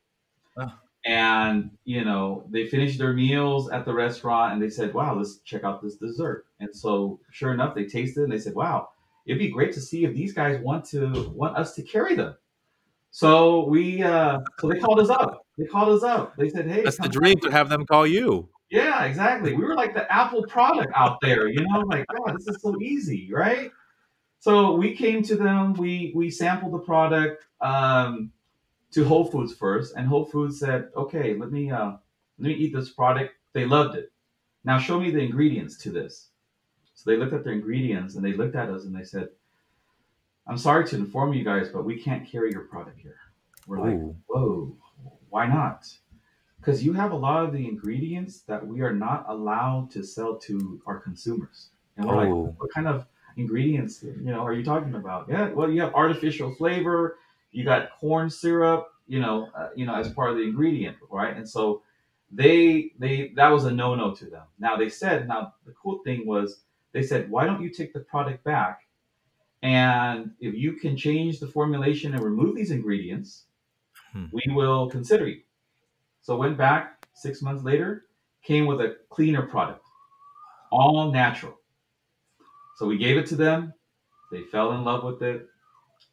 And 1.09 1.71
you 1.85 2.05
know, 2.05 2.45
they 2.51 2.67
finished 2.67 2.99
their 2.99 3.15
meals 3.15 3.71
at 3.71 3.87
the 3.87 3.95
restaurant, 3.95 4.53
and 4.53 4.63
they 4.63 4.69
said, 4.69 4.93
"Wow, 4.93 5.17
let's 5.17 5.39
check 5.39 5.65
out 5.65 5.83
this 5.83 5.97
dessert." 5.97 6.45
And 6.61 6.69
so, 6.75 7.19
sure 7.31 7.55
enough, 7.55 7.75
they 7.75 7.87
tasted 7.87 8.21
it, 8.21 8.25
and 8.25 8.33
they 8.33 8.39
said, 8.39 8.55
"Wow, 8.55 8.91
it'd 9.25 9.39
be 9.39 9.49
great 9.49 9.73
to 9.73 9.81
see 9.81 10.05
if 10.05 10.15
these 10.15 10.35
guys 10.35 10.61
want 10.61 10.85
to 10.91 11.33
want 11.35 11.57
us 11.57 11.75
to 11.77 11.83
carry 11.83 12.15
them." 12.15 12.35
So 13.11 13.65
we, 13.65 14.03
uh, 14.03 14.41
so 14.59 14.69
they 14.69 14.79
called 14.79 15.01
us 15.01 15.09
up. 15.09 15.47
They 15.57 15.65
called 15.65 15.97
us 15.97 16.03
up. 16.03 16.37
They 16.37 16.51
said, 16.51 16.69
"Hey, 16.69 16.83
That's 16.83 16.99
the 16.99 17.09
dream 17.09 17.37
back." 17.37 17.45
to 17.45 17.51
have 17.53 17.71
them 17.71 17.87
call 17.87 18.07
you. 18.07 18.51
Yeah, 18.71 19.05
exactly. 19.05 19.55
We 19.55 19.65
were 19.65 19.77
like 19.77 19.95
the 19.95 20.13
Apple 20.13 20.45
product 20.47 20.93
out 20.95 21.17
there, 21.23 21.49
you 21.49 21.67
know, 21.67 21.81
like, 21.87 22.05
God, 22.15 22.37
this 22.37 22.49
is 22.49 22.61
so 22.61 22.79
easy, 22.83 23.31
right? 23.33 23.71
So 24.41 24.75
we 24.75 24.95
came 24.95 25.23
to 25.23 25.37
them, 25.37 25.73
we 25.73 26.13
we 26.15 26.31
sampled 26.31 26.75
the 26.75 26.81
product 26.81 27.43
um, 27.63 28.31
to 28.93 29.05
Whole 29.05 29.25
Foods 29.25 29.55
first, 29.55 29.95
and 29.97 30.07
Whole 30.07 30.25
Foods 30.25 30.59
said, 30.59 30.89
okay, 30.97 31.35
let 31.35 31.51
me 31.53 31.71
uh, 31.71 31.93
let 32.39 32.49
me 32.49 32.55
eat 32.55 32.73
this 32.73 32.91
product. 32.91 33.35
They 33.53 33.65
loved 33.65 33.97
it. 33.97 34.13
Now 34.65 34.79
show 34.79 34.99
me 35.01 35.11
the 35.11 35.21
ingredients 35.21 35.77
to 35.79 35.91
this. 35.91 36.29
So 36.95 37.11
they 37.11 37.17
looked 37.17 37.33
at 37.33 37.45
the 37.45 37.51
ingredients 37.51 38.17
and 38.17 38.25
they 38.25 38.33
looked 38.33 38.57
at 38.57 38.69
us 38.71 38.85
and 38.85 38.95
they 38.95 39.05
said, 39.05 39.29
I'm 40.47 40.59
sorry 40.59 40.87
to 40.89 40.97
inform 40.97 41.33
you 41.33 41.45
guys, 41.45 41.69
but 41.69 41.85
we 41.85 42.01
can't 42.03 42.27
carry 42.29 42.51
your 42.51 42.63
product 42.63 42.99
here. 43.01 43.19
We're 43.67 43.81
like, 43.81 44.01
whoa, 44.27 44.77
why 45.29 45.47
not? 45.47 45.87
Because 46.59 46.83
you 46.83 46.93
have 46.95 47.13
a 47.13 47.17
lot 47.17 47.45
of 47.45 47.53
the 47.53 47.69
ingredients 47.69 48.41
that 48.43 48.67
we 48.67 48.81
are 48.81 48.93
not 48.95 49.27
allowed 49.29 49.91
to 49.93 50.03
sell 50.03 50.37
to 50.39 50.81
our 50.87 50.99
consumers. 50.99 51.69
And 51.97 52.07
we're 52.07 52.27
Oh. 52.27 52.41
like, 52.41 52.61
what 52.61 52.73
kind 52.73 52.89
of 52.89 53.07
ingredients, 53.37 54.03
you 54.03 54.17
know, 54.33 54.41
are 54.41 54.53
you 54.53 54.65
talking 54.65 54.95
about? 54.95 55.29
Yeah, 55.29 55.51
well, 55.51 55.71
you 55.71 55.81
have 55.83 55.95
artificial 55.95 56.53
flavor, 56.55 57.19
you 57.53 57.65
got 57.65 57.91
corn 58.01 58.31
syrup, 58.31 58.89
you 59.07 59.21
know, 59.21 59.49
uh, 59.57 59.71
you 59.77 59.87
know, 59.87 59.95
as 59.95 60.13
part 60.13 60.31
of 60.31 60.37
the 60.37 60.43
ingredient, 60.45 60.97
right? 61.11 61.37
And 61.37 61.49
so 61.49 61.83
they 62.33 62.93
they 62.99 63.33
that 63.37 63.49
was 63.49 63.65
a 63.65 63.73
no 63.73 63.95
no 63.95 64.15
to 64.15 64.27
them. 64.27 64.45
Now 64.59 64.77
they 64.77 64.89
said, 64.89 65.29
now 65.29 65.55
the 65.67 65.73
cool 65.73 66.01
thing 66.05 66.27
was 66.27 66.63
they 66.93 67.03
said, 67.03 67.31
why 67.31 67.47
don't 67.47 67.63
you 67.63 67.71
take 67.71 67.93
the 67.93 68.01
product 68.01 68.45
back? 68.45 68.81
And 69.63 70.33
if 70.41 70.55
you 70.55 70.75
can 70.75 70.97
change 70.97 71.41
the 71.41 71.49
formulation 71.49 72.15
and 72.15 72.23
remove 72.23 72.57
these 72.57 72.71
ingredients, 72.71 73.47
Hmm. 74.13 74.27
we 74.33 74.43
will 74.55 74.91
consider 74.91 75.29
you. 75.29 75.43
So 76.23 76.37
went 76.37 76.59
back 76.59 77.07
six 77.15 77.43
months 77.43 77.65
later, 77.65 78.07
came 78.45 78.67
with 78.67 78.81
a 78.81 78.97
cleaner 79.11 79.43
product, 79.43 79.85
all 80.73 81.11
natural. 81.13 81.57
So 82.77 82.87
we 82.87 82.99
gave 82.99 83.19
it 83.19 83.27
to 83.29 83.37
them. 83.37 83.75
They 84.33 84.43
fell 84.45 84.73
in 84.73 84.85
love 84.85 85.05
with 85.05 85.23
it. 85.23 85.49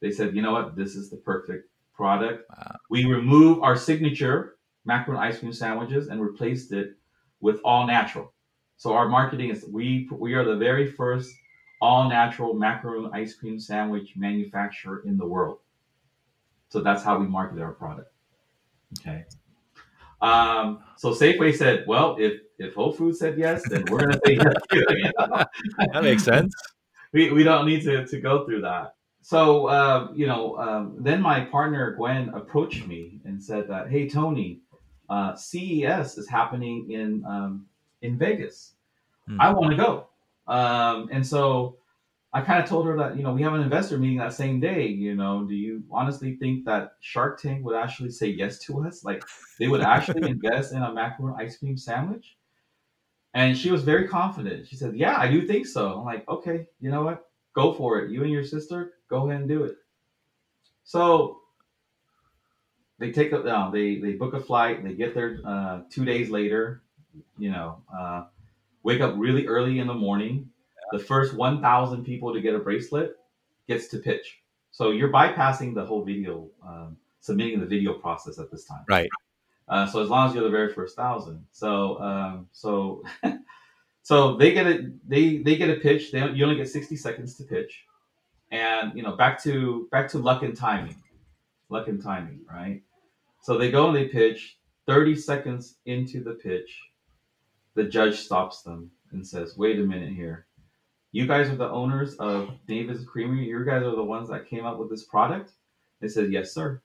They 0.05 0.11
said, 0.11 0.35
you 0.35 0.43
know 0.43 0.51
what, 0.51 0.75
this 0.75 0.95
is 0.95 1.09
the 1.09 1.17
perfect 1.17 1.67
product. 1.91 2.47
Wow. 2.55 2.75
We 2.91 3.05
removed 3.05 3.61
our 3.63 3.75
signature 3.75 4.57
macaron 4.87 5.17
ice 5.17 5.39
cream 5.39 5.51
sandwiches 5.51 6.09
and 6.09 6.21
replaced 6.21 6.71
it 6.73 6.95
with 7.39 7.59
all 7.65 7.87
natural. 7.87 8.31
So 8.77 8.93
our 8.93 9.09
marketing 9.09 9.49
is 9.49 9.65
we 9.67 10.07
we 10.11 10.35
are 10.35 10.43
the 10.43 10.57
very 10.57 10.91
first 10.91 11.33
all 11.81 12.07
natural 12.07 12.53
macaron 12.53 13.11
ice 13.15 13.33
cream 13.33 13.59
sandwich 13.59 14.13
manufacturer 14.15 15.01
in 15.07 15.17
the 15.17 15.25
world. 15.25 15.57
So 16.69 16.81
that's 16.81 17.01
how 17.03 17.17
we 17.17 17.25
market 17.25 17.59
our 17.59 17.73
product. 17.73 18.11
Okay. 18.99 19.25
Um, 20.21 20.83
so 20.97 21.15
Safeway 21.15 21.55
said, 21.55 21.83
well, 21.87 22.15
if 22.19 22.41
if 22.59 22.75
Whole 22.75 22.93
Foods 22.93 23.17
said 23.17 23.39
yes, 23.39 23.67
then 23.67 23.85
we're 23.89 24.01
gonna 24.01 24.19
say 24.23 24.35
yes 24.35 24.53
too. 24.71 24.85
That 25.93 26.03
makes 26.03 26.23
sense. 26.23 26.53
we, 27.11 27.31
we 27.31 27.43
don't 27.43 27.65
need 27.65 27.81
to, 27.85 28.05
to 28.05 28.21
go 28.21 28.45
through 28.45 28.61
that. 28.61 28.94
So, 29.25 29.65
uh, 29.65 30.09
you 30.13 30.27
know, 30.27 30.55
um, 30.59 30.97
then 30.99 31.19
my 31.19 31.45
partner 31.45 31.95
Gwen 31.95 32.29
approached 32.35 32.85
me 32.85 33.21
and 33.25 33.41
said 33.43 33.67
that, 33.69 33.89
hey, 33.89 34.07
Tony, 34.07 34.59
uh, 35.09 35.35
CES 35.35 36.19
is 36.19 36.29
happening 36.29 36.91
in, 36.91 37.25
um, 37.25 37.65
in 38.03 38.19
Vegas. 38.19 38.75
Hmm. 39.27 39.41
I 39.41 39.51
want 39.51 39.71
to 39.71 39.77
go. 39.77 40.09
Um, 40.45 41.09
and 41.11 41.25
so 41.25 41.77
I 42.33 42.41
kind 42.41 42.61
of 42.61 42.69
told 42.69 42.85
her 42.85 42.95
that, 42.97 43.17
you 43.17 43.23
know, 43.23 43.33
we 43.33 43.41
have 43.41 43.55
an 43.55 43.61
investor 43.61 43.97
meeting 43.97 44.19
that 44.19 44.31
same 44.31 44.59
day. 44.59 44.85
You 44.85 45.15
know, 45.15 45.43
do 45.43 45.55
you 45.55 45.81
honestly 45.89 46.35
think 46.35 46.63
that 46.65 46.91
Shark 46.99 47.41
Tank 47.41 47.65
would 47.65 47.75
actually 47.75 48.11
say 48.11 48.27
yes 48.27 48.59
to 48.65 48.85
us? 48.85 49.03
Like 49.03 49.23
they 49.57 49.67
would 49.67 49.81
actually 49.81 50.29
invest 50.29 50.71
in 50.71 50.83
a 50.83 50.91
macaron 50.91 51.35
ice 51.35 51.57
cream 51.57 51.77
sandwich? 51.77 52.37
And 53.33 53.57
she 53.57 53.71
was 53.71 53.81
very 53.81 54.07
confident. 54.07 54.67
She 54.67 54.75
said, 54.75 54.95
Yeah, 54.95 55.17
I 55.17 55.31
do 55.31 55.47
think 55.47 55.65
so. 55.65 55.97
I'm 55.97 56.05
like, 56.05 56.29
Okay, 56.29 56.67
you 56.79 56.91
know 56.91 57.01
what? 57.01 57.25
Go 57.55 57.73
for 57.73 57.99
it. 57.99 58.11
You 58.11 58.21
and 58.23 58.31
your 58.31 58.43
sister, 58.43 58.93
go 59.09 59.27
ahead 59.27 59.41
and 59.41 59.49
do 59.49 59.63
it. 59.63 59.77
So 60.83 61.39
they 62.99 63.11
take 63.11 63.31
a, 63.31 63.39
no, 63.39 63.71
they, 63.71 63.97
they 63.99 64.13
book 64.13 64.33
a 64.33 64.39
flight. 64.39 64.83
They 64.83 64.93
get 64.93 65.15
there 65.15 65.39
uh, 65.45 65.81
two 65.89 66.05
days 66.05 66.29
later, 66.29 66.83
you 67.37 67.51
know, 67.51 67.81
uh, 67.97 68.25
wake 68.83 69.01
up 69.01 69.15
really 69.17 69.47
early 69.47 69.79
in 69.79 69.87
the 69.87 69.93
morning. 69.93 70.49
The 70.91 70.99
first 70.99 71.33
1,000 71.33 72.03
people 72.03 72.33
to 72.33 72.41
get 72.41 72.53
a 72.53 72.59
bracelet 72.59 73.15
gets 73.67 73.87
to 73.87 73.97
pitch. 73.97 74.39
So 74.71 74.91
you're 74.91 75.11
bypassing 75.11 75.73
the 75.73 75.85
whole 75.85 76.03
video, 76.03 76.49
um, 76.65 76.97
submitting 77.21 77.59
the 77.59 77.65
video 77.65 77.93
process 77.93 78.37
at 78.37 78.51
this 78.51 78.65
time. 78.65 78.83
Right. 78.89 79.09
Uh, 79.67 79.87
so 79.87 80.03
as 80.03 80.09
long 80.09 80.29
as 80.29 80.35
you're 80.35 80.43
the 80.43 80.49
very 80.49 80.71
first 80.71 80.95
thousand, 80.95 81.43
so 81.51 81.99
um, 81.99 82.47
so 82.51 83.01
so 84.05 84.37
they 84.37 84.53
get 84.53 84.67
a 84.67 84.91
they 85.07 85.37
they 85.37 85.55
get 85.55 85.71
a 85.71 85.79
pitch. 85.79 86.11
They 86.11 86.19
you 86.29 86.43
only 86.45 86.57
get 86.57 86.69
sixty 86.69 86.95
seconds 86.95 87.33
to 87.37 87.43
pitch, 87.43 87.85
and 88.51 88.95
you 88.95 89.01
know 89.01 89.15
back 89.15 89.41
to 89.41 89.87
back 89.91 90.07
to 90.09 90.19
luck 90.19 90.43
and 90.43 90.55
timing, 90.55 91.01
luck 91.69 91.87
and 91.87 91.99
timing, 91.99 92.41
right? 92.47 92.83
So 93.41 93.57
they 93.57 93.71
go 93.71 93.87
and 93.87 93.95
they 93.95 94.07
pitch. 94.07 94.57
Thirty 94.85 95.15
seconds 95.15 95.77
into 95.87 96.23
the 96.23 96.33
pitch, 96.33 96.79
the 97.73 97.85
judge 97.85 98.19
stops 98.19 98.61
them 98.61 98.91
and 99.11 99.25
says, 99.25 99.57
"Wait 99.57 99.79
a 99.79 99.83
minute 99.83 100.13
here. 100.13 100.45
You 101.11 101.25
guys 101.25 101.49
are 101.49 101.55
the 101.55 101.71
owners 101.71 102.13
of 102.17 102.51
Davis 102.67 103.03
Creamery. 103.05 103.45
You 103.45 103.65
guys 103.65 103.81
are 103.81 103.95
the 103.95 104.03
ones 104.03 104.29
that 104.29 104.47
came 104.47 104.67
up 104.67 104.77
with 104.77 104.91
this 104.91 105.05
product." 105.05 105.53
They 105.99 106.09
said, 106.09 106.31
"Yes, 106.31 106.53
sir." 106.53 106.83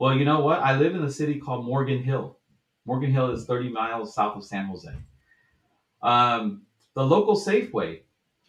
Well, 0.00 0.16
you 0.16 0.24
know 0.24 0.40
what? 0.40 0.58
I 0.58 0.76
live 0.76 0.96
in 0.96 1.04
a 1.04 1.10
city 1.10 1.38
called 1.38 1.64
Morgan 1.64 2.02
Hill. 2.02 2.36
Morgan 2.84 3.12
Hill 3.12 3.30
is 3.30 3.46
30 3.46 3.68
miles 3.68 4.12
south 4.12 4.36
of 4.36 4.44
San 4.44 4.66
Jose. 4.66 4.92
Um, 6.02 6.62
the 6.94 7.04
local 7.04 7.36
Safeway 7.36 8.00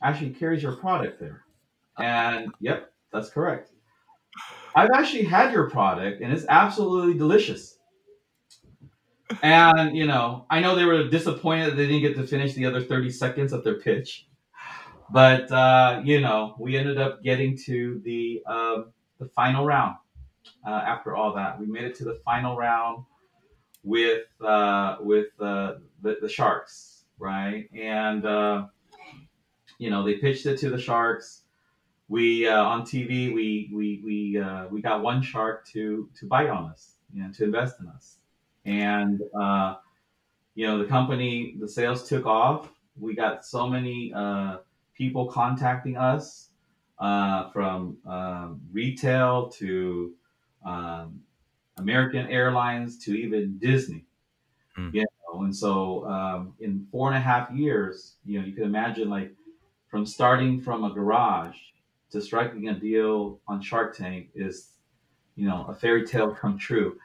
actually 0.01 0.31
carries 0.31 0.63
your 0.63 0.75
product 0.75 1.19
there. 1.19 1.43
And 1.97 2.51
yep, 2.59 2.91
that's 3.11 3.29
correct. 3.29 3.71
I've 4.75 4.89
actually 4.93 5.23
had 5.23 5.51
your 5.51 5.69
product 5.69 6.21
and 6.21 6.31
it's 6.31 6.45
absolutely 6.47 7.17
delicious. 7.17 7.77
And, 9.41 9.97
you 9.97 10.05
know, 10.05 10.45
I 10.49 10.59
know 10.61 10.75
they 10.75 10.85
were 10.85 11.09
disappointed 11.09 11.71
that 11.71 11.75
they 11.75 11.87
didn't 11.87 12.01
get 12.01 12.15
to 12.15 12.25
finish 12.25 12.53
the 12.53 12.65
other 12.65 12.81
30 12.81 13.09
seconds 13.09 13.51
of 13.51 13.63
their 13.63 13.79
pitch. 13.79 14.27
But, 15.09 15.51
uh, 15.51 16.01
you 16.03 16.21
know, 16.21 16.55
we 16.59 16.77
ended 16.77 16.97
up 16.97 17.23
getting 17.23 17.57
to 17.65 18.01
the, 18.03 18.41
um, 18.45 18.93
the 19.19 19.25
final 19.25 19.65
round 19.65 19.95
uh, 20.65 20.69
after 20.69 21.15
all 21.15 21.33
that. 21.33 21.59
We 21.59 21.65
made 21.65 21.85
it 21.85 21.95
to 21.95 22.03
the 22.03 22.19
final 22.23 22.55
round 22.55 23.03
with 23.83 24.25
uh, 24.41 24.97
with 24.99 25.27
uh, 25.39 25.75
the, 26.01 26.17
the 26.21 26.29
Sharks, 26.29 26.96
right? 27.19 27.69
And 27.73 28.25
uh, 28.25 28.67
you 29.77 29.89
know 29.89 30.03
they 30.03 30.15
pitched 30.15 30.45
it 30.45 30.57
to 30.59 30.69
the 30.69 30.79
Sharks. 30.79 31.43
We 32.09 32.47
uh, 32.47 32.63
on 32.63 32.83
TV 32.83 33.33
we 33.33 33.69
we 33.73 34.01
we 34.03 34.39
uh, 34.39 34.67
we 34.67 34.81
got 34.81 35.01
one 35.01 35.21
shark 35.21 35.67
to 35.69 36.09
to 36.19 36.25
bite 36.25 36.49
on 36.49 36.69
us, 36.71 36.93
know, 37.23 37.31
to 37.33 37.43
invest 37.43 37.79
in 37.79 37.87
us, 37.87 38.17
and 38.65 39.21
uh, 39.39 39.75
you 40.55 40.65
know 40.65 40.77
the 40.77 40.85
company 40.85 41.55
the 41.59 41.67
sales 41.67 42.07
took 42.07 42.25
off. 42.25 42.71
We 42.99 43.15
got 43.15 43.45
so 43.45 43.67
many 43.67 44.13
uh, 44.15 44.57
people 44.95 45.27
contacting 45.27 45.97
us 45.97 46.49
uh, 46.99 47.49
from 47.51 47.97
um, 48.05 48.61
retail 48.71 49.49
to 49.49 50.13
um, 50.65 51.19
American 51.77 52.27
Airlines 52.27 52.97
to 53.05 53.13
even 53.13 53.57
Disney. 53.59 54.05
Hmm. 54.75 54.89
You 54.93 55.05
and 55.43 55.55
so 55.55 56.05
um, 56.07 56.53
in 56.59 56.85
four 56.91 57.07
and 57.07 57.17
a 57.17 57.21
half 57.21 57.51
years, 57.51 58.15
you 58.25 58.39
know, 58.39 58.45
you 58.45 58.53
can 58.53 58.63
imagine 58.63 59.09
like 59.09 59.31
from 59.89 60.05
starting 60.05 60.61
from 60.61 60.83
a 60.83 60.91
garage 60.91 61.57
to 62.11 62.21
striking 62.21 62.69
a 62.69 62.79
deal 62.79 63.39
on 63.47 63.61
Shark 63.61 63.95
Tank 63.95 64.29
is, 64.35 64.71
you 65.35 65.47
know, 65.47 65.65
a 65.67 65.75
fairy 65.75 66.05
tale 66.05 66.33
come 66.33 66.57
true. 66.57 66.97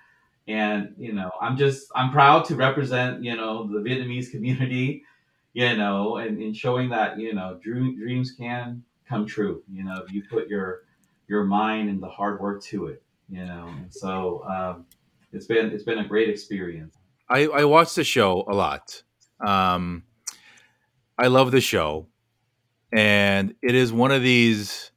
And 0.49 0.95
you 0.99 1.13
know, 1.13 1.31
I'm 1.41 1.57
just 1.57 1.89
I'm 1.95 2.11
proud 2.11 2.45
to 2.47 2.57
represent 2.57 3.23
you 3.23 3.37
know 3.37 3.67
the 3.67 3.79
Vietnamese 3.79 4.31
community, 4.31 5.05
you 5.53 5.77
know, 5.77 6.17
and, 6.17 6.43
and 6.43 6.57
showing 6.57 6.91
that 6.91 7.19
you 7.19 7.33
know 7.33 7.59
dream, 7.63 7.97
dreams 7.97 8.33
can 8.33 8.83
come 9.09 9.25
true. 9.27 9.63
You 9.73 9.85
know, 9.85 10.03
if 10.05 10.13
you 10.13 10.25
put 10.29 10.49
your 10.49 10.83
your 11.29 11.45
mind 11.45 11.89
and 11.89 12.03
the 12.03 12.09
hard 12.09 12.41
work 12.41 12.63
to 12.65 12.87
it 12.87 13.03
you 13.33 13.45
know 13.45 13.67
and 13.69 13.93
so 13.93 14.45
um, 14.45 14.85
it's 15.33 15.47
been 15.47 15.71
it's 15.71 15.83
been 15.83 15.99
a 15.99 16.07
great 16.07 16.29
experience 16.29 16.97
I, 17.33 17.47
I 17.47 17.65
watch 17.65 17.95
the 17.95 18.05
show 18.05 18.45
a 18.49 18.55
lot. 18.55 19.03
Um, 19.45 20.05
I 21.19 21.29
love 21.29 21.51
the 21.51 21.61
show, 21.61 22.09
and 22.93 23.55
it 23.63 23.75
is 23.75 23.93
one 23.93 24.11
of 24.13 24.23
these 24.23 24.93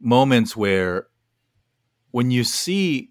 moments 0.00 0.56
where 0.56 1.06
when 2.10 2.30
you 2.30 2.44
see. 2.44 3.10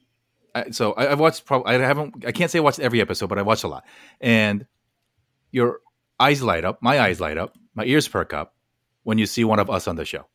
I- 0.53 0.69
So 0.71 0.93
I, 0.93 1.11
I've 1.11 1.19
watched. 1.19 1.45
Probably 1.45 1.75
I 1.75 1.79
haven't. 1.79 2.25
I 2.25 2.31
can't 2.31 2.49
say 2.49 2.59
I 2.59 2.61
watched 2.61 2.79
every 2.79 3.01
episode, 3.01 3.27
but 3.27 3.37
I 3.37 3.41
watched 3.41 3.63
a 3.63 3.67
lot, 3.67 3.83
and 4.21 4.65
your 5.51 5.79
eyes 6.19 6.41
light 6.41 6.63
up. 6.65 6.79
My 6.81 6.99
eyes 6.99 7.19
light 7.19 7.37
up. 7.37 7.55
My 7.75 7.83
ears 7.85 8.07
perk 8.07 8.33
up 8.33 8.55
when 9.03 9.17
you 9.17 9.25
see 9.25 9.43
one 9.43 9.59
of 9.59 9.69
us 9.69 9.87
on 9.87 9.95
the 9.97 10.05
show. 10.05 10.25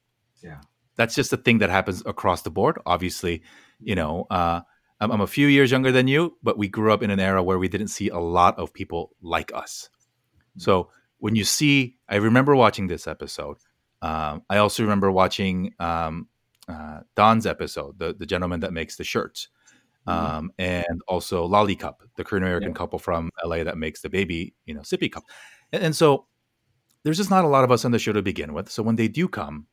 Yeah. 0.42 0.60
that's 0.96 1.14
just 1.14 1.32
a 1.32 1.36
thing 1.36 1.58
that 1.58 1.70
happens 1.70 2.02
across 2.06 2.42
the 2.42 2.50
board. 2.50 2.78
Obviously, 2.86 3.42
you 3.80 3.94
know, 3.94 4.26
uh, 4.30 4.60
I'm, 5.00 5.10
I'm 5.10 5.20
a 5.20 5.26
few 5.26 5.46
years 5.46 5.70
younger 5.70 5.92
than 5.92 6.08
you, 6.08 6.36
but 6.42 6.58
we 6.58 6.68
grew 6.68 6.92
up 6.92 7.02
in 7.02 7.10
an 7.10 7.20
era 7.20 7.42
where 7.42 7.58
we 7.58 7.68
didn't 7.68 7.88
see 7.88 8.08
a 8.08 8.18
lot 8.18 8.58
of 8.58 8.72
people 8.72 9.10
like 9.22 9.52
us. 9.54 9.88
So 10.58 10.90
when 11.18 11.36
you 11.36 11.44
see, 11.44 11.96
I 12.08 12.16
remember 12.16 12.54
watching 12.56 12.86
this 12.86 13.06
episode. 13.06 13.56
Um, 14.02 14.42
I 14.50 14.58
also 14.58 14.82
remember 14.82 15.10
watching 15.10 15.74
um, 15.78 16.28
uh, 16.68 17.00
Don's 17.16 17.46
episode, 17.46 17.98
the 17.98 18.14
the 18.14 18.26
gentleman 18.26 18.60
that 18.60 18.72
makes 18.72 18.96
the 18.96 19.04
shirts, 19.04 19.48
um, 20.06 20.52
and 20.58 21.00
also 21.08 21.46
Lollacup, 21.48 21.96
the 22.16 22.24
Korean 22.24 22.44
American 22.44 22.70
Yeah. 22.70 22.74
couple 22.74 22.98
from 22.98 23.30
LA 23.44 23.64
that 23.64 23.76
makes 23.78 24.00
the 24.00 24.08
baby, 24.10 24.54
you 24.64 24.74
know, 24.74 24.80
sippy 24.80 25.10
cup. 25.12 25.24
And, 25.72 25.82
and 25.84 25.96
so 25.96 26.26
there's 27.02 27.16
just 27.18 27.30
not 27.30 27.44
a 27.44 27.48
lot 27.48 27.64
of 27.64 27.70
us 27.70 27.84
on 27.84 27.92
the 27.92 27.98
show 27.98 28.12
to 28.12 28.22
begin 28.22 28.52
with. 28.54 28.70
So 28.70 28.82
when 28.82 28.96
they 28.96 29.08
do 29.08 29.28
come, 29.28 29.66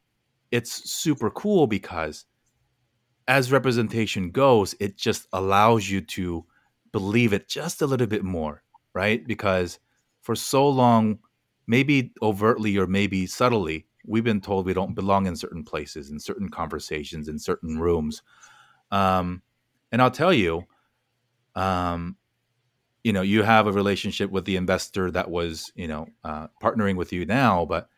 it's 0.52 0.90
super 0.90 1.30
cool 1.30 1.68
because 1.68 2.26
as 3.28 3.52
representation 3.52 4.32
goes, 4.32 4.76
it 4.80 4.98
just 4.98 5.28
allows 5.34 5.90
you 5.90 6.02
to 6.02 6.46
believe 6.92 7.34
it 7.34 7.48
just 7.48 7.82
a 7.82 7.86
little 7.86 8.08
bit 8.08 8.24
more, 8.24 8.64
right? 8.94 9.26
Because 9.28 9.80
for 10.22 10.36
so 10.36 10.68
long, 10.68 11.20
maybe 11.68 12.14
overtly 12.22 12.78
or 12.78 12.88
maybe 12.88 13.26
subtly, 13.26 13.86
we've 14.06 14.24
been 14.24 14.42
told 14.42 14.66
we 14.66 14.74
don't 14.74 14.96
belong 14.96 15.28
in 15.28 15.36
certain 15.36 15.64
places, 15.64 16.10
in 16.10 16.20
certain 16.20 16.50
conversations, 16.50 17.28
in 17.28 17.38
certain 17.38 17.78
rooms. 17.80 18.22
Um, 18.92 19.42
and 19.92 20.02
I'll 20.02 20.12
tell 20.12 20.34
you, 20.34 20.66
um, 21.56 22.16
you 23.04 23.12
know, 23.14 23.22
you 23.22 23.44
have 23.44 23.68
a 23.68 23.72
relationship 23.72 24.32
with 24.32 24.46
the 24.46 24.56
investor 24.56 25.12
that 25.12 25.30
was, 25.30 25.72
you 25.76 25.88
know, 25.88 26.08
uh, 26.24 26.48
partnering 26.62 26.96
with 26.96 27.12
you 27.12 27.26
now, 27.26 27.66
but 27.66 27.90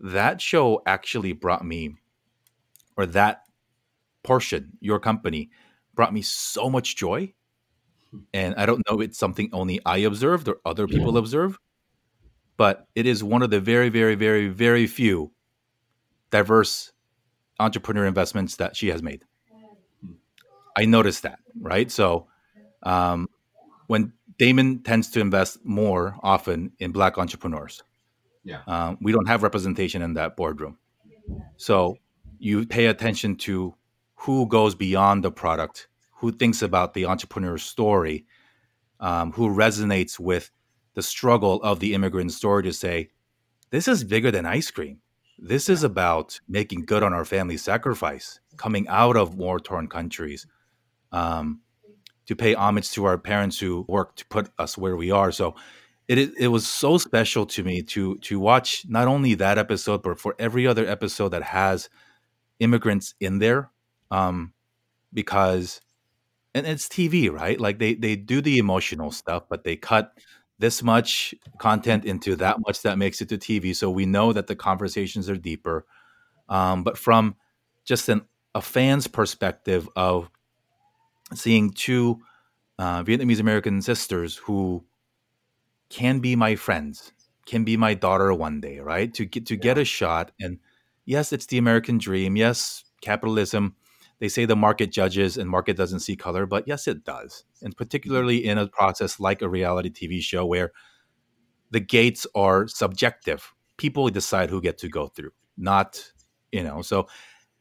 that 0.00 0.40
show 0.40 0.82
actually 0.86 1.32
brought 1.32 1.64
me, 1.64 1.94
or 2.96 3.06
that 3.06 3.45
portion, 4.26 4.72
your 4.80 4.98
company, 5.00 5.50
brought 5.94 6.12
me 6.12 6.22
so 6.22 6.68
much 6.68 6.96
joy. 6.96 7.32
And 8.34 8.54
I 8.56 8.66
don't 8.66 8.82
know, 8.90 9.00
it's 9.00 9.18
something 9.18 9.50
only 9.52 9.80
I 9.86 9.98
observed 9.98 10.48
or 10.48 10.56
other 10.64 10.86
people 10.86 11.16
observe, 11.16 11.58
but 12.56 12.86
it 12.94 13.06
is 13.06 13.22
one 13.22 13.42
of 13.42 13.50
the 13.50 13.60
very, 13.60 13.88
very, 13.88 14.14
very, 14.14 14.48
very 14.48 14.86
few 14.86 15.32
diverse 16.30 16.92
entrepreneur 17.60 18.06
investments 18.06 18.56
that 18.56 18.76
she 18.76 18.88
has 18.88 19.02
made. 19.02 19.24
I 20.76 20.84
noticed 20.84 21.22
that, 21.22 21.38
right? 21.60 21.90
So 21.90 22.28
um, 22.82 23.28
when 23.86 24.12
Daymond 24.38 24.84
tends 24.84 25.10
to 25.10 25.20
invest 25.20 25.64
more 25.64 26.16
often 26.22 26.72
in 26.78 26.92
black 26.92 27.18
entrepreneurs, 27.18 27.82
Yeah. 28.44 28.62
um, 28.66 28.98
we 29.00 29.12
don't 29.12 29.26
have 29.28 29.42
representation 29.42 30.02
in 30.02 30.14
that 30.14 30.36
boardroom. 30.36 30.78
So 31.56 31.96
you 32.38 32.66
pay 32.66 32.86
attention 32.86 33.36
to 33.36 33.74
who 34.16 34.46
goes 34.46 34.74
beyond 34.74 35.22
the 35.22 35.30
product, 35.30 35.88
who 36.16 36.32
thinks 36.32 36.62
about 36.62 36.94
the 36.94 37.06
entrepreneur's 37.06 37.62
story, 37.62 38.26
um, 39.00 39.32
who 39.32 39.48
resonates 39.48 40.18
with 40.18 40.50
the 40.94 41.02
struggle 41.02 41.62
of 41.62 41.80
the 41.80 41.94
immigrant 41.94 42.32
story 42.32 42.62
to 42.62 42.72
say, 42.72 43.10
this 43.70 43.86
is 43.88 44.04
bigger 44.04 44.30
than 44.30 44.46
ice 44.46 44.70
cream. 44.70 45.00
This 45.38 45.68
is 45.68 45.82
about 45.82 46.40
making 46.48 46.86
good 46.86 47.02
on 47.02 47.12
our 47.12 47.24
family 47.26 47.58
sacrifice, 47.58 48.40
coming 48.56 48.88
out 48.88 49.16
of 49.16 49.34
war 49.34 49.60
torn 49.60 49.86
countries, 49.86 50.46
um, 51.12 51.60
to 52.26 52.34
pay 52.34 52.54
homage 52.54 52.90
to 52.92 53.04
our 53.04 53.18
parents 53.18 53.58
who 53.58 53.84
worked 53.86 54.20
to 54.20 54.26
put 54.26 54.50
us 54.58 54.78
where 54.78 54.96
we 54.96 55.10
are. 55.10 55.30
So 55.30 55.54
it, 56.08 56.18
it 56.18 56.32
it 56.38 56.48
was 56.48 56.66
so 56.66 56.96
special 56.96 57.44
to 57.46 57.62
me 57.62 57.82
to 57.82 58.16
to 58.18 58.40
watch 58.40 58.86
not 58.88 59.08
only 59.08 59.34
that 59.34 59.58
episode, 59.58 60.02
but 60.02 60.18
for 60.18 60.34
every 60.38 60.66
other 60.66 60.86
episode 60.86 61.30
that 61.30 61.42
has 61.42 61.90
immigrants 62.58 63.14
in 63.20 63.38
there, 63.38 63.70
um, 64.10 64.52
because 65.12 65.80
and 66.54 66.66
it's 66.66 66.88
TV, 66.88 67.28
right? 67.28 67.60
Like 67.60 67.78
they 67.78 67.94
they 67.94 68.16
do 68.16 68.40
the 68.40 68.58
emotional 68.58 69.10
stuff, 69.10 69.44
but 69.48 69.64
they 69.64 69.76
cut 69.76 70.12
this 70.58 70.82
much 70.82 71.34
content 71.58 72.04
into 72.06 72.36
that 72.36 72.58
much 72.66 72.82
that 72.82 72.98
makes 72.98 73.20
it 73.20 73.28
to 73.30 73.38
TV. 73.38 73.74
So 73.74 73.90
we 73.90 74.06
know 74.06 74.32
that 74.32 74.46
the 74.46 74.56
conversations 74.56 75.28
are 75.30 75.36
deeper. 75.36 75.86
Um, 76.48 76.84
but 76.84 76.98
from 76.98 77.36
just 77.84 78.08
an 78.08 78.22
a 78.54 78.62
fan's 78.62 79.06
perspective 79.06 79.88
of 79.96 80.30
seeing 81.34 81.70
two 81.70 82.20
uh, 82.78 83.02
Vietnamese 83.04 83.40
American 83.40 83.82
sisters 83.82 84.36
who 84.36 84.84
can 85.88 86.18
be 86.20 86.36
my 86.36 86.56
friends, 86.56 87.12
can 87.46 87.64
be 87.64 87.76
my 87.76 87.94
daughter 87.94 88.32
one 88.34 88.60
day, 88.60 88.78
right? 88.80 89.12
To 89.14 89.24
get 89.24 89.46
to 89.46 89.56
get 89.56 89.78
a 89.78 89.84
shot, 89.84 90.32
and 90.40 90.58
yes, 91.04 91.32
it's 91.32 91.46
the 91.46 91.58
American 91.58 91.98
dream. 91.98 92.36
Yes, 92.36 92.84
capitalism. 93.00 93.76
They 94.18 94.28
say 94.28 94.46
the 94.46 94.56
market 94.56 94.90
judges 94.90 95.36
and 95.36 95.48
market 95.48 95.76
doesn't 95.76 96.00
see 96.00 96.16
color, 96.16 96.46
but 96.46 96.66
yes, 96.66 96.88
it 96.88 97.04
does. 97.04 97.44
And 97.62 97.76
particularly 97.76 98.44
in 98.44 98.56
a 98.56 98.66
process 98.66 99.20
like 99.20 99.42
a 99.42 99.48
reality 99.48 99.90
TV 99.90 100.22
show 100.22 100.46
where 100.46 100.72
the 101.70 101.80
gates 101.80 102.26
are 102.34 102.66
subjective, 102.66 103.52
people 103.76 104.08
decide 104.08 104.50
who 104.50 104.60
get 104.62 104.78
to 104.78 104.88
go 104.88 105.08
through, 105.08 105.32
not 105.56 106.12
you 106.52 106.62
know. 106.62 106.82
So 106.82 107.08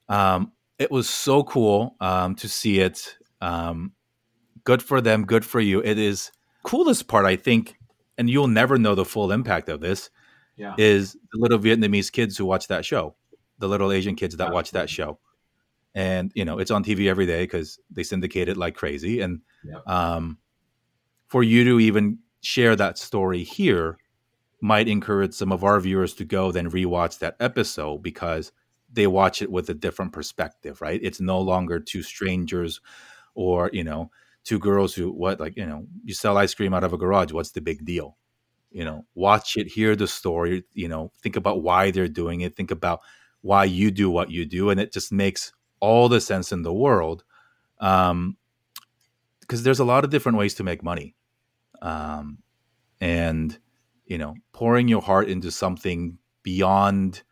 um, 0.09 0.53
it 0.79 0.91
was 0.91 1.09
so 1.09 1.43
cool 1.43 1.95
um, 1.99 2.35
to 2.35 2.47
see 2.47 2.79
it. 2.79 3.17
Um, 3.41 3.93
good 4.63 4.81
for 4.81 5.01
them, 5.01 5.25
good 5.25 5.45
for 5.45 5.59
you. 5.59 5.81
It 5.81 5.97
is 5.97 6.31
coolest 6.63 7.07
part, 7.07 7.25
I 7.25 7.35
think, 7.35 7.77
and 8.17 8.29
you'll 8.29 8.47
never 8.47 8.77
know 8.77 8.95
the 8.95 9.05
full 9.05 9.31
impact 9.31 9.69
of 9.69 9.81
this. 9.81 10.09
Yeah. 10.57 10.73
Is 10.77 11.17
the 11.33 11.39
little 11.39 11.59
Vietnamese 11.59 12.09
kids 12.09 12.37
who 12.37 12.45
watch 12.45 12.69
that 12.69 12.85
show, 12.85 13.15
the 13.59 13.67
little 13.67 13.91
Asian 13.91 14.15
kids 14.15 14.37
that 14.37 14.53
watch 14.53 14.71
that 14.71 14.89
show, 14.89 15.19
and 15.95 16.31
you 16.35 16.45
know 16.45 16.59
it's 16.59 16.71
on 16.71 16.83
TV 16.83 17.09
every 17.09 17.25
day 17.25 17.43
because 17.43 17.79
they 17.89 18.03
syndicate 18.03 18.49
it 18.49 18.57
like 18.57 18.75
crazy. 18.75 19.21
And 19.21 19.41
um, 19.87 20.37
for 21.27 21.41
you 21.41 21.63
to 21.63 21.79
even 21.79 22.19
share 22.41 22.75
that 22.75 22.97
story 22.99 23.43
here 23.43 23.97
might 24.61 24.87
encourage 24.87 25.33
some 25.33 25.51
of 25.51 25.63
our 25.63 25.79
viewers 25.79 26.13
to 26.15 26.25
go 26.25 26.51
then 26.51 26.69
rewatch 26.69 27.19
that 27.19 27.35
episode 27.39 28.03
because 28.03 28.51
they 28.91 29.07
watch 29.07 29.41
it 29.41 29.51
with 29.51 29.69
a 29.69 29.73
different 29.73 30.11
perspective, 30.11 30.81
right? 30.81 30.99
It's 31.03 31.19
no 31.19 31.39
longer 31.39 31.79
two 31.79 32.03
strangers 32.03 32.81
or, 33.33 33.69
you 33.73 33.83
know, 33.83 34.11
two 34.43 34.59
girls 34.59 34.93
who 34.93 35.11
what 35.11 35.39
like, 35.39 35.57
you 35.57 35.65
know, 35.65 35.87
you 36.03 36.13
sell 36.13 36.37
ice 36.37 36.53
cream 36.53 36.73
out 36.73 36.83
of 36.83 36.93
a 36.93 36.97
garage, 36.97 37.31
what's 37.31 37.51
the 37.51 37.61
big 37.61 37.85
deal? 37.85 38.17
You 38.71 38.85
know, 38.85 39.05
watch 39.15 39.57
it, 39.57 39.67
hear 39.67 39.95
the 39.95 40.07
story, 40.07 40.63
you 40.73 40.87
know, 40.87 41.11
think 41.21 41.35
about 41.35 41.63
why 41.63 41.91
they're 41.91 42.07
doing 42.07 42.41
it, 42.41 42.55
think 42.55 42.71
about 42.71 43.01
why 43.41 43.65
you 43.65 43.91
do 43.91 44.09
what 44.09 44.31
you 44.31 44.45
do 44.45 44.69
and 44.69 44.79
it 44.79 44.91
just 44.91 45.11
makes 45.11 45.53
all 45.85 46.09
the 46.09 46.21
sense 46.21 46.51
in 46.51 46.63
the 46.63 46.73
world. 46.73 47.23
Um 47.79 48.37
because 49.41 49.61
there's 49.61 49.79
a 49.79 49.85
lot 49.93 50.03
of 50.03 50.09
different 50.09 50.39
ways 50.39 50.55
to 50.55 50.63
make 50.63 50.81
money. 50.83 51.15
Um 51.81 52.39
and 52.99 53.59
you 54.05 54.17
know 54.17 54.35
pouring 54.53 54.87
your 54.87 55.01
heart 55.01 55.27
into 55.27 55.51
something 55.51 56.17
beyond 56.43 57.23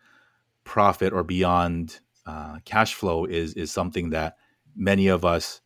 profit 0.63 1.13
or 1.13 1.23
beyond 1.23 1.99
uh, 2.25 2.59
cash 2.65 2.93
flow 2.93 3.25
is 3.25 3.53
is 3.53 3.71
something 3.71 4.09
that 4.09 4.37
many 4.75 5.07
of 5.07 5.25
us 5.25 5.61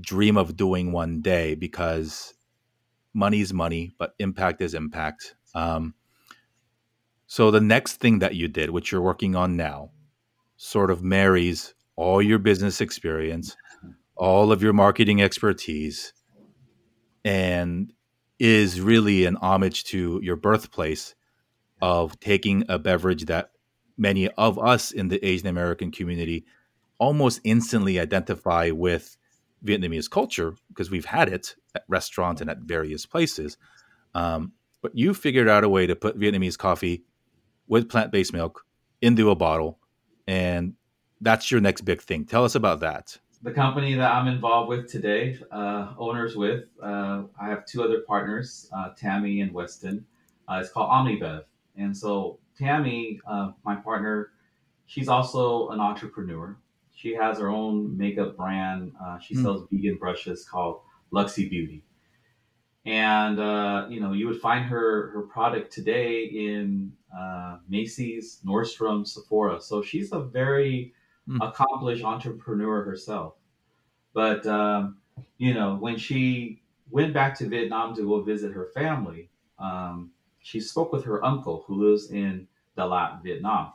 dream 0.00 0.36
of 0.36 0.56
doing 0.56 0.92
one 0.92 1.20
day 1.20 1.54
because 1.54 2.34
money 3.12 3.40
is 3.40 3.52
money 3.52 3.94
but 3.98 4.14
impact 4.18 4.60
is 4.60 4.74
impact 4.74 5.34
um, 5.54 5.94
so 7.26 7.50
the 7.50 7.60
next 7.60 7.96
thing 7.96 8.18
that 8.18 8.34
you 8.34 8.48
did 8.48 8.70
which 8.70 8.90
you're 8.90 9.00
working 9.00 9.36
on 9.36 9.56
now 9.56 9.90
sort 10.56 10.90
of 10.90 11.02
marries 11.02 11.73
all 11.96 12.20
your 12.20 12.38
business 12.38 12.80
experience 12.80 13.56
all 14.16 14.52
of 14.52 14.62
your 14.62 14.72
marketing 14.72 15.22
expertise 15.22 16.12
and 17.24 17.92
is 18.38 18.80
really 18.80 19.24
an 19.24 19.36
homage 19.36 19.84
to 19.84 20.20
your 20.22 20.36
birthplace 20.36 21.14
of 21.82 22.18
taking 22.20 22.64
a 22.68 22.78
beverage 22.78 23.24
that 23.26 23.50
many 23.96 24.28
of 24.30 24.58
us 24.58 24.90
in 24.90 25.08
the 25.08 25.24
Asian 25.24 25.48
American 25.48 25.90
community 25.90 26.44
almost 26.98 27.40
instantly 27.44 27.98
identify 27.98 28.70
with 28.70 29.16
Vietnamese 29.64 30.10
culture 30.10 30.54
because 30.68 30.90
we've 30.90 31.04
had 31.04 31.28
it 31.28 31.54
at 31.74 31.84
restaurants 31.88 32.40
and 32.40 32.50
at 32.50 32.58
various 32.58 33.06
places. 33.06 33.56
Um, 34.14 34.52
but 34.82 34.92
you 34.94 35.14
figured 35.14 35.48
out 35.48 35.64
a 35.64 35.68
way 35.68 35.86
to 35.86 35.96
put 35.96 36.18
Vietnamese 36.18 36.58
coffee 36.58 37.04
with 37.66 37.88
plant 37.88 38.12
based 38.12 38.32
milk 38.32 38.64
into 39.00 39.30
a 39.30 39.34
bottle, 39.34 39.78
and 40.26 40.74
that's 41.24 41.50
your 41.50 41.60
next 41.60 41.82
big 41.82 42.00
thing. 42.02 42.24
Tell 42.26 42.44
us 42.44 42.54
about 42.54 42.80
that. 42.80 43.18
the 43.42 43.52
company 43.52 43.94
that 43.94 44.10
I'm 44.12 44.26
involved 44.26 44.68
with 44.70 44.90
today, 44.90 45.38
uh, 45.50 45.94
owners 45.98 46.34
with, 46.34 46.64
uh, 46.82 47.24
I 47.40 47.48
have 47.48 47.66
two 47.66 47.82
other 47.82 48.00
partners, 48.06 48.70
uh, 48.76 48.90
Tammy 48.96 49.40
and 49.42 49.52
Weston. 49.52 50.06
Uh, 50.48 50.60
it's 50.62 50.70
called 50.70 50.90
OmniBev. 50.90 51.42
And 51.76 51.94
so 51.96 52.38
Tammy, 52.58 53.20
uh, 53.26 53.52
my 53.64 53.76
partner, 53.76 54.30
she's 54.86 55.08
also 55.08 55.68
an 55.70 55.80
entrepreneur. 55.80 56.56
She 56.94 57.14
has 57.14 57.38
her 57.38 57.50
own 57.50 57.96
makeup 57.98 58.36
brand. 58.36 58.92
Uh, 59.04 59.18
she 59.18 59.34
Hmm. 59.34 59.42
sells 59.42 59.68
vegan 59.70 59.96
brushes 59.98 60.44
called 60.48 60.76
Luxie 61.12 61.50
Beauty. 61.50 61.84
And 62.86 63.38
uh, 63.40 63.86
you 63.90 64.00
know, 64.00 64.12
you 64.12 64.26
would 64.26 64.40
find 64.40 64.64
her 64.66 65.10
her 65.12 65.22
product 65.22 65.72
today 65.72 66.24
in 66.24 66.92
uh, 67.18 67.58
Macy's, 67.68 68.40
Nordstrom, 68.44 69.06
Sephora. 69.06 69.60
So 69.60 69.82
she's 69.82 70.12
a 70.12 70.20
very 70.20 70.76
mm. 70.76 70.92
Accomplished 71.40 72.04
entrepreneur 72.04 72.82
herself. 72.84 73.34
But 74.12 74.46
um, 74.46 74.98
you 75.38 75.54
know, 75.54 75.76
when 75.76 75.96
she 75.96 76.62
went 76.90 77.12
back 77.12 77.36
to 77.38 77.48
Vietnam 77.48 77.94
to 77.96 78.02
go 78.02 78.22
visit 78.22 78.52
her 78.52 78.70
family, 78.74 79.30
um, 79.58 80.10
she 80.40 80.60
spoke 80.60 80.92
with 80.92 81.04
her 81.04 81.24
uncle 81.24 81.64
who 81.66 81.88
lives 81.88 82.10
in 82.10 82.46
Dalat, 82.76 83.22
Vietnam, 83.22 83.72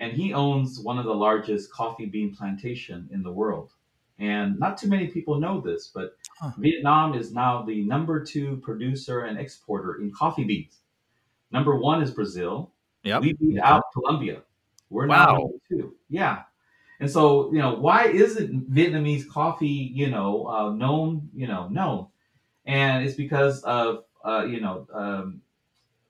and 0.00 0.12
he 0.12 0.34
owns 0.34 0.80
one 0.80 0.98
of 0.98 1.04
the 1.04 1.14
largest 1.14 1.72
coffee 1.72 2.06
bean 2.06 2.34
plantation 2.34 3.08
in 3.12 3.22
the 3.22 3.32
world. 3.32 3.72
And 4.18 4.58
not 4.58 4.78
too 4.78 4.88
many 4.88 5.08
people 5.08 5.40
know 5.40 5.60
this, 5.60 5.90
but 5.92 6.16
huh. 6.38 6.52
Vietnam 6.58 7.14
is 7.14 7.32
now 7.32 7.62
the 7.62 7.82
number 7.84 8.24
two 8.24 8.58
producer 8.58 9.20
and 9.20 9.38
exporter 9.38 10.00
in 10.00 10.12
coffee 10.12 10.44
beans. 10.44 10.78
Number 11.50 11.76
one 11.76 12.02
is 12.02 12.10
Brazil. 12.10 12.72
Yep. 13.02 13.22
We 13.22 13.32
beat 13.34 13.58
out 13.58 13.84
Colombia. 13.92 14.42
We're 14.94 15.06
wow. 15.06 15.26
number 15.26 15.48
two. 15.68 15.96
Yeah. 16.08 16.42
And 17.00 17.10
so, 17.10 17.52
you 17.52 17.58
know, 17.58 17.74
why 17.74 18.06
isn't 18.06 18.72
Vietnamese 18.72 19.28
coffee, 19.28 19.66
you 19.66 20.08
know, 20.08 20.46
uh, 20.46 20.70
known, 20.70 21.28
you 21.34 21.46
know, 21.46 21.68
known? 21.68 22.06
And 22.64 23.04
it's 23.04 23.16
because 23.16 23.62
of, 23.64 24.04
uh, 24.24 24.46
you 24.48 24.60
know, 24.60 24.86
um, 24.94 25.42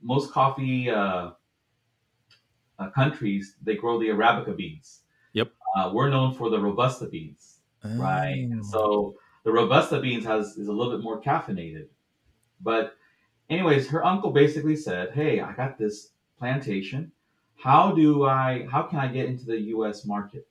most 0.03 0.31
coffee 0.31 0.91
uh, 0.91 1.31
uh 2.79 2.91
countries, 2.91 3.57
they 3.63 3.75
grow 3.75 3.99
the 3.99 4.09
Arabica 4.09 4.55
beans. 4.57 5.01
Yep. 5.33 5.51
Uh, 5.77 5.91
we're 5.93 6.11
known 6.11 6.35
for 6.35 6.51
the 6.51 6.59
Robusta 6.61 7.07
beans 7.07 7.55
right? 7.85 8.49
And 8.51 8.63
oh. 8.65 8.71
so 8.71 9.15
the 9.45 9.53
robusta 9.53 10.01
beans 10.01 10.25
has 10.25 10.57
is 10.57 10.69
a 10.69 10.73
little 10.73 10.93
bit 10.97 11.03
more 11.03 11.21
caffeinated. 11.21 11.87
But 12.61 12.97
anyways, 13.51 13.89
her 13.89 14.05
uncle 14.05 14.31
basically 14.31 14.77
said, 14.77 15.13
"Hey, 15.13 15.41
I 15.41 15.53
got 15.53 15.79
this 15.79 16.11
plantation. 16.39 17.13
How 17.57 17.93
do 17.93 18.25
I? 18.25 18.67
How 18.71 18.83
can 18.83 18.99
I 18.99 19.09
get 19.09 19.27
into 19.27 19.47
the 19.47 19.59
U.S. 19.61 20.05
market? 20.05 20.47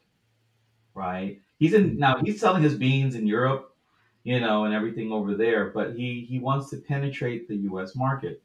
Right? 0.93 1.41
He's 1.57 1.73
in 1.73 1.97
now. 1.97 2.17
He's 2.23 2.39
selling 2.39 2.63
his 2.63 2.75
beans 2.75 3.15
in 3.15 3.27
Europe, 3.27 3.75
you 4.23 4.39
know, 4.39 4.65
and 4.65 4.73
everything 4.73 5.11
over 5.11 5.35
there. 5.35 5.69
But 5.69 5.95
he 5.95 6.25
he 6.27 6.39
wants 6.39 6.69
to 6.71 6.77
penetrate 6.77 7.47
the 7.47 7.55
U.S. 7.57 7.95
market. 7.95 8.41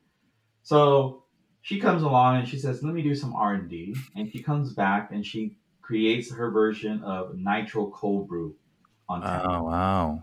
So 0.62 1.24
she 1.62 1.80
comes 1.80 2.02
along 2.02 2.36
and 2.36 2.48
she 2.48 2.58
says, 2.58 2.82
"Let 2.82 2.94
me 2.94 3.02
do 3.02 3.14
some 3.14 3.34
R 3.34 3.54
and 3.54 3.68
D." 3.68 3.96
And 4.16 4.30
she 4.30 4.42
comes 4.42 4.72
back 4.72 5.12
and 5.12 5.24
she 5.24 5.56
creates 5.80 6.30
her 6.32 6.50
version 6.50 7.02
of 7.02 7.34
nitro 7.36 7.90
cold 7.90 8.28
brew 8.28 8.54
on 9.08 9.22
Oh 9.24 9.62
wow! 9.62 10.22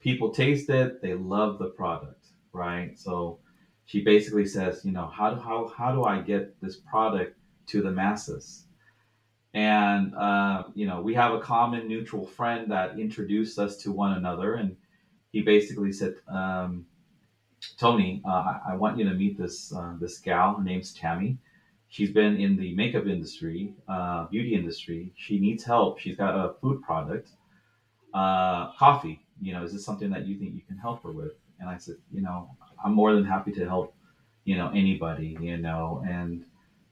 People 0.00 0.30
taste 0.30 0.70
it; 0.70 1.02
they 1.02 1.14
love 1.14 1.58
the 1.58 1.68
product, 1.68 2.26
right? 2.52 2.98
So 2.98 3.40
she 3.84 4.02
basically 4.02 4.46
says, 4.46 4.84
you 4.84 4.92
know, 4.92 5.06
how 5.06 5.30
do 5.30 5.40
how 5.40 5.68
how 5.68 5.92
do 5.92 6.04
I 6.04 6.20
get 6.20 6.60
this 6.60 6.76
product 6.76 7.35
to 7.66 7.82
the 7.82 7.90
masses? 7.90 8.64
And 9.54 10.14
uh, 10.14 10.64
you 10.74 10.86
know, 10.86 11.00
we 11.00 11.14
have 11.14 11.32
a 11.32 11.40
common 11.40 11.88
neutral 11.88 12.26
friend 12.26 12.70
that 12.70 12.98
introduced 12.98 13.58
us 13.58 13.76
to 13.78 13.92
one 13.92 14.12
another, 14.12 14.54
and 14.54 14.76
he 15.32 15.42
basically 15.42 15.92
said, 15.92 16.16
um, 16.28 16.86
"Tony, 17.78 18.22
uh, 18.24 18.58
I, 18.68 18.74
want 18.74 18.98
you 18.98 19.08
to 19.08 19.14
meet 19.14 19.38
this 19.38 19.72
uh, 19.72 19.94
this 19.98 20.18
gal. 20.18 20.56
Her 20.56 20.62
name's 20.62 20.92
Tammy." 20.92 21.38
She's 21.88 22.10
been 22.10 22.36
in 22.36 22.56
the 22.56 22.74
makeup 22.74 23.06
industry, 23.06 23.72
uh, 23.88 24.26
beauty 24.26 24.54
industry. 24.54 25.12
She 25.16 25.38
needs 25.38 25.64
help. 25.64 25.98
She's 26.00 26.16
got 26.16 26.34
a 26.34 26.54
food 26.60 26.82
product 26.82 27.30
uh, 28.12 28.72
coffee. 28.72 29.24
You 29.40 29.52
know, 29.52 29.62
is 29.62 29.72
this 29.72 29.84
something 29.84 30.10
that 30.10 30.26
you 30.26 30.38
think 30.38 30.54
you 30.54 30.62
can 30.66 30.76
help 30.76 31.02
her 31.04 31.12
with? 31.12 31.32
And 31.60 31.68
I 31.70 31.78
said, 31.78 31.96
you 32.12 32.22
know, 32.22 32.50
I'm 32.84 32.92
more 32.92 33.14
than 33.14 33.24
happy 33.24 33.52
to 33.52 33.64
help, 33.66 33.94
you 34.44 34.56
know, 34.56 34.70
anybody, 34.74 35.36
you 35.40 35.56
know. 35.56 36.02
And 36.06 36.44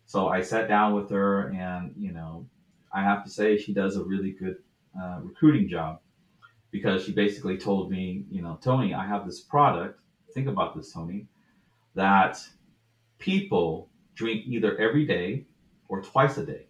so 0.06 0.28
I 0.28 0.42
sat 0.42 0.68
down 0.68 0.94
with 0.94 1.10
her, 1.10 1.48
and, 1.48 1.94
you 1.96 2.12
know, 2.12 2.46
I 2.92 3.02
have 3.02 3.24
to 3.24 3.30
say 3.30 3.56
she 3.56 3.72
does 3.72 3.96
a 3.96 4.04
really 4.04 4.32
good 4.32 4.56
uh, 5.00 5.20
recruiting 5.22 5.68
job 5.68 6.00
because 6.70 7.04
she 7.04 7.12
basically 7.12 7.56
told 7.56 7.90
me, 7.90 8.24
you 8.30 8.42
know, 8.42 8.58
Tony, 8.62 8.94
I 8.94 9.06
have 9.06 9.26
this 9.26 9.40
product. 9.40 10.00
Think 10.34 10.48
about 10.48 10.76
this, 10.76 10.92
Tony, 10.92 11.26
that 11.94 12.38
people 13.18 13.88
drink 14.14 14.44
either 14.46 14.76
every 14.78 15.06
day 15.06 15.46
or 15.88 16.02
twice 16.02 16.36
a 16.38 16.44
day. 16.44 16.66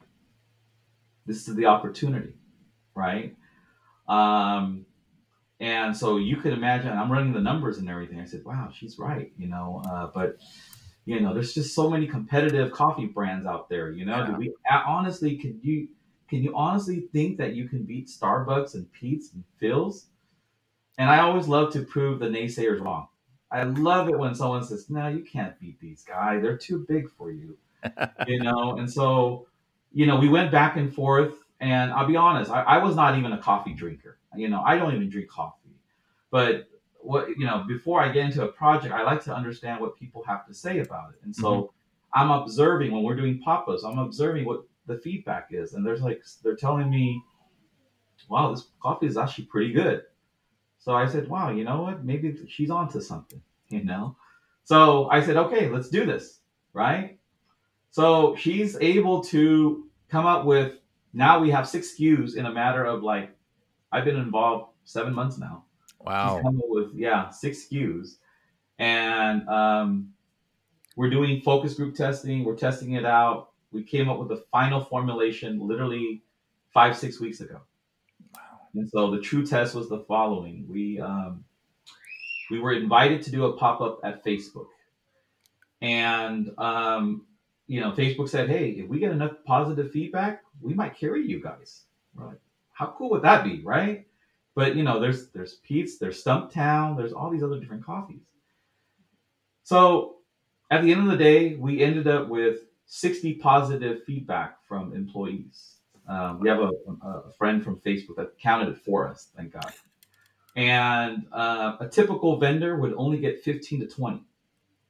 This 1.27 1.49
is 1.49 1.55
the 1.57 1.67
opportunity, 1.67 2.35
right? 2.95 3.35
Um, 4.07 4.85
and 5.61 5.97
so 5.97 6.19
you 6.19 6.37
could 6.37 6.53
imagine, 6.53 6.91
I'm 6.91 7.11
running 7.11 7.33
the 7.33 7.41
numbers 7.41 7.79
and 7.79 7.89
everything. 7.89 8.21
I 8.21 8.27
said, 8.27 8.45
wow, 8.45 8.71
she's 8.75 8.99
right, 8.99 9.33
you 9.39 9.47
know, 9.47 9.83
uh, 9.91 10.09
but 10.13 10.39
you 11.05 11.21
know, 11.21 11.35
there's 11.35 11.55
just 11.55 11.75
so 11.75 11.91
many 11.91 12.07
competitive 12.07 12.73
coffee 12.73 13.07
brands 13.07 13.47
out 13.47 13.69
there, 13.69 13.91
you 13.91 14.05
know, 14.05 14.19
yeah. 14.19 14.27
do 14.27 14.33
we 14.35 14.55
honestly, 14.87 15.37
can 15.37 15.61
you, 15.63 15.89
can 16.29 16.43
you 16.43 16.53
honestly 16.57 17.09
think 17.13 17.39
that 17.39 17.55
you 17.55 17.69
can 17.69 17.83
beat 17.83 18.09
Starbucks 18.09 18.75
and 18.75 18.91
Peet's 18.93 19.31
and 19.35 19.45
Philz? 19.61 20.05
And 20.97 21.11
I 21.11 21.21
always 21.21 21.49
love 21.49 21.73
to 21.73 21.83
prove 21.83 22.21
the 22.21 22.27
naysayers 22.27 22.81
wrong. 22.81 23.09
I 23.51 23.65
love 23.65 24.09
it 24.09 24.19
when 24.19 24.35
someone 24.35 24.65
says, 24.65 24.91
"No, 24.91 25.09
you 25.09 25.23
can't 25.23 25.59
beat 25.61 25.79
these 25.81 26.03
guys. 26.03 26.43
They're 26.43 26.57
too 26.57 26.85
big 26.89 27.11
for 27.11 27.31
you." 27.31 27.57
you 28.27 28.43
know, 28.43 28.77
and 28.79 28.91
so, 28.91 29.47
you 29.93 30.07
know, 30.07 30.17
we 30.17 30.29
went 30.29 30.51
back 30.51 30.77
and 30.77 30.93
forth 30.93 31.35
and 31.61 31.93
I'll 31.93 32.07
be 32.07 32.17
honest, 32.17 32.51
I, 32.51 32.63
I, 32.63 32.85
was 32.85 32.95
not 32.95 33.17
even 33.19 33.33
a 33.33 33.39
coffee 33.39 33.73
drinker. 33.73 34.19
You 34.37 34.49
know, 34.49 34.63
I 34.63 34.77
don't 34.77 34.95
even 34.95 35.09
drink 35.09 35.29
coffee. 35.29 35.79
But 36.31 36.69
what 37.05 37.29
you 37.31 37.47
know, 37.47 37.65
before 37.69 38.01
I 38.01 38.09
get 38.09 38.25
into 38.27 38.43
a 38.45 38.49
project, 38.49 38.95
I 38.95 39.03
like 39.03 39.23
to 39.25 39.35
understand 39.35 39.81
what 39.81 39.97
people 39.97 40.23
have 40.27 40.47
to 40.47 40.55
say 40.55 40.79
about 40.81 41.11
it. 41.11 41.21
And 41.25 41.35
so 41.35 41.53
mm-hmm. 41.53 42.21
I'm 42.21 42.31
observing 42.31 42.93
when 42.93 43.03
we're 43.03 43.17
doing 43.17 43.41
pop-ups, 43.41 43.85
I'm 43.85 43.99
observing 43.99 44.45
what 44.45 44.63
the 44.87 44.99
feedback 44.99 45.49
is. 45.51 45.75
And 45.75 45.87
there's 45.87 46.03
like 46.03 46.23
they're 46.43 46.57
telling 46.57 46.91
me, 46.91 47.23
wow, 48.29 48.51
this 48.53 48.69
coffee 48.83 49.07
is 49.07 49.17
actually 49.17 49.45
pretty 49.45 49.73
good. 49.73 50.03
So 50.79 50.93
I 50.93 51.07
said, 51.07 51.29
wow, 51.29 51.51
you 51.51 51.65
know 51.65 51.83
what? 51.83 52.05
Maybe 52.05 52.37
she's 52.49 52.71
onto 52.71 53.01
something, 53.01 53.41
you 53.69 53.85
know? 53.85 54.17
So 54.65 55.09
I 55.11 55.23
said, 55.23 55.37
okay, 55.37 55.69
let's 55.69 55.89
do 55.89 56.07
this, 56.07 56.41
right? 56.73 57.19
So 57.91 58.35
she's 58.37 58.77
able 58.81 59.23
to 59.25 59.87
come 60.09 60.27
up 60.27 60.45
with 60.45 60.75
now 61.13 61.39
we 61.39 61.51
have 61.51 61.69
six 61.69 61.95
SKUs 61.95 62.37
in 62.37 62.47
a 62.47 62.53
matter 62.53 62.85
of 62.85 63.03
like, 63.03 63.31
I've 63.93 64.05
been 64.05 64.17
involved 64.17 64.73
seven 64.85 65.15
months 65.15 65.39
now. 65.39 65.64
Wow. 66.05 66.41
with 66.45 66.95
yeah 66.95 67.31
six 67.31 67.67
SKUs, 67.67 68.17
and 68.79 69.49
um, 69.49 70.13
we're 70.97 71.11
doing 71.11 71.41
focus 71.41 71.75
group 71.75 71.95
testing. 71.95 72.45
We're 72.45 72.57
testing 72.57 72.93
it 72.93 73.05
out. 73.05 73.51
We 73.73 73.83
came 73.83 74.09
up 74.09 74.19
with 74.19 74.29
the 74.29 74.45
final 74.53 74.85
formulation 74.85 75.59
literally 75.67 76.23
five 76.73 76.97
six 76.97 77.21
weeks 77.21 77.41
ago. 77.41 77.61
Wow. 78.35 78.41
And 78.75 78.89
so 78.89 79.11
the 79.11 79.21
true 79.21 79.47
test 79.47 79.75
was 79.75 79.89
the 79.89 80.01
following: 80.01 80.67
we 80.69 81.01
um, 81.01 81.45
we 82.51 82.59
were 82.59 82.73
invited 82.73 83.23
to 83.23 83.31
do 83.31 83.47
a 83.47 83.57
pop 83.57 83.81
up 83.81 84.01
at 84.05 84.23
Facebook, 84.25 84.69
and 85.81 86.51
um, 86.59 87.27
you 87.67 87.81
know, 87.81 87.93
Facebook 87.93 88.29
said, 88.29 88.51
"Hey, 88.51 88.71
if 88.71 88.89
we 88.89 88.99
get 88.99 89.11
enough 89.11 89.33
positive 89.47 89.91
feedback, 89.91 90.43
we 90.61 90.75
might 90.75 90.99
carry 90.99 91.27
you 91.27 91.43
guys." 91.43 91.85
We're 92.15 92.27
like, 92.27 92.41
"How 92.73 92.95
cool 92.99 93.11
would 93.11 93.23
that 93.23 93.43
be, 93.45 93.63
right?" 93.63 94.07
But 94.55 94.77
you 94.77 94.83
know, 94.83 95.01
there's 95.01 95.29
there's 95.29 95.55
Peet's, 95.55 95.99
there's 95.99 96.23
Stumptown, 96.23 96.97
there's 96.97 97.13
all 97.13 97.31
these 97.31 97.43
other 97.43 97.59
different 97.59 97.85
coffees. 97.85 98.23
So 99.65 100.17
at 100.71 100.83
the 100.83 100.93
end 100.93 101.03
of 101.03 101.07
the 101.07 101.23
day, 101.23 101.57
we 101.57 101.83
ended 101.83 102.07
up 102.07 102.29
with 102.29 102.61
60 102.87 103.35
positive 103.35 104.05
feedback 104.05 104.65
from 104.67 104.95
employees. 104.95 105.77
Um, 106.09 106.39
we 106.39 106.49
have 106.49 106.61
a, 106.61 106.71
a, 107.03 107.33
friend 107.39 107.65
from 107.65 107.77
Facebook 107.77 108.17
that 108.17 108.39
counted 108.39 108.69
it 108.69 108.79
for 108.79 109.09
us, 109.09 109.29
thank 109.35 109.55
God. 109.55 109.73
And 110.55 111.25
uh, 111.33 111.77
a 111.81 111.89
typical 111.89 112.39
vendor 112.39 112.77
would 112.77 112.93
only 112.95 113.19
get 113.19 113.43
15 113.43 113.81
to 113.81 113.87
20. 113.87 114.23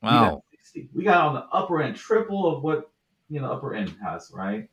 Wow. 0.03 0.43
60. 0.51 0.89
We 0.93 1.05
got 1.05 1.25
on 1.25 1.35
the 1.35 1.45
upper 1.53 1.83
end, 1.83 1.97
triple 1.97 2.53
of 2.53 2.63
what 2.63 2.91
you 3.29 3.41
know 3.41 3.53
upper 3.53 3.75
end 3.75 3.95
has, 4.03 4.31
right? 4.35 4.69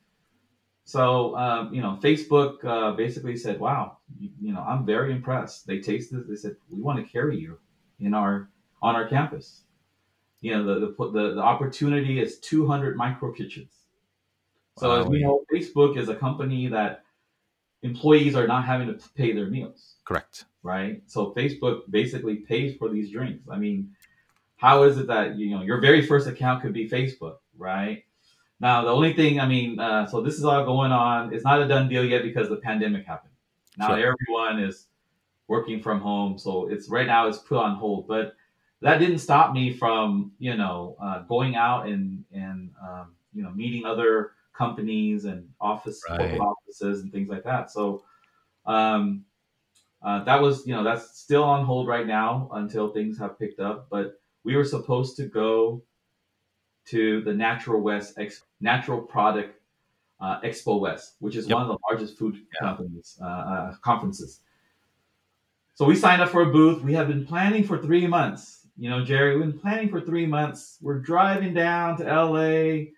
So 0.84 1.36
um, 1.38 1.74
you 1.74 1.82
know, 1.82 1.98
Facebook 2.02 2.64
uh, 2.66 2.92
basically 2.94 3.38
said, 3.38 3.60
"Wow, 3.60 3.98
you, 4.20 4.30
you, 4.42 4.54
know, 4.54 4.62
I'm 4.62 4.86
very 4.86 5.12
impressed." 5.12 5.68
They 5.68 5.80
tasted. 5.80 6.28
They 6.28 6.36
said, 6.36 6.56
"We 6.70 6.82
want 6.82 7.06
to 7.06 7.12
carry 7.12 7.38
you 7.38 7.60
in 8.00 8.14
our 8.14 8.50
on 8.82 8.96
our 8.96 9.08
campus." 9.08 9.64
You 10.42 10.56
know, 10.56 10.66
the 10.66 10.88
the 10.88 11.12
the, 11.12 11.36
the 11.36 11.42
opportunity 11.42 12.20
is 12.20 12.40
200 12.40 12.98
micro 12.98 13.32
kitchens. 13.32 13.74
So 14.78 14.90
wow. 14.90 15.02
as 15.02 15.08
we 15.08 15.22
know, 15.22 15.44
Facebook 15.54 15.98
is 15.98 16.10
a 16.10 16.16
company 16.16 16.68
that 16.68 17.04
employees 17.84 18.36
are 18.36 18.48
not 18.48 18.66
having 18.66 18.88
to 18.88 19.10
pay 19.16 19.34
their 19.34 19.48
meals. 19.48 19.96
Correct. 20.06 20.46
Right. 20.64 21.02
So 21.08 21.34
Facebook 21.34 21.82
basically 21.90 22.38
pays 22.38 22.78
for 22.78 22.90
these 22.90 23.12
drinks. 23.12 23.48
I 23.50 23.58
mean, 23.58 23.92
how 24.58 24.84
is 24.84 24.98
it 24.98 25.08
that 25.08 25.38
you 25.38 25.52
know 25.52 25.64
your 25.64 25.80
very 25.80 26.06
first 26.06 26.28
account 26.28 26.62
could 26.62 26.74
be 26.74 26.90
Facebook, 26.90 27.38
right? 27.58 28.04
Now 28.62 28.84
the 28.84 28.92
only 28.92 29.14
thing, 29.14 29.40
I 29.40 29.48
mean, 29.48 29.80
uh, 29.80 30.06
so 30.06 30.22
this 30.22 30.36
is 30.36 30.46
all 30.46 30.64
going 30.64 30.92
on. 30.92 31.34
It's 31.34 31.44
not 31.44 31.62
a 31.62 31.68
done 31.68 31.90
deal 31.90 32.06
yet 32.06 32.22
because 32.22 32.48
the 32.48 32.58
pandemic 32.58 33.08
happened. 33.08 33.34
Now 33.78 33.88
sure. 33.88 34.14
everyone 34.14 34.64
is 34.64 34.88
working 35.48 35.82
from 35.82 36.00
home, 36.00 36.38
so 36.38 36.70
it's 36.70 36.88
right 36.88 37.08
now 37.08 37.28
it's 37.28 37.40
put 37.40 37.58
on 37.58 37.76
hold. 37.76 38.08
But 38.08 38.36
that 38.82 39.00
didn't 39.00 39.18
stop 39.18 39.52
me 39.54 39.74
from 39.74 40.34
you 40.38 40.56
know 40.56 40.96
uh, 41.02 41.24
going 41.24 41.56
out 41.56 41.88
and 41.88 42.24
and 42.32 42.70
um, 42.88 43.16
you 43.34 43.42
know 43.42 43.50
meeting 43.50 43.84
other 43.86 44.34
companies 44.54 45.26
and 45.26 45.50
office 45.60 46.00
Right. 46.08 46.40
offices 46.40 47.02
and 47.02 47.12
things 47.12 47.30
like 47.30 47.44
that. 47.44 47.72
So 47.72 48.04
um, 48.68 49.26
uh, 50.04 50.24
that 50.24 50.40
was 50.40 50.68
you 50.68 50.76
know 50.76 50.84
that's 50.84 51.20
still 51.20 51.44
on 51.44 51.66
hold 51.66 51.88
right 51.88 52.06
now 52.06 52.48
until 52.54 52.92
things 52.92 53.18
have 53.18 53.40
picked 53.40 53.60
up. 53.60 53.88
But 53.90 54.22
we 54.44 54.56
were 54.56 54.66
supposed 54.66 55.18
to 55.18 55.26
go 55.26 55.82
to 56.86 57.22
the 57.22 57.34
Natural 57.34 57.80
West 57.82 58.18
Ex- 58.18 58.44
Natural 58.60 59.02
Product 59.02 59.58
uh, 60.20 60.40
Expo 60.42 60.80
West, 60.80 61.16
which 61.20 61.36
is 61.36 61.48
Yep. 61.48 61.56
one 61.56 61.62
of 61.64 61.68
the 61.70 61.78
largest 61.90 62.18
food 62.18 62.36
Yeah. 62.36 62.68
companies 62.68 63.18
uh, 63.22 63.26
uh, 63.26 63.76
conferences. 63.82 64.42
So 65.74 65.86
we 65.86 65.96
signed 65.96 66.22
up 66.22 66.30
for 66.30 66.42
a 66.44 66.52
booth. 66.52 66.84
We 66.84 66.94
have 66.94 67.08
been 67.08 67.26
planning 67.26 67.64
for 67.64 67.78
three 67.78 68.06
months. 68.06 68.68
You 68.78 68.90
know, 68.90 69.04
Jerry, 69.04 69.36
we've 69.36 69.46
been 69.50 69.60
planning 69.60 69.90
for 69.90 70.00
three 70.02 70.26
months. 70.28 70.78
We're 70.82 71.00
driving 71.00 71.54
down 71.54 71.98
to 71.98 72.04
LA, 72.04 72.92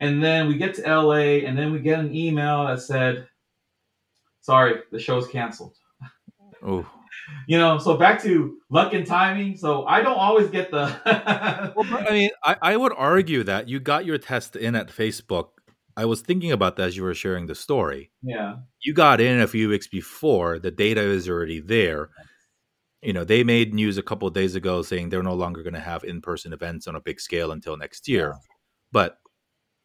and 0.00 0.22
then 0.22 0.48
we 0.48 0.56
get 0.56 0.74
to 0.74 0.82
LA, 0.82 1.44
and 1.46 1.56
then 1.58 1.72
we 1.72 1.80
get 1.80 1.98
an 1.98 2.14
email 2.14 2.66
that 2.66 2.80
said, 2.80 3.28
"Sorry, 4.40 4.82
the 4.92 4.98
show's 4.98 5.26
canceled." 5.28 5.76
Oh, 6.62 6.86
You 7.46 7.58
know, 7.58 7.78
so 7.78 7.96
back 7.96 8.22
to 8.22 8.56
luck 8.70 8.92
and 8.92 9.06
timing. 9.06 9.56
So 9.56 9.84
I 9.86 10.02
don't 10.02 10.18
always 10.18 10.48
get 10.48 10.70
the. 10.70 10.94
well, 11.76 12.06
I 12.08 12.12
mean, 12.12 12.30
I, 12.42 12.56
I 12.62 12.76
would 12.76 12.92
argue 12.96 13.42
that 13.44 13.68
you 13.68 13.80
got 13.80 14.04
your 14.04 14.18
test 14.18 14.56
in 14.56 14.74
at 14.74 14.88
Facebook. 14.88 15.48
I 15.96 16.06
was 16.06 16.20
thinking 16.22 16.52
about 16.52 16.76
that 16.76 16.88
as 16.88 16.96
you 16.96 17.04
were 17.04 17.14
sharing 17.14 17.46
the 17.46 17.54
story. 17.54 18.10
yeah, 18.22 18.56
You 18.82 18.94
got 18.94 19.20
in 19.20 19.40
a 19.40 19.46
few 19.46 19.68
weeks 19.68 19.86
before. 19.86 20.58
The 20.58 20.70
data 20.70 21.00
is 21.00 21.28
already 21.28 21.60
there. 21.60 22.10
You 23.02 23.12
know, 23.12 23.24
they 23.24 23.44
made 23.44 23.74
news 23.74 23.98
a 23.98 24.02
couple 24.02 24.26
of 24.26 24.34
days 24.34 24.54
ago 24.54 24.82
saying 24.82 25.10
they're 25.10 25.22
no 25.22 25.34
longer 25.34 25.62
going 25.62 25.74
to 25.74 25.80
have 25.80 26.04
in-person 26.04 26.52
events 26.52 26.88
on 26.88 26.96
a 26.96 27.00
big 27.00 27.20
scale 27.20 27.52
until 27.52 27.76
next 27.76 28.08
year. 28.08 28.34
But 28.92 29.18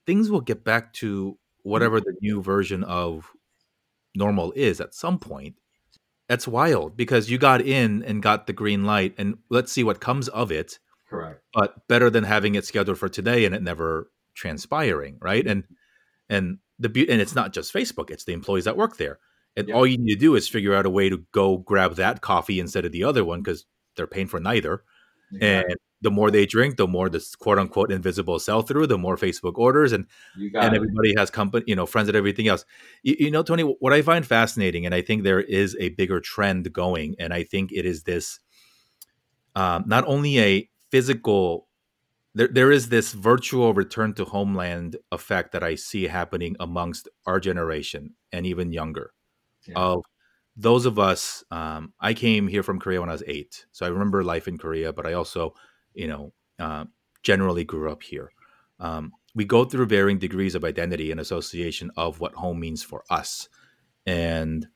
things 0.05 0.31
will 0.31 0.41
get 0.41 0.63
back 0.63 0.93
to 0.93 1.31
mm-hmm. 1.31 1.69
whatever 1.69 1.99
the 1.99 2.15
new 2.21 2.41
version 2.41 2.83
of 2.83 3.29
normal 4.15 4.51
is 4.55 4.81
at 4.81 4.95
some 4.95 5.19
point. 5.19 5.55
That's 6.29 6.47
wild 6.47 6.95
because 6.95 7.29
you 7.29 7.37
got 7.39 7.61
in 7.61 8.03
and 8.03 8.21
got 8.23 8.47
the 8.47 8.53
green 8.53 8.85
light, 8.85 9.15
and 9.17 9.37
let's 9.49 9.71
see 9.71 9.83
what 9.83 9.99
comes 9.99 10.29
of 10.29 10.51
it. 10.51 10.79
correct. 11.09 11.41
But 11.53 11.87
better 11.87 12.09
than 12.11 12.23
having 12.23 12.55
it 12.55 12.65
scheduled 12.65 12.99
for 12.99 13.09
today 13.09 13.45
and 13.45 13.55
it 13.55 13.63
never 13.63 14.11
transpiring, 14.35 15.17
right? 15.21 15.45
And 15.47 15.63
and 16.29 16.59
the 16.79 16.89
beau- 16.89 17.07
and 17.09 17.19
it's 17.21 17.35
not 17.35 17.53
just 17.53 17.73
Facebook; 17.73 18.11
it's 18.11 18.25
the 18.25 18.33
employees 18.33 18.65
that 18.65 18.77
work 18.77 18.97
there. 18.97 19.19
And 19.57 19.67
Yeah. 19.67 19.75
all 19.75 19.87
you 19.87 19.97
need 19.97 20.13
to 20.13 20.19
do 20.19 20.35
is 20.35 20.47
figure 20.47 20.75
out 20.75 20.85
a 20.85 20.89
way 20.91 21.09
to 21.09 21.25
go 21.33 21.57
grab 21.57 21.95
that 21.95 22.21
coffee 22.21 22.59
instead 22.59 22.85
of 22.85 22.91
the 22.91 23.03
other 23.03 23.25
one 23.25 23.41
because 23.41 23.65
they're 23.95 24.07
paying 24.07 24.27
for 24.27 24.39
neither. 24.39 24.83
Exactly. 25.33 25.71
And 25.71 25.75
the 26.01 26.11
more 26.11 26.31
they 26.31 26.45
drink, 26.45 26.77
the 26.77 26.87
more 26.87 27.09
this 27.09 27.35
quote 27.35 27.59
unquote 27.59 27.91
invisible 27.91 28.39
sell 28.39 28.61
through, 28.61 28.87
the 28.87 28.97
more 28.97 29.17
Facebook 29.17 29.57
orders, 29.57 29.91
and 29.91 30.05
and 30.35 30.53
it. 30.53 30.75
everybody 30.75 31.13
has 31.17 31.29
company, 31.29 31.65
you 31.67 31.75
know, 31.75 31.85
friends 31.85 32.07
and 32.07 32.15
everything 32.15 32.47
else. 32.47 32.65
You, 33.03 33.15
you 33.19 33.31
know, 33.31 33.43
Tony, 33.43 33.63
what 33.63 33.93
I 33.93 34.01
find 34.01 34.25
fascinating, 34.25 34.85
and 34.85 34.95
I 34.95 35.01
think 35.01 35.23
there 35.23 35.41
is 35.41 35.75
a 35.79 35.89
bigger 35.89 36.19
trend 36.19 36.71
going, 36.71 37.15
and 37.19 37.33
I 37.33 37.43
think 37.43 37.71
it 37.71 37.85
is 37.85 38.03
this 38.03 38.39
um, 39.55 39.83
not 39.87 40.05
only 40.07 40.39
a 40.39 40.69
physical, 40.89 41.67
there, 42.33 42.47
there 42.47 42.71
is 42.71 42.89
this 42.89 43.13
virtual 43.13 43.73
return 43.73 44.13
to 44.13 44.25
homeland 44.25 44.97
effect 45.11 45.51
that 45.51 45.63
I 45.63 45.75
see 45.75 46.05
happening 46.05 46.55
amongst 46.59 47.09
our 47.25 47.39
generation 47.39 48.13
and 48.31 48.45
even 48.45 48.71
younger. 48.71 49.11
Yeah. 49.67 49.73
Of 49.75 50.03
those 50.55 50.85
of 50.85 50.99
us, 50.99 51.43
um, 51.51 51.93
I 51.99 52.13
came 52.13 52.47
here 52.47 52.63
from 52.63 52.79
Korea 52.79 53.01
when 53.01 53.09
I 53.09 53.13
was 53.13 53.23
eight, 53.27 53.65
so 53.71 53.85
I 53.85 53.89
remember 53.89 54.23
life 54.23 54.47
in 54.47 54.57
Korea, 54.57 54.93
but 54.93 55.05
I 55.05 55.13
also, 55.13 55.53
you 55.99 56.07
know, 56.07 56.33
uh, 56.59 56.85
generally 57.23 57.65
grew 57.65 57.91
up 57.91 58.01
here. 58.01 58.31
Um, 58.79 59.11
we 59.35 59.43
go 59.45 59.65
through 59.65 59.85
varying 59.87 60.17
degrees 60.17 60.55
of 60.55 60.63
identity 60.63 61.11
and 61.11 61.19
association 61.19 61.91
of 61.97 62.19
what 62.19 62.33
home 62.33 62.59
means 62.59 62.81
for 62.81 63.03
us. 63.09 63.49
And 64.05 64.67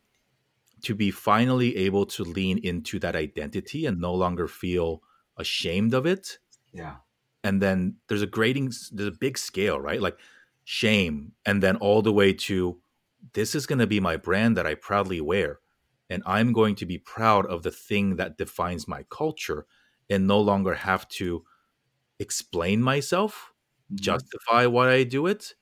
to 0.84 0.94
be 0.94 1.12
finally 1.12 1.78
able 1.78 2.06
to 2.06 2.24
lean 2.24 2.58
into 2.58 3.00
that 3.00 3.16
identity 3.16 3.86
and 3.86 4.02
no 4.02 4.14
longer 4.14 4.48
feel 4.50 5.02
ashamed 5.38 5.94
of 5.94 6.06
it. 6.06 6.40
yeah, 6.74 6.98
And 7.44 7.62
then 7.62 7.96
there's 8.08 8.22
a 8.22 8.28
grading, 8.28 8.74
there's 8.92 9.16
a 9.16 9.18
big 9.18 9.38
scale, 9.38 9.80
right? 9.80 10.02
Like 10.02 10.20
shame. 10.66 11.32
And 11.46 11.64
then 11.64 11.78
all 11.78 12.02
the 12.02 12.12
way 12.12 12.34
to 12.34 12.80
this 13.32 13.56
is 13.56 13.66
going 13.66 13.80
to 13.80 13.88
be 13.88 14.02
my 14.02 14.18
brand 14.18 14.58
that 14.58 14.68
I 14.68 14.76
proudly 14.76 15.22
wear. 15.22 15.60
And 16.10 16.22
I'm 16.26 16.52
going 16.52 16.76
to 16.76 16.86
be 16.86 16.98
proud 16.98 17.46
of 17.46 17.64
the 17.64 17.72
thing 17.72 18.18
that 18.18 18.38
defines 18.38 18.90
my 18.90 19.06
culture 19.10 19.66
and 20.14 20.28
no 20.28 20.40
longer 20.42 20.76
have 20.76 21.08
to 21.10 21.46
explain 22.20 22.82
myself 22.82 23.54
Mhm. 23.90 24.00
justify 24.02 24.66
why 24.68 24.92
I 24.94 25.04
do 25.04 25.28
it. 25.28 25.56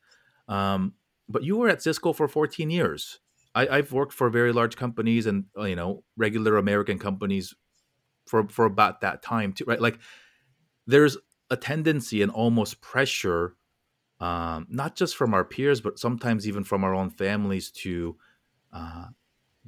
Um, 0.48 0.96
but 1.30 1.44
you 1.44 1.58
were 1.58 1.70
at 1.70 1.82
Cisco 1.84 2.14
for 2.14 2.28
14 2.28 2.70
years. 2.72 3.20
I, 3.56 3.68
I've 3.68 3.94
worked 3.94 4.14
for 4.14 4.30
very 4.30 4.54
large 4.54 4.76
companies 4.78 5.26
and 5.28 5.46
uh, 5.58 5.64
you 5.64 5.76
know 5.76 6.04
regular 6.18 6.58
American 6.58 7.00
companies 7.00 7.54
for 8.28 8.48
for 8.50 8.66
about 8.66 9.02
that 9.02 9.24
time 9.24 9.54
too, 9.54 9.66
right? 9.68 9.82
Like 9.82 10.00
there's 10.88 11.18
a 11.50 11.58
tendency 11.58 12.22
and 12.22 12.32
almost 12.32 12.82
pressure, 12.82 13.56
um, 14.22 14.68
not 14.70 14.96
just 14.96 15.18
from 15.18 15.34
our 15.34 15.46
peers, 15.46 15.82
but 15.82 16.00
sometimes 16.00 16.48
even 16.48 16.64
from 16.66 16.84
our 16.86 16.96
own 16.96 17.12
families 17.12 17.72
to 17.72 18.18
uh, 18.74 19.08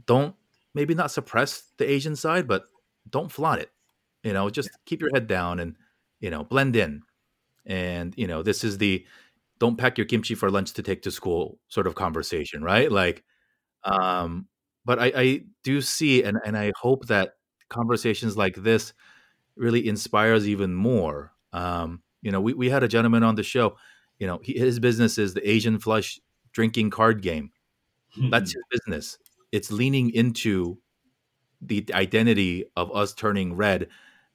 don't 0.07 0.35
maybe 0.75 0.95
not 0.95 1.11
suppress 1.11 1.71
the 1.77 1.89
Asian 1.89 2.17
side, 2.17 2.47
but 2.47 2.65
don't 3.09 3.31
flaunt 3.33 3.61
it. 3.61 3.72
You 4.23 4.33
know, 4.33 4.49
just 4.49 4.69
keep 4.85 5.01
your 5.01 5.11
head 5.13 5.27
down 5.27 5.59
and 5.59 5.75
you 6.19 6.29
know 6.29 6.43
blend 6.43 6.75
in. 6.75 7.01
And 7.65 8.13
you 8.17 8.27
know 8.27 8.43
this 8.43 8.63
is 8.63 8.77
the 8.77 9.05
don't 9.59 9.77
pack 9.77 9.97
your 9.97 10.05
kimchi 10.05 10.35
for 10.35 10.51
lunch 10.51 10.73
to 10.73 10.83
take 10.83 11.01
to 11.03 11.11
school 11.11 11.59
sort 11.69 11.87
of 11.87 11.95
conversation 11.95 12.63
right? 12.63 12.91
Like 12.91 13.23
um 13.85 14.47
but 14.85 14.99
i 14.99 15.11
i 15.15 15.41
do 15.63 15.81
see 15.81 16.23
and 16.23 16.37
and 16.45 16.57
i 16.57 16.71
hope 16.79 17.07
that 17.07 17.35
conversations 17.69 18.37
like 18.37 18.55
this 18.55 18.93
really 19.55 19.87
inspires 19.87 20.47
even 20.47 20.73
more. 20.73 21.31
Um 21.53 22.01
you 22.21 22.31
know 22.31 22.41
we, 22.41 22.53
we 22.53 22.69
had 22.69 22.83
a 22.83 22.87
gentleman 22.87 23.23
on 23.23 23.35
the 23.35 23.43
show 23.43 23.77
you 24.19 24.27
know 24.27 24.39
he, 24.43 24.57
his 24.57 24.79
business 24.79 25.17
is 25.17 25.33
the 25.33 25.47
asian 25.49 25.79
flush 25.79 26.19
drinking 26.53 26.89
card 26.89 27.21
game. 27.21 27.51
That's 28.29 28.53
his 28.53 28.63
business. 28.69 29.17
It's 29.51 29.71
leaning 29.71 30.11
into 30.11 30.77
the 31.61 31.85
identity 31.93 32.65
of 32.75 32.95
us 32.95 33.13
turning 33.13 33.55
red 33.55 33.87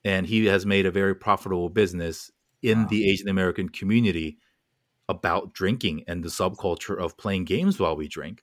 and 0.05 0.27
he 0.27 0.47
has 0.47 0.67
made 0.67 0.87
a 0.87 0.91
very 0.91 1.15
profitable 1.15 1.69
business 1.69 2.31
in 2.63 2.83
Wow. 2.83 2.89
the 2.89 3.11
Asian 3.11 3.29
American 3.29 3.69
community 3.69 4.39
about 5.09 5.55
drinking 5.55 6.05
and 6.07 6.23
the 6.25 6.29
subculture 6.29 6.99
of 6.99 7.17
playing 7.17 7.45
games 7.45 7.79
while 7.79 7.97
we 7.97 8.09
drink. 8.09 8.43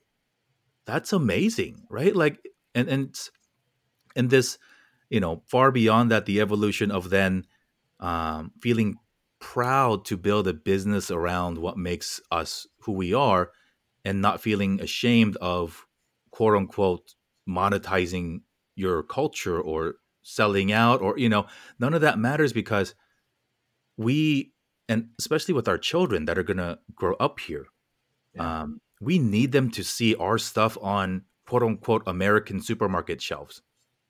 That's 0.85 1.13
amazing, 1.13 1.85
right? 1.89 2.15
Like 2.15 2.39
and 2.75 2.87
and 2.87 3.19
and 4.15 4.29
this, 4.29 4.57
you 5.09 5.19
know, 5.19 5.43
far 5.47 5.71
beyond 5.71 6.11
that, 6.11 6.25
the 6.25 6.41
evolution 6.41 6.91
of 6.91 7.09
then 7.09 7.45
um, 7.99 8.51
feeling 8.61 8.97
proud 9.39 10.05
to 10.05 10.17
build 10.17 10.47
a 10.47 10.53
business 10.53 11.11
around 11.11 11.57
what 11.57 11.77
makes 11.77 12.21
us 12.31 12.67
who 12.81 12.93
we 12.93 13.13
are, 13.13 13.51
and 14.03 14.21
not 14.21 14.41
feeling 14.41 14.81
ashamed 14.81 15.35
of 15.37 15.85
quote 16.31 16.55
unquote 16.55 17.15
monetizing 17.47 18.41
your 18.75 19.03
culture 19.03 19.59
or 19.59 19.95
selling 20.25 20.71
out 20.71 21.01
or 21.01 21.17
you 21.19 21.29
know 21.29 21.45
none 21.79 21.93
of 21.93 22.01
that 22.01 22.17
matters 22.17 22.51
because 22.51 22.95
we 23.97 24.51
and 24.89 25.09
especially 25.19 25.53
with 25.53 25.67
our 25.67 25.77
children 25.77 26.25
that 26.25 26.37
are 26.37 26.43
going 26.43 26.57
to 26.57 26.79
grow 26.95 27.13
up 27.19 27.39
here 27.39 27.67
Yeah. 28.33 28.63
um, 28.63 28.81
we 28.99 29.19
need 29.19 29.51
them 29.51 29.69
to 29.71 29.83
see 29.83 30.15
our 30.15 30.37
stuff 30.39 30.77
on 30.81 31.25
quote 31.47 31.61
unquote 31.63 32.03
american 32.07 32.59
supermarket 32.59 33.21
shelves 33.21 33.61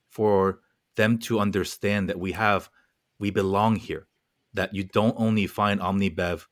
for 0.09 0.59
them 0.95 1.17
to 1.19 1.39
understand 1.39 2.07
that 2.09 2.19
we 2.19 2.31
have 2.31 2.69
we 3.19 3.29
belong 3.29 3.75
here 3.75 4.07
that 4.53 4.73
you 4.73 4.85
don't 4.85 5.15
only 5.19 5.47
find 5.47 5.81
omnibev 5.81 6.45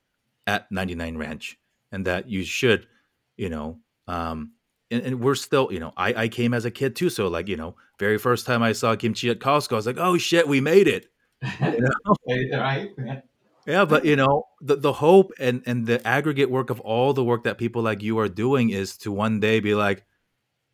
at 0.45 0.69
99 0.71 1.17
ranch 1.17 1.57
and 1.91 2.05
that 2.05 2.29
you 2.29 2.43
should 2.43 2.85
you 3.37 3.47
know 3.49 3.79
um 4.09 4.51
and, 4.93 5.03
and 5.03 5.19
we're 5.19 5.35
still 5.35 5.67
you 5.71 5.79
know 5.79 5.93
I, 5.97 6.13
I 6.13 6.27
came 6.27 6.53
as 6.53 6.65
a 6.65 6.71
kid 6.71 6.95
too 6.95 7.09
so 7.09 7.27
like 7.27 7.47
you 7.47 7.57
know 7.57 7.75
very 7.99 8.17
first 8.17 8.45
time 8.45 8.63
i 8.63 8.71
saw 8.71 8.95
kimchi 8.95 9.29
at 9.29 9.39
costco 9.39 9.73
i 9.73 9.75
was 9.75 9.85
like 9.85 9.97
oh 9.97 10.17
shit 10.17 10.47
we 10.47 10.61
made 10.61 10.87
it 10.87 11.07
right? 11.61 13.23
yeah, 13.65 13.85
but 13.85 14.05
you 14.05 14.15
know, 14.15 14.45
the 14.61 14.75
the 14.75 14.93
hope 14.93 15.31
and 15.39 15.61
and 15.65 15.85
the 15.85 16.05
aggregate 16.07 16.49
work 16.49 16.69
of 16.69 16.79
all 16.81 17.13
the 17.13 17.23
work 17.23 17.43
that 17.43 17.57
people 17.57 17.81
like 17.81 18.01
you 18.01 18.19
are 18.19 18.29
doing 18.29 18.69
is 18.69 18.97
to 18.97 19.11
one 19.11 19.39
day 19.39 19.59
be 19.59 19.75
like, 19.75 20.05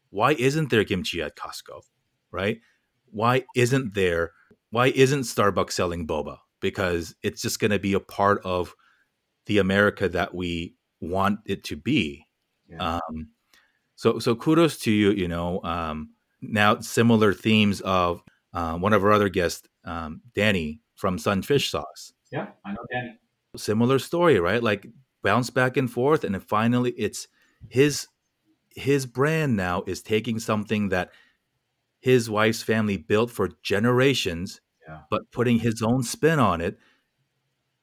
why 0.09 0.33
isn't 0.33 0.69
there 0.69 0.83
kimchi 0.83 1.21
at 1.21 1.35
Costco? 1.35 1.81
Right? 2.31 2.61
Why 3.11 3.45
isn't 3.55 3.93
there 3.93 4.31
why 4.71 4.87
isn't 4.87 5.21
Starbucks 5.21 5.71
selling 5.71 6.05
boba? 6.05 6.37
Because 6.59 7.15
it's 7.23 7.41
just 7.41 7.59
going 7.59 7.71
to 7.71 7.79
be 7.79 7.93
a 7.93 7.99
part 7.99 8.41
of 8.43 8.75
the 9.47 9.57
America 9.57 10.07
that 10.09 10.35
we 10.35 10.75
want 10.99 11.39
it 11.45 11.63
to 11.65 11.75
be. 11.75 12.27
Yeah. 12.69 12.99
Um, 13.09 13.29
so 13.99 14.19
so 14.19 14.35
kudos 14.35 14.77
to 14.79 14.91
you. 14.91 15.11
You 15.11 15.27
know, 15.27 15.61
um, 15.63 16.11
now 16.41 16.79
similar 16.79 17.33
themes 17.33 17.81
of 17.81 18.23
uh, 18.53 18.77
one 18.77 18.93
of 18.93 19.03
our 19.03 19.11
other 19.11 19.29
guests, 19.29 19.67
um, 19.85 20.21
Danny 20.35 20.81
from 20.95 21.17
Son 21.19 21.41
Fish 21.41 21.69
Sauce 21.69 22.13
yeah, 22.31 22.47
I 22.65 22.71
know 22.73 22.85
Danny. 22.91 23.17
similar 23.57 23.99
story, 23.99 24.39
right? 24.39 24.61
Like 24.63 24.87
bounce 25.23 25.49
back 25.49 25.77
and 25.77 25.91
forth, 25.91 26.23
and 26.23 26.41
finally, 26.43 26.91
it's 26.91 27.27
his 27.69 28.07
his 28.75 29.05
brand 29.05 29.57
now 29.57 29.83
is 29.87 30.01
taking 30.01 30.39
something 30.39 30.89
that 30.89 31.11
his 32.01 32.29
wife's 32.29 32.63
family 32.63 32.97
built 32.97 33.31
for 33.31 33.49
generations, 33.63 34.61
Yeah. 34.87 35.01
but 35.09 35.31
putting 35.31 35.59
his 35.59 35.81
own 35.81 36.03
spin 36.03 36.39
on 36.39 36.61
it, 36.61 36.77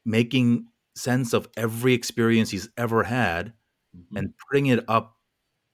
making 0.04 0.66
sense 0.94 1.32
of 1.32 1.48
every 1.56 1.92
experience 1.92 2.50
he's 2.50 2.68
ever 2.76 3.02
had, 3.04 3.52
Mhm. 3.96 4.18
and 4.18 4.34
putting 4.48 4.66
it 4.66 4.84
up 4.88 5.15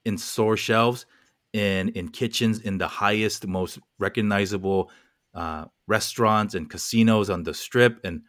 in 0.05 0.19
store 0.19 0.57
shelves, 0.57 1.07
in 1.53 1.91
in 1.91 2.09
kitchens, 2.09 2.61
in 2.61 2.79
the 2.79 2.89
highest, 2.89 3.47
most 3.47 3.79
recognizable 3.99 4.91
uh, 5.35 5.67
restaurants 5.87 6.55
and 6.55 6.71
casinos 6.71 7.31
on 7.31 7.43
the 7.43 7.55
strip, 7.55 8.01
and 8.05 8.23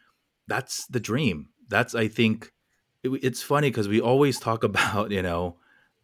that's 0.46 0.86
the 0.86 1.00
dream. 1.00 1.48
That's 1.68 1.94
I 1.94 2.08
think 2.08 2.52
it, 3.02 3.10
it's 3.22 3.42
funny 3.42 3.70
because 3.70 3.88
we 3.88 4.00
always 4.00 4.38
talk 4.38 4.64
about 4.70 5.10
you 5.10 5.22
know 5.22 5.56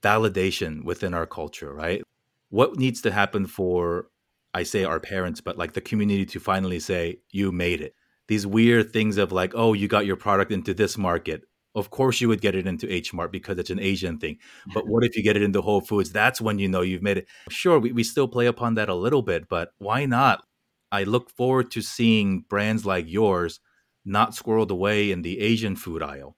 validation 0.03 0.85
within 0.85 1.15
our 1.15 1.27
culture, 1.27 1.73
right? 1.73 2.03
What 2.49 2.77
needs 2.77 3.03
to 3.03 3.13
happen 3.13 3.47
for 3.47 4.09
I 4.53 4.65
say 4.65 4.85
our 4.85 5.01
parents, 5.01 5.41
but 5.41 5.59
like 5.59 5.73
the 5.75 5.81
community 5.81 6.27
to 6.27 6.41
finally 6.41 6.81
say 6.81 7.21
you 7.31 7.53
made 7.53 7.81
it. 7.81 7.95
These 8.29 8.47
weird 8.47 8.93
things 8.93 9.17
of 9.17 9.33
like, 9.33 9.53
oh, 9.55 9.73
you 9.73 9.89
got 9.89 10.07
your 10.07 10.17
product 10.17 10.53
into 10.53 10.75
this 10.75 10.99
market. 10.99 11.43
Of 11.75 11.91
course, 11.91 12.21
you 12.21 12.29
would 12.29 12.41
get 12.41 12.57
it 12.57 12.67
into 12.67 12.93
H 12.93 13.13
Mart 13.13 13.31
because 13.31 13.59
it's 13.59 13.71
an 13.71 13.79
Asian 13.79 14.19
thing. 14.19 14.39
But 14.75 14.89
what 14.89 15.05
if 15.05 15.17
you 15.17 15.23
get 15.23 15.37
it 15.37 15.43
into 15.43 15.63
Whole 15.63 15.81
Foods? 15.81 16.11
That's 16.11 16.41
when 16.41 16.59
you 16.59 16.69
know 16.69 16.81
you've 16.81 17.03
made 17.03 17.19
it. 17.19 17.29
Sure, 17.49 17.79
we, 17.79 17.93
we 17.93 18.03
still 18.03 18.27
play 18.27 18.47
upon 18.47 18.75
that 18.75 18.89
a 18.89 18.95
little 18.95 19.23
bit, 19.23 19.49
but 19.49 19.71
why 19.79 20.05
not? 20.07 20.45
I 20.91 21.05
look 21.05 21.31
forward 21.31 21.71
to 21.73 21.83
seeing 21.83 22.41
brands 22.41 22.85
like 22.85 23.09
yours 23.09 23.61
not 24.05 24.33
squirreled 24.33 24.71
away 24.71 25.13
in 25.13 25.23
the 25.23 25.41
Asian 25.41 25.77
food 25.77 26.03
aisle. 26.03 26.37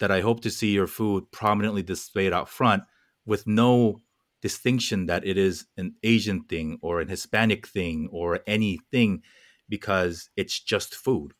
That 0.00 0.10
I 0.10 0.20
hope 0.20 0.42
to 0.42 0.50
see 0.50 0.72
your 0.72 0.86
food 0.86 1.32
prominently 1.32 1.82
displayed 1.82 2.32
out 2.32 2.48
front 2.48 2.84
with 3.24 3.46
no 3.46 3.98
distinction 4.42 5.06
that 5.06 5.26
it 5.26 5.36
is 5.36 5.66
an 5.76 5.94
Asian 6.02 6.44
thing 6.44 6.78
or 6.82 7.00
an 7.00 7.08
Hispanic 7.08 7.66
thing 7.66 8.08
or 8.12 8.40
anything 8.46 9.22
because 9.68 10.30
it's 10.36 10.60
just 10.60 10.94
food. 10.94 11.32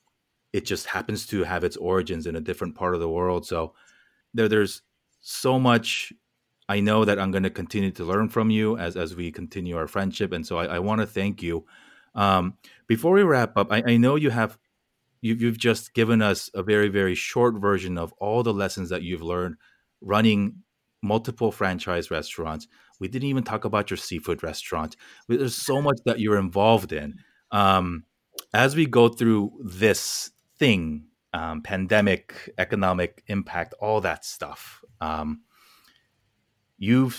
It 0.52 0.64
just 0.64 0.86
happens 0.86 1.26
to 1.28 1.44
have 1.44 1.64
its 1.64 1.76
origins 1.76 2.26
in 2.26 2.36
a 2.36 2.40
different 2.40 2.74
part 2.74 2.94
of 2.94 3.00
the 3.00 3.08
world. 3.08 3.46
So 3.46 3.74
there, 4.34 4.48
there's 4.48 4.82
so 5.20 5.58
much 5.58 6.12
I 6.68 6.80
know 6.80 7.04
that 7.04 7.18
I'm 7.18 7.30
going 7.30 7.44
to 7.44 7.50
continue 7.50 7.90
to 7.92 8.04
learn 8.04 8.28
from 8.28 8.50
you 8.50 8.76
as 8.76 8.96
as 8.96 9.16
we 9.16 9.32
continue 9.32 9.76
our 9.76 9.88
friendship, 9.88 10.32
and 10.32 10.46
so 10.46 10.58
I, 10.58 10.66
I 10.66 10.78
want 10.80 11.00
to 11.00 11.06
thank 11.06 11.42
you. 11.42 11.64
Um, 12.14 12.58
before 12.86 13.14
we 13.14 13.22
wrap 13.22 13.56
up, 13.56 13.72
I, 13.72 13.82
I 13.86 13.96
know 13.96 14.16
you 14.16 14.30
have 14.30 14.58
you, 15.20 15.34
you've 15.34 15.58
just 15.58 15.94
given 15.94 16.20
us 16.20 16.50
a 16.54 16.62
very 16.62 16.88
very 16.88 17.14
short 17.14 17.54
version 17.54 17.96
of 17.96 18.12
all 18.18 18.42
the 18.42 18.52
lessons 18.52 18.90
that 18.90 19.02
you've 19.02 19.22
learned 19.22 19.56
running 20.00 20.62
multiple 21.02 21.52
franchise 21.52 22.10
restaurants. 22.10 22.68
We 23.00 23.08
didn't 23.08 23.28
even 23.28 23.44
talk 23.44 23.64
about 23.64 23.90
your 23.90 23.96
seafood 23.96 24.42
restaurant. 24.42 24.96
There's 25.28 25.54
so 25.54 25.80
much 25.80 25.98
that 26.04 26.20
you're 26.20 26.38
involved 26.38 26.92
in. 26.92 27.14
Um, 27.50 28.04
as 28.52 28.76
we 28.76 28.86
go 28.86 29.08
through 29.08 29.52
this 29.64 30.30
thing, 30.58 31.06
um, 31.34 31.62
pandemic, 31.62 32.52
economic 32.58 33.22
impact, 33.28 33.74
all 33.80 34.00
that 34.00 34.24
stuff. 34.24 34.82
Um, 35.00 35.42
you 36.78 37.12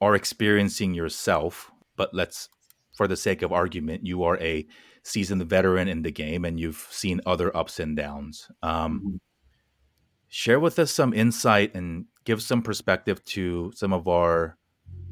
are 0.00 0.14
experiencing 0.14 0.94
yourself, 0.94 1.70
but 1.96 2.12
let's, 2.14 2.48
for 2.96 3.08
the 3.08 3.16
sake 3.16 3.42
of 3.42 3.52
argument, 3.52 4.06
you 4.06 4.22
are 4.24 4.38
a 4.38 4.66
seasoned 5.02 5.44
veteran 5.44 5.88
in 5.88 6.02
the 6.02 6.10
game 6.10 6.44
and 6.44 6.58
you've 6.60 6.86
seen 6.90 7.20
other 7.26 7.56
ups 7.56 7.80
and 7.80 7.96
downs. 7.96 8.50
Um, 8.62 9.00
Mhm. 9.00 9.20
share 10.28 10.60
with 10.60 10.78
us 10.78 10.92
some 10.92 11.12
insight 11.14 11.74
and 11.74 12.06
give 12.24 12.42
some 12.42 12.62
perspective 12.62 13.24
to 13.24 13.72
some 13.74 13.92
of 13.92 14.08
our, 14.08 14.58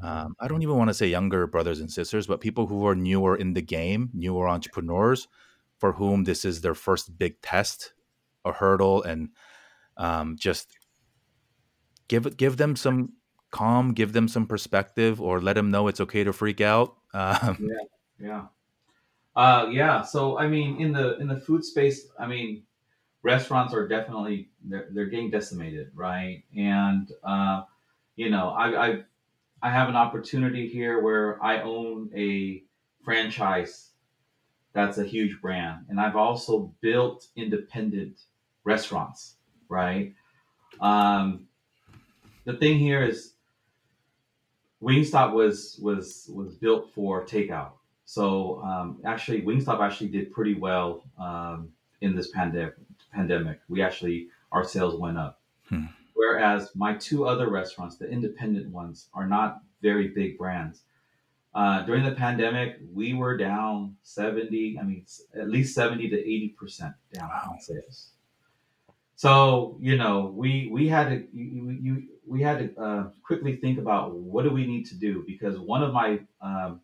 um, 0.02 0.34
I 0.40 0.48
don't 0.48 0.62
even 0.62 0.76
want 0.76 0.88
to 0.90 0.94
say 0.94 1.08
younger 1.08 1.46
brothers 1.46 1.80
and 1.80 1.90
sisters, 1.90 2.26
but 2.26 2.40
people 2.40 2.66
who 2.66 2.86
are 2.86 2.96
newer 2.96 3.36
in 3.36 3.54
the 3.54 3.62
game, 3.62 4.10
newer 4.12 4.48
entrepreneurs 4.48 5.28
for 5.78 5.92
whom 5.92 6.24
this 6.24 6.44
is 6.44 6.60
their 6.60 6.74
first 6.74 7.18
big 7.18 7.40
test, 7.42 7.92
a 8.44 8.52
hurdle, 8.52 9.02
and 9.02 9.30
um, 9.96 10.36
just 10.38 10.76
give 12.08 12.36
give 12.36 12.56
them 12.56 12.76
some 12.76 13.14
calm, 13.50 13.92
give 13.92 14.12
them 14.12 14.28
some 14.28 14.46
perspective, 14.46 15.20
or 15.20 15.40
let 15.40 15.54
them 15.54 15.70
know 15.70 15.88
it's 15.88 16.00
okay 16.00 16.24
to 16.24 16.32
freak 16.32 16.60
out. 16.60 16.96
Um, 17.12 17.58
Yeah. 17.60 17.84
Yeah. 18.18 18.46
Uh, 19.36 19.68
yeah. 19.70 20.02
So 20.02 20.38
I 20.38 20.48
mean, 20.48 20.80
in 20.80 20.92
the 20.92 21.16
in 21.18 21.28
the 21.28 21.40
food 21.40 21.64
space, 21.64 22.08
I 22.18 22.26
mean, 22.26 22.64
restaurants 23.22 23.74
are 23.74 23.88
definitely 23.88 24.50
they're, 24.64 24.88
they're 24.92 25.06
getting 25.06 25.30
decimated, 25.30 25.90
right? 25.94 26.44
And 26.56 27.10
uh, 27.22 27.62
you 28.16 28.30
know, 28.30 28.50
I, 28.50 28.86
I 28.86 29.02
I 29.62 29.70
have 29.70 29.88
an 29.88 29.96
opportunity 29.96 30.68
here 30.68 31.00
where 31.00 31.42
I 31.42 31.62
own 31.62 32.10
a 32.16 32.62
franchise 33.04 33.90
that's 34.74 34.98
a 34.98 35.04
huge 35.04 35.40
brand, 35.40 35.86
and 35.88 36.00
I've 36.00 36.16
also 36.16 36.74
built 36.80 37.28
independent 37.36 38.20
restaurants, 38.64 39.36
right? 39.68 40.12
Um, 40.80 41.46
the 42.44 42.54
thing 42.54 42.78
here 42.78 43.02
is 43.02 43.34
Wingstop 44.82 45.32
was 45.32 45.78
was 45.80 46.30
was 46.34 46.54
built 46.54 46.92
for 46.94 47.24
takeout. 47.24 47.72
So 48.04 48.60
um, 48.62 49.00
actually, 49.04 49.42
Wingstop 49.42 49.80
actually 49.80 50.08
did 50.08 50.32
pretty 50.32 50.54
well 50.54 51.04
um, 51.18 51.70
in 52.02 52.14
this 52.14 52.30
pandemic. 52.30 52.74
Pandemic, 53.12 53.60
we 53.68 53.80
actually 53.80 54.28
our 54.52 54.64
sales 54.64 54.98
went 55.00 55.16
up. 55.16 55.40
Hmm. 55.68 55.86
Whereas 56.14 56.70
my 56.74 56.94
two 56.94 57.26
other 57.26 57.48
restaurants, 57.48 57.96
the 57.96 58.08
independent 58.08 58.68
ones, 58.68 59.08
are 59.14 59.26
not 59.26 59.62
very 59.82 60.08
big 60.08 60.36
brands. 60.36 60.82
Uh, 61.54 61.82
during 61.86 62.04
the 62.04 62.12
pandemic, 62.12 62.78
we 62.92 63.14
were 63.14 63.36
down 63.36 63.96
seventy. 64.02 64.76
I 64.78 64.82
mean, 64.82 65.06
at 65.34 65.48
least 65.48 65.74
seventy 65.74 66.08
to 66.08 66.18
eighty 66.18 66.48
percent 66.58 66.94
down 67.12 67.28
Wow. 67.28 67.50
on 67.52 67.60
sales. 67.60 68.10
So 69.16 69.78
you 69.80 69.96
know, 69.96 70.32
we 70.34 70.68
we 70.72 70.88
had 70.88 71.08
to 71.10 71.28
you, 71.32 71.44
you, 71.44 71.70
you 71.82 72.08
we 72.26 72.42
had 72.42 72.58
to 72.74 72.82
uh, 72.82 73.10
quickly 73.24 73.56
think 73.56 73.78
about 73.78 74.14
what 74.16 74.42
do 74.42 74.50
we 74.50 74.66
need 74.66 74.84
to 74.86 74.96
do 74.96 75.24
because 75.26 75.58
one 75.58 75.82
of 75.82 75.92
my 75.92 76.20
um, 76.40 76.80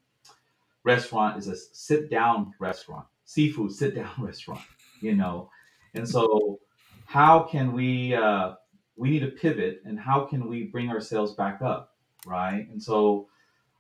restaurant 0.85 1.39
is 1.39 1.49
a 1.49 1.57
sit 1.57 2.11
down 2.11 2.55
restaurant, 2.61 3.07
seafood 3.25 3.73
sit 3.73 3.95
down 3.95 4.11
restaurant, 4.19 4.61
you 5.01 5.15
know, 5.17 5.51
and 5.95 6.09
so 6.09 6.61
how 7.07 7.41
can 7.41 7.73
we 7.73 8.15
uh, 8.15 8.55
we 8.97 9.11
need 9.11 9.21
to 9.21 9.29
pivot 9.29 9.83
and 9.85 9.99
how 9.99 10.25
can 10.25 10.49
we 10.49 10.65
bring 10.65 10.89
our 10.91 11.01
sales 11.01 11.35
back 11.35 11.61
up, 11.63 11.97
right? 12.25 12.69
And 12.71 12.81
so 12.81 13.29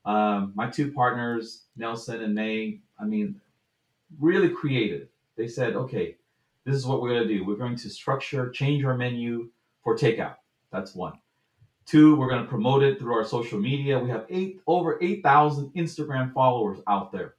um, 0.05 0.53
my 0.55 0.69
two 0.69 0.93
partners, 0.93 1.65
Nelson 1.77 2.23
and 2.23 2.35
May, 2.35 2.81
I 2.99 3.05
mean, 3.05 3.41
really 4.19 4.49
creative. 4.49 5.09
They 5.37 5.49
said, 5.49 5.75
okay, 5.75 6.17
this 6.65 6.75
is 6.75 6.87
what 6.87 7.01
we're 7.01 7.11
going 7.11 7.27
to 7.27 7.35
do. 7.35 7.45
We're 7.45 7.57
going 7.57 7.77
to 7.77 7.91
structure, 7.91 8.51
change 8.51 8.85
our 8.85 8.97
menu 8.97 9.51
for 9.83 9.97
takeout. 9.97 10.37
That's 10.73 10.95
one. 10.95 11.15
Two, 11.87 12.15
we're 12.17 12.29
going 12.29 12.43
to 12.43 12.49
promote 12.49 12.83
it 12.83 12.99
through 12.99 13.15
our 13.15 13.25
social 13.25 13.59
media. 13.59 13.99
We 13.99 14.11
have 14.11 14.27
eight 14.29 14.61
over 14.67 14.99
eight 15.03 15.23
thousand 15.23 15.71
Instagram 15.75 16.33
followers 16.33 16.79
out 16.87 17.11
there. 17.11 17.35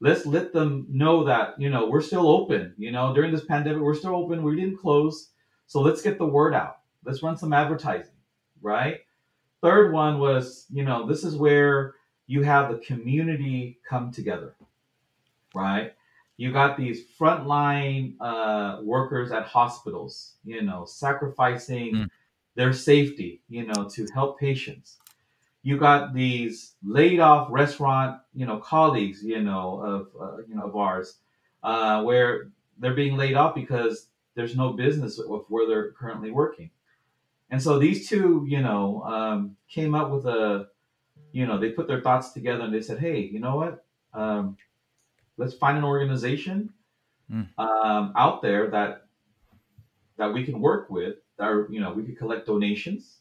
Let's 0.00 0.26
let 0.26 0.52
them 0.52 0.86
know 0.90 1.24
that 1.24 1.58
you 1.58 1.70
know 1.70 1.88
we're 1.88 2.02
still 2.02 2.28
open. 2.28 2.74
You 2.76 2.92
know, 2.92 3.14
during 3.14 3.32
this 3.32 3.44
pandemic, 3.44 3.80
we're 3.80 3.94
still 3.94 4.14
open. 4.14 4.42
We 4.42 4.56
didn't 4.56 4.78
close, 4.78 5.30
so 5.66 5.80
let's 5.80 6.02
get 6.02 6.18
the 6.18 6.26
word 6.26 6.54
out. 6.54 6.80
Let's 7.04 7.22
run 7.22 7.38
some 7.38 7.52
advertising, 7.52 8.12
right? 8.60 8.98
Third 9.62 9.92
one 9.92 10.18
was, 10.18 10.66
you 10.70 10.84
know, 10.84 11.06
this 11.06 11.24
is 11.24 11.36
where 11.36 11.94
you 12.26 12.42
have 12.42 12.70
the 12.70 12.78
community 12.78 13.78
come 13.88 14.12
together, 14.12 14.54
right? 15.54 15.94
You 16.36 16.52
got 16.52 16.76
these 16.76 17.04
frontline 17.18 18.14
uh, 18.20 18.80
workers 18.82 19.32
at 19.32 19.44
hospitals, 19.46 20.34
you 20.44 20.62
know, 20.62 20.84
sacrificing 20.86 22.04
Mm. 22.04 22.10
their 22.54 22.72
safety, 22.72 23.42
you 23.48 23.66
know, 23.66 23.88
to 23.90 24.08
help 24.08 24.38
patients. 24.40 24.98
You 25.62 25.78
got 25.78 26.14
these 26.14 26.76
laid 26.82 27.20
off 27.20 27.48
restaurant, 27.50 28.20
you 28.34 28.46
know, 28.46 28.58
colleagues, 28.58 29.22
you 29.24 29.42
know, 29.42 29.80
of 29.80 30.08
uh, 30.20 30.38
you 30.48 30.54
know 30.54 30.64
of 30.64 30.76
ours, 30.76 31.18
uh, 31.62 32.02
where 32.04 32.50
they're 32.78 32.94
being 32.94 33.16
laid 33.16 33.34
off 33.34 33.54
because 33.54 34.08
there's 34.34 34.56
no 34.56 34.72
business 34.74 35.18
of 35.18 35.44
where 35.48 35.66
they're 35.68 35.92
currently 35.92 36.30
working. 36.30 36.70
And 37.50 37.62
so 37.62 37.78
these 37.78 38.08
two, 38.08 38.44
you 38.48 38.60
know, 38.60 39.02
um, 39.02 39.56
came 39.68 39.94
up 39.94 40.10
with 40.10 40.26
a, 40.26 40.68
you 41.32 41.46
know, 41.46 41.58
they 41.58 41.70
put 41.70 41.86
their 41.88 42.00
thoughts 42.00 42.32
together 42.32 42.64
and 42.64 42.74
they 42.74 42.82
said, 42.82 42.98
hey, 42.98 43.20
you 43.20 43.40
know 43.40 43.56
what? 43.56 43.84
Um, 44.12 44.56
let's 45.36 45.54
find 45.54 45.78
an 45.78 45.84
organization 45.84 46.72
Mm. 47.30 47.46
um, 47.58 48.14
out 48.16 48.40
there 48.40 48.70
that 48.70 49.04
that 50.16 50.32
we 50.32 50.44
can 50.44 50.60
work 50.60 50.88
with. 50.88 51.16
That 51.36 51.44
are, 51.44 51.68
you 51.70 51.78
know, 51.78 51.92
we 51.92 52.02
could 52.02 52.16
collect 52.16 52.46
donations, 52.46 53.18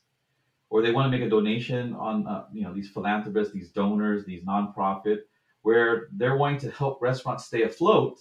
or 0.69 0.82
they 0.82 0.91
want 0.91 1.11
to 1.11 1.17
make 1.17 1.28
a 1.28 1.30
donation 1.30 1.93
on, 1.93 2.25
uh, 2.25 2.45
you 2.53 2.63
know, 2.63 2.73
these 2.73 2.89
philanthropists, 2.89 3.53
these 3.53 3.69
donors, 3.69 4.23
these 4.23 4.45
nonprofit, 4.45 5.23
where 5.61 6.07
they're 6.13 6.38
wanting 6.38 6.59
to 6.59 6.71
help 6.71 7.01
restaurants 7.01 7.47
stay 7.47 7.63
afloat, 7.63 8.17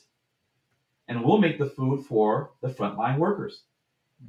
and 1.06 1.24
we'll 1.24 1.38
make 1.38 1.56
the 1.56 1.66
food 1.66 2.04
for 2.04 2.54
the 2.62 2.68
frontline 2.68 3.18
workers. 3.18 3.62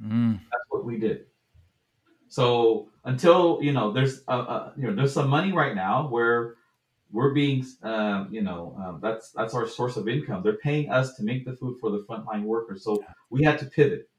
Mm. 0.00 0.38
That's 0.38 0.64
what 0.68 0.84
we 0.84 0.96
did. 0.96 1.26
So 2.28 2.88
until 3.04 3.58
you 3.62 3.72
know, 3.72 3.92
there's 3.92 4.22
a, 4.28 4.36
a, 4.36 4.72
you 4.76 4.86
know, 4.88 4.94
there's 4.94 5.12
some 5.12 5.28
money 5.28 5.52
right 5.52 5.74
now 5.74 6.08
where 6.08 6.56
we're 7.10 7.32
being, 7.32 7.64
um, 7.82 8.28
you 8.30 8.42
know, 8.42 8.76
um, 8.78 9.00
that's 9.00 9.30
that's 9.30 9.54
our 9.54 9.66
source 9.66 9.96
of 9.96 10.08
income. 10.08 10.42
They're 10.42 10.58
paying 10.58 10.90
us 10.90 11.14
to 11.14 11.22
make 11.22 11.44
the 11.44 11.56
food 11.56 11.78
for 11.80 11.90
the 11.90 12.04
frontline 12.08 12.42
workers. 12.42 12.84
So 12.84 13.02
we 13.30 13.42
had 13.42 13.58
to 13.60 13.64
pivot, 13.64 14.10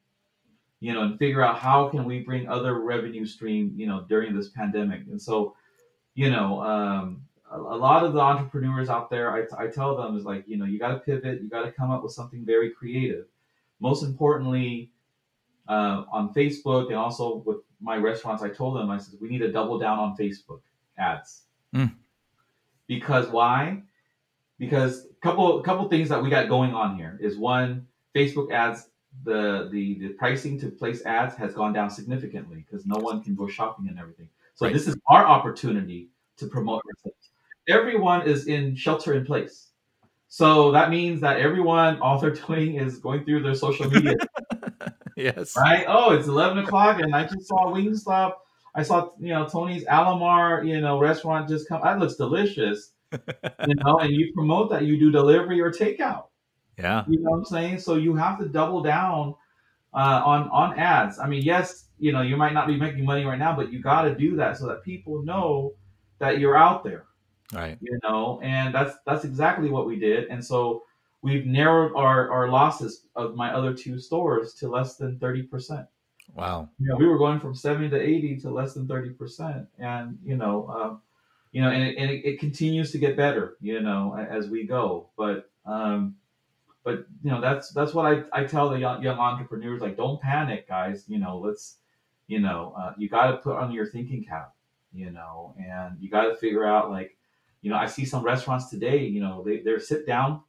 you 0.79 0.93
know, 0.93 1.03
and 1.03 1.19
figure 1.19 1.43
out 1.43 1.59
how 1.59 1.89
can 1.89 2.03
we 2.03 2.21
bring 2.21 2.49
other 2.49 2.79
revenue 2.79 3.25
stream, 3.27 3.73
you 3.75 3.85
know, 3.85 4.05
during 4.09 4.35
this 4.35 4.49
pandemic. 4.49 5.01
And 5.09 5.21
so, 5.21 5.55
you 6.15 6.31
know, 6.31 6.61
um, 6.61 7.21
a, 7.51 7.57
a 7.57 7.77
lot 7.77 8.03
of 8.03 8.13
the 8.13 8.19
entrepreneurs 8.21 8.89
out 8.89 9.11
there, 9.11 9.31
I, 9.31 9.65
I 9.65 9.67
tell 9.67 9.95
them 9.95 10.17
is 10.17 10.25
like, 10.25 10.45
you 10.47 10.57
know, 10.57 10.65
you 10.65 10.79
got 10.79 10.89
to 10.89 10.99
pivot. 10.99 11.43
You 11.43 11.49
got 11.49 11.65
to 11.65 11.71
come 11.71 11.91
up 11.91 12.01
with 12.01 12.13
something 12.13 12.43
very 12.43 12.71
creative. 12.71 13.25
Most 13.79 14.03
importantly, 14.03 14.91
uh, 15.69 16.03
on 16.11 16.33
Facebook 16.33 16.87
and 16.87 16.95
also 16.95 17.37
with 17.45 17.57
my 17.79 17.95
restaurants, 17.95 18.43
I 18.43 18.49
told 18.49 18.75
them, 18.75 18.89
I 18.89 18.97
said, 18.97 19.19
we 19.21 19.29
need 19.29 19.37
to 19.39 19.51
double 19.51 19.77
down 19.77 19.99
on 19.99 20.17
Facebook 20.17 20.61
ads. 20.97 21.43
Mm. 21.73 21.93
Because 22.87 23.29
why? 23.29 23.83
Because 24.57 25.05
a 25.05 25.21
couple 25.21 25.61
couple 25.61 25.87
things 25.87 26.09
that 26.09 26.21
we 26.21 26.29
got 26.29 26.49
going 26.49 26.73
on 26.73 26.97
here 26.97 27.17
is 27.21 27.37
one, 27.37 27.87
Facebook 28.15 28.51
ads, 28.51 28.89
the 29.23 29.69
the 29.71 29.99
the 29.99 30.09
pricing 30.09 30.59
to 30.59 30.69
place 30.69 31.05
ads 31.05 31.35
has 31.35 31.53
gone 31.53 31.71
down 31.71 31.89
significantly 31.89 32.65
because 32.67 32.85
no 32.85 32.97
one 32.97 33.23
can 33.23 33.35
go 33.35 33.47
shopping 33.47 33.87
and 33.87 33.99
everything. 33.99 34.27
So 34.55 34.65
Right. 34.65 34.73
this 34.73 34.87
is 34.87 34.97
our 35.07 35.25
opportunity 35.25 36.09
to 36.37 36.47
promote 36.47 36.81
ourselves. 36.85 37.29
Everyone 37.69 38.27
is 38.27 38.47
in 38.47 38.75
shelter 38.75 39.13
in 39.13 39.25
place. 39.25 39.67
So 40.27 40.71
that 40.71 40.89
means 40.89 41.21
that 41.21 41.39
everyone, 41.39 41.99
all 42.01 42.19
they're 42.19 42.31
doing 42.31 42.75
is 42.75 42.97
going 42.97 43.23
through 43.23 43.41
their 43.43 43.55
social 43.55 43.89
media 43.89 44.15
yes. 45.19 45.55
right? 45.57 45.85
Oh, 45.87 46.13
it's 46.13 46.27
eleven 46.27 46.59
o'clock, 46.59 46.99
and 46.99 47.15
I 47.15 47.23
just 47.23 47.47
saw 47.47 47.71
Wingstop. 47.73 48.33
I 48.75 48.83
saw 48.83 49.11
you 49.19 49.29
know 49.29 49.47
Tony's 49.47 49.85
Alamar, 49.85 50.67
you 50.67 50.79
know, 50.81 50.99
restaurant 50.99 51.49
just 51.49 51.67
come. 51.67 51.81
That 51.83 51.99
looks 51.99 52.15
delicious, 52.15 52.91
you 53.11 53.75
know. 53.75 53.99
And 53.99 54.11
you 54.11 54.31
promote 54.33 54.69
that 54.71 54.83
you 54.83 54.99
do 54.99 55.11
delivery 55.11 55.59
or 55.61 55.71
takeout. 55.71 56.25
Yeah. 56.77 57.03
You 57.07 57.19
know 57.19 57.31
what 57.31 57.37
I'm 57.37 57.45
saying? 57.45 57.79
So 57.79 57.95
you 57.95 58.15
have 58.15 58.39
to 58.39 58.47
double 58.47 58.81
down 58.81 59.35
uh, 59.93 60.21
on 60.25 60.49
on 60.49 60.79
ads. 60.79 61.19
I 61.19 61.27
mean, 61.27 61.43
yes, 61.43 61.85
you 61.99 62.11
know, 62.11 62.21
you 62.21 62.37
might 62.37 62.53
not 62.53 62.67
be 62.67 62.77
making 62.77 63.05
money 63.05 63.25
right 63.25 63.39
now, 63.39 63.55
but 63.55 63.71
you 63.71 63.81
got 63.81 64.03
to 64.03 64.15
do 64.15 64.35
that 64.37 64.57
so 64.57 64.67
that 64.67 64.83
people 64.83 65.23
know 65.23 65.73
that 66.19 66.39
you're 66.39 66.57
out 66.57 66.83
there 66.83 67.05
Right. 67.51 67.79
you 67.81 67.97
know 68.03 68.39
and 68.43 68.75
that's 68.75 68.95
that's 69.07 69.25
exactly 69.25 69.71
what 69.71 69.87
we 69.87 69.97
did 69.97 70.27
and 70.27 70.43
so 70.43 70.83
we've 71.21 71.45
narrowed 71.45 71.91
our, 71.95 72.31
our 72.31 72.49
losses 72.49 73.05
of 73.15 73.35
my 73.35 73.53
other 73.53 73.73
two 73.73 73.99
stores 73.99 74.53
to 74.55 74.69
less 74.69 74.95
than 74.95 75.19
30% 75.19 75.87
Wow. 76.35 76.69
you 76.79 76.87
know, 76.87 76.95
we 76.95 77.07
were 77.07 77.17
going 77.17 77.39
from 77.39 77.55
70 77.55 77.89
to 77.89 77.99
80 77.99 78.37
to 78.41 78.49
less 78.51 78.73
than 78.73 78.87
30% 78.87 79.67
and 79.79 80.17
you 80.23 80.37
know 80.37 80.67
um, 80.67 81.01
you 81.51 81.61
know 81.61 81.71
and, 81.71 81.83
it, 81.83 81.97
and 81.97 82.11
it, 82.11 82.23
it 82.25 82.39
continues 82.39 82.91
to 82.91 82.97
get 82.99 83.17
better 83.17 83.57
you 83.61 83.81
know 83.81 84.15
as 84.15 84.47
we 84.47 84.63
go. 84.63 85.09
But 85.17 85.49
um 85.65 86.15
but 86.83 87.05
you 87.23 87.31
know 87.31 87.41
that's 87.41 87.71
that's 87.71 87.93
what 87.93 88.05
i, 88.05 88.23
I 88.31 88.45
tell 88.45 88.69
the 88.69 88.79
young, 88.79 89.03
young 89.03 89.19
entrepreneurs 89.19 89.81
like 89.81 89.97
don't 89.97 90.21
panic 90.21 90.67
guys. 90.67 91.05
You 91.07 91.17
know 91.17 91.37
let's 91.37 91.77
you 92.27 92.39
know 92.39 92.73
uh, 92.77 92.93
you 92.97 93.09
got 93.09 93.31
to 93.31 93.37
put 93.37 93.57
on 93.57 93.71
your 93.71 93.87
thinking 93.87 94.23
cap 94.23 94.53
you 94.93 95.11
know 95.11 95.55
and 95.59 95.97
you 95.99 96.09
got 96.09 96.25
to 96.25 96.35
figure 96.35 96.65
out 96.65 96.89
like 96.89 97.17
you 97.61 97.69
know 97.69 97.77
i 97.77 97.85
see 97.85 98.05
some 98.05 98.23
restaurants 98.23 98.69
today 98.69 99.03
you 99.05 99.19
know 99.19 99.43
they, 99.43 99.59
they're 99.59 99.79
sit 99.79 100.07
down 100.07 100.41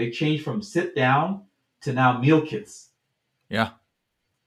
they 0.00 0.10
changed 0.10 0.42
from 0.42 0.62
sit 0.62 0.96
down 0.96 1.42
to 1.82 1.92
now 1.92 2.18
meal 2.18 2.40
kits 2.50 2.88
Yeah. 3.50 3.70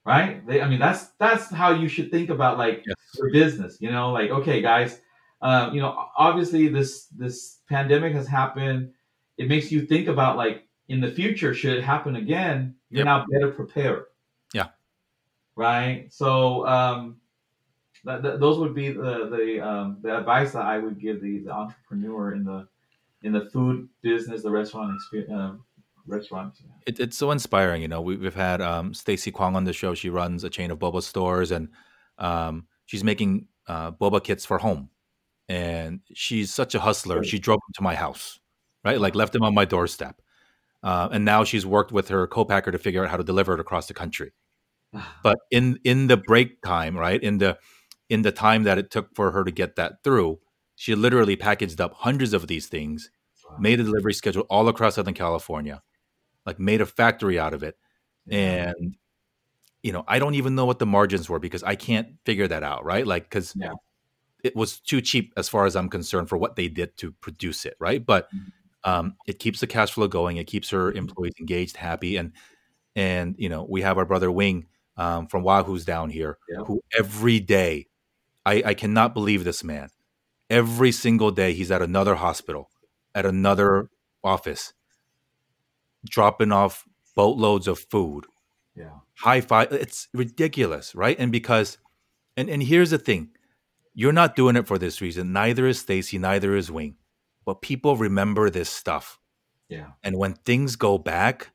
right 0.03 0.45
they, 0.47 0.61
i 0.61 0.67
mean 0.67 0.79
that's 0.79 1.03
that's 1.23 1.45
how 1.61 1.69
you 1.81 1.87
should 1.87 2.09
think 2.09 2.29
about 2.29 2.57
like 2.57 2.83
Yes. 2.87 2.97
your 3.17 3.29
business 3.31 3.77
you 3.79 3.91
know 3.91 4.11
like 4.11 4.29
okay 4.31 4.61
guys 4.61 4.99
um, 5.41 5.73
you 5.75 5.81
know 5.81 5.91
obviously 6.17 6.67
this 6.69 7.05
this 7.23 7.59
pandemic 7.69 8.13
has 8.19 8.27
happened 8.27 8.91
it 9.37 9.47
makes 9.47 9.71
you 9.71 9.85
think 9.85 10.07
about 10.07 10.37
like 10.37 10.57
in 10.87 10.99
the 11.01 11.11
future 11.19 11.53
should 11.53 11.77
it 11.77 11.83
happen 11.83 12.15
again 12.15 12.75
you're 12.89 13.05
Yep. 13.05 13.11
now 13.11 13.25
better 13.31 13.51
prepared 13.51 14.05
Yeah. 14.53 14.69
right 15.55 16.11
so 16.11 16.65
um 16.67 17.17
that, 18.05 18.21
that, 18.23 18.39
those 18.41 18.57
would 18.59 18.73
be 18.75 18.91
the 18.91 19.29
the 19.35 19.45
um, 19.69 19.97
the 20.01 20.11
advice 20.17 20.51
that 20.53 20.65
I 20.65 20.77
would 20.77 20.99
give 20.99 21.21
the, 21.21 21.39
the 21.45 21.51
entrepreneur 21.51 22.33
in 22.33 22.43
the 22.43 22.67
in 23.23 23.31
the 23.31 23.49
food 23.51 23.89
business, 24.01 24.43
the 24.43 24.51
restaurant 24.51 24.93
experience, 24.95 25.31
uh, 25.31 25.53
restaurant. 26.05 26.53
It, 26.85 26.99
it's 26.99 27.17
so 27.17 27.31
inspiring. 27.31 27.81
You 27.81 27.87
know, 27.87 28.01
we, 28.01 28.17
we've 28.17 28.35
had 28.35 28.61
um, 28.61 28.93
Stacy 28.93 29.31
Kwong 29.31 29.55
on 29.55 29.63
the 29.63 29.73
show. 29.73 29.93
She 29.93 30.09
runs 30.09 30.43
a 30.43 30.49
chain 30.49 30.71
of 30.71 30.79
boba 30.79 31.01
stores, 31.01 31.51
and 31.51 31.69
um, 32.17 32.67
she's 32.85 33.03
making 33.03 33.47
uh, 33.67 33.91
boba 33.91 34.23
kits 34.23 34.45
for 34.45 34.57
home. 34.59 34.89
And 35.49 36.01
she's 36.13 36.53
such 36.53 36.75
a 36.75 36.79
hustler. 36.79 37.17
Right. 37.17 37.25
She 37.25 37.39
drove 37.39 37.59
them 37.67 37.73
to 37.75 37.83
my 37.83 37.95
house, 37.95 38.39
right? 38.83 38.99
Like 38.99 39.15
left 39.15 39.33
them 39.33 39.43
on 39.43 39.53
my 39.53 39.65
doorstep. 39.65 40.21
Uh, 40.81 41.09
and 41.11 41.23
now 41.23 41.43
she's 41.43 41.65
worked 41.65 41.91
with 41.91 42.09
her 42.09 42.27
co-packer 42.27 42.71
to 42.71 42.77
figure 42.77 43.03
out 43.03 43.09
how 43.09 43.17
to 43.17 43.23
deliver 43.23 43.53
it 43.53 43.59
across 43.59 43.87
the 43.87 43.93
country. 43.93 44.31
But 45.23 45.39
in 45.49 45.79
in 45.83 46.07
the 46.07 46.17
break 46.17 46.61
time, 46.61 46.95
right 46.97 47.21
in 47.21 47.39
the 47.39 47.57
in 48.09 48.21
the 48.21 48.31
time 48.31 48.63
that 48.63 48.77
it 48.77 48.91
took 48.91 49.15
for 49.15 49.31
her 49.31 49.43
to 49.43 49.51
get 49.51 49.75
that 49.75 50.03
through, 50.03 50.39
she 50.83 50.95
literally 50.95 51.37
packaged 51.37 51.79
up 51.79 51.93
hundreds 51.93 52.33
of 52.33 52.45
these 52.47 52.67
things, 52.67 53.09
made 53.57 53.79
a 53.79 53.83
delivery 53.83 54.13
schedule 54.13 54.41
all 54.49 54.67
across 54.67 54.95
Southern 54.95 55.13
California, 55.13 55.81
like 56.45 56.59
made 56.59 56.81
a 56.81 56.85
factory 56.85 57.39
out 57.39 57.53
of 57.53 57.63
it. 57.63 57.77
And 58.29 58.97
you 59.81 59.93
know, 59.93 60.03
I 60.09 60.19
don't 60.19 60.35
even 60.35 60.55
know 60.55 60.65
what 60.65 60.79
the 60.79 60.85
margins 60.85 61.29
were 61.29 61.39
because 61.39 61.63
I 61.63 61.75
can't 61.77 62.17
figure 62.25 62.49
that 62.49 62.63
out, 62.63 62.83
right? 62.83 63.07
Like 63.07 63.23
because 63.23 63.53
Yeah. 63.55 63.75
it 64.43 64.57
was 64.57 64.81
too 64.81 64.99
cheap 64.99 65.31
as 65.37 65.47
far 65.47 65.65
as 65.65 65.77
I'm 65.77 65.87
concerned 65.87 66.27
for 66.27 66.37
what 66.37 66.57
they 66.57 66.67
did 66.67 66.97
to 66.97 67.13
produce 67.13 67.65
it, 67.65 67.77
right? 67.79 68.05
But 68.05 68.29
Mhm. 68.33 68.51
um, 68.83 69.15
it 69.25 69.39
keeps 69.39 69.61
the 69.61 69.67
cash 69.67 69.93
flow 69.93 70.09
going. 70.09 70.35
It 70.35 70.47
keeps 70.47 70.69
her 70.71 70.91
employees 70.91 71.35
engaged, 71.39 71.77
happy, 71.77 72.17
and 72.17 72.33
and 72.97 73.35
you 73.37 73.47
know, 73.47 73.65
we 73.69 73.83
have 73.83 73.97
our 73.97 74.05
brother 74.05 74.29
Wing 74.33 74.67
um, 74.97 75.27
from 75.27 75.43
Wahoo's 75.43 75.85
down 75.85 76.09
here, 76.09 76.39
Yeah. 76.49 76.65
who 76.65 76.81
every 76.99 77.39
day, 77.39 77.87
I, 78.45 78.63
I 78.65 78.73
cannot 78.73 79.13
believe 79.13 79.45
this 79.45 79.63
man. 79.63 79.87
Every 80.49 80.91
single 80.91 81.31
day, 81.31 81.53
he's 81.53 81.71
at 81.71 81.81
another 81.81 82.15
hospital, 82.15 82.69
at 83.15 83.25
another 83.25 83.89
office, 84.23 84.73
dropping 86.07 86.51
off 86.51 86.85
boatloads 87.15 87.67
of 87.67 87.79
food, 87.79 88.25
yeah, 88.75 88.99
high 89.15 89.41
five. 89.41 89.71
It's 89.71 90.09
ridiculous, 90.13 90.93
right? 90.95 91.17
And 91.17 91.31
because, 91.31 91.77
and 92.35 92.49
and 92.49 92.61
here's 92.61 92.91
the 92.91 92.97
thing, 92.97 93.29
you're 93.93 94.11
not 94.11 94.35
doing 94.35 94.55
it 94.55 94.67
for 94.67 94.77
this 94.77 95.01
reason. 95.01 95.33
Neither 95.33 95.65
is 95.65 95.79
Stacy. 95.79 96.17
Neither 96.17 96.55
is 96.55 96.69
Wing. 96.69 96.97
But 97.45 97.61
people 97.61 97.97
remember 97.97 98.49
this 98.49 98.69
stuff, 98.69 99.19
yeah, 99.69 99.91
and 100.03 100.17
when 100.17 100.33
things 100.33 100.75
go 100.75 100.97
back, 100.97 101.51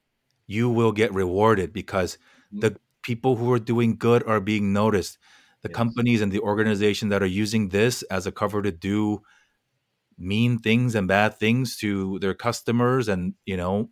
you 0.46 0.68
will 0.68 0.92
get 0.92 1.12
rewarded 1.14 1.72
because 1.72 2.18
the 2.50 2.72
mm. 2.72 2.76
people 3.02 3.36
who 3.36 3.52
are 3.52 3.58
doing 3.58 3.96
good 3.96 4.22
are 4.26 4.40
being 4.40 4.72
noticed. 4.72 5.18
The 5.62 5.68
Yes. 5.68 5.76
companies 5.76 6.20
and 6.22 6.32
the 6.32 6.40
organization 6.40 7.08
that 7.10 7.22
are 7.22 7.26
using 7.26 7.70
this 7.70 8.02
as 8.04 8.26
a 8.26 8.32
cover 8.32 8.62
to 8.62 8.70
do 8.72 9.22
mean 10.18 10.58
things 10.58 10.94
and 10.94 11.06
bad 11.08 11.38
things 11.38 11.76
to 11.78 12.18
their 12.20 12.34
customers 12.34 13.08
and 13.08 13.34
you 13.46 13.56
know 13.56 13.90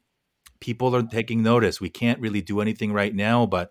people 0.60 0.94
are 0.96 1.02
taking 1.02 1.42
notice. 1.42 1.80
We 1.80 1.90
can't 1.90 2.20
really 2.20 2.42
do 2.42 2.60
anything 2.60 2.92
right 2.92 3.14
now 3.14 3.46
but 3.46 3.70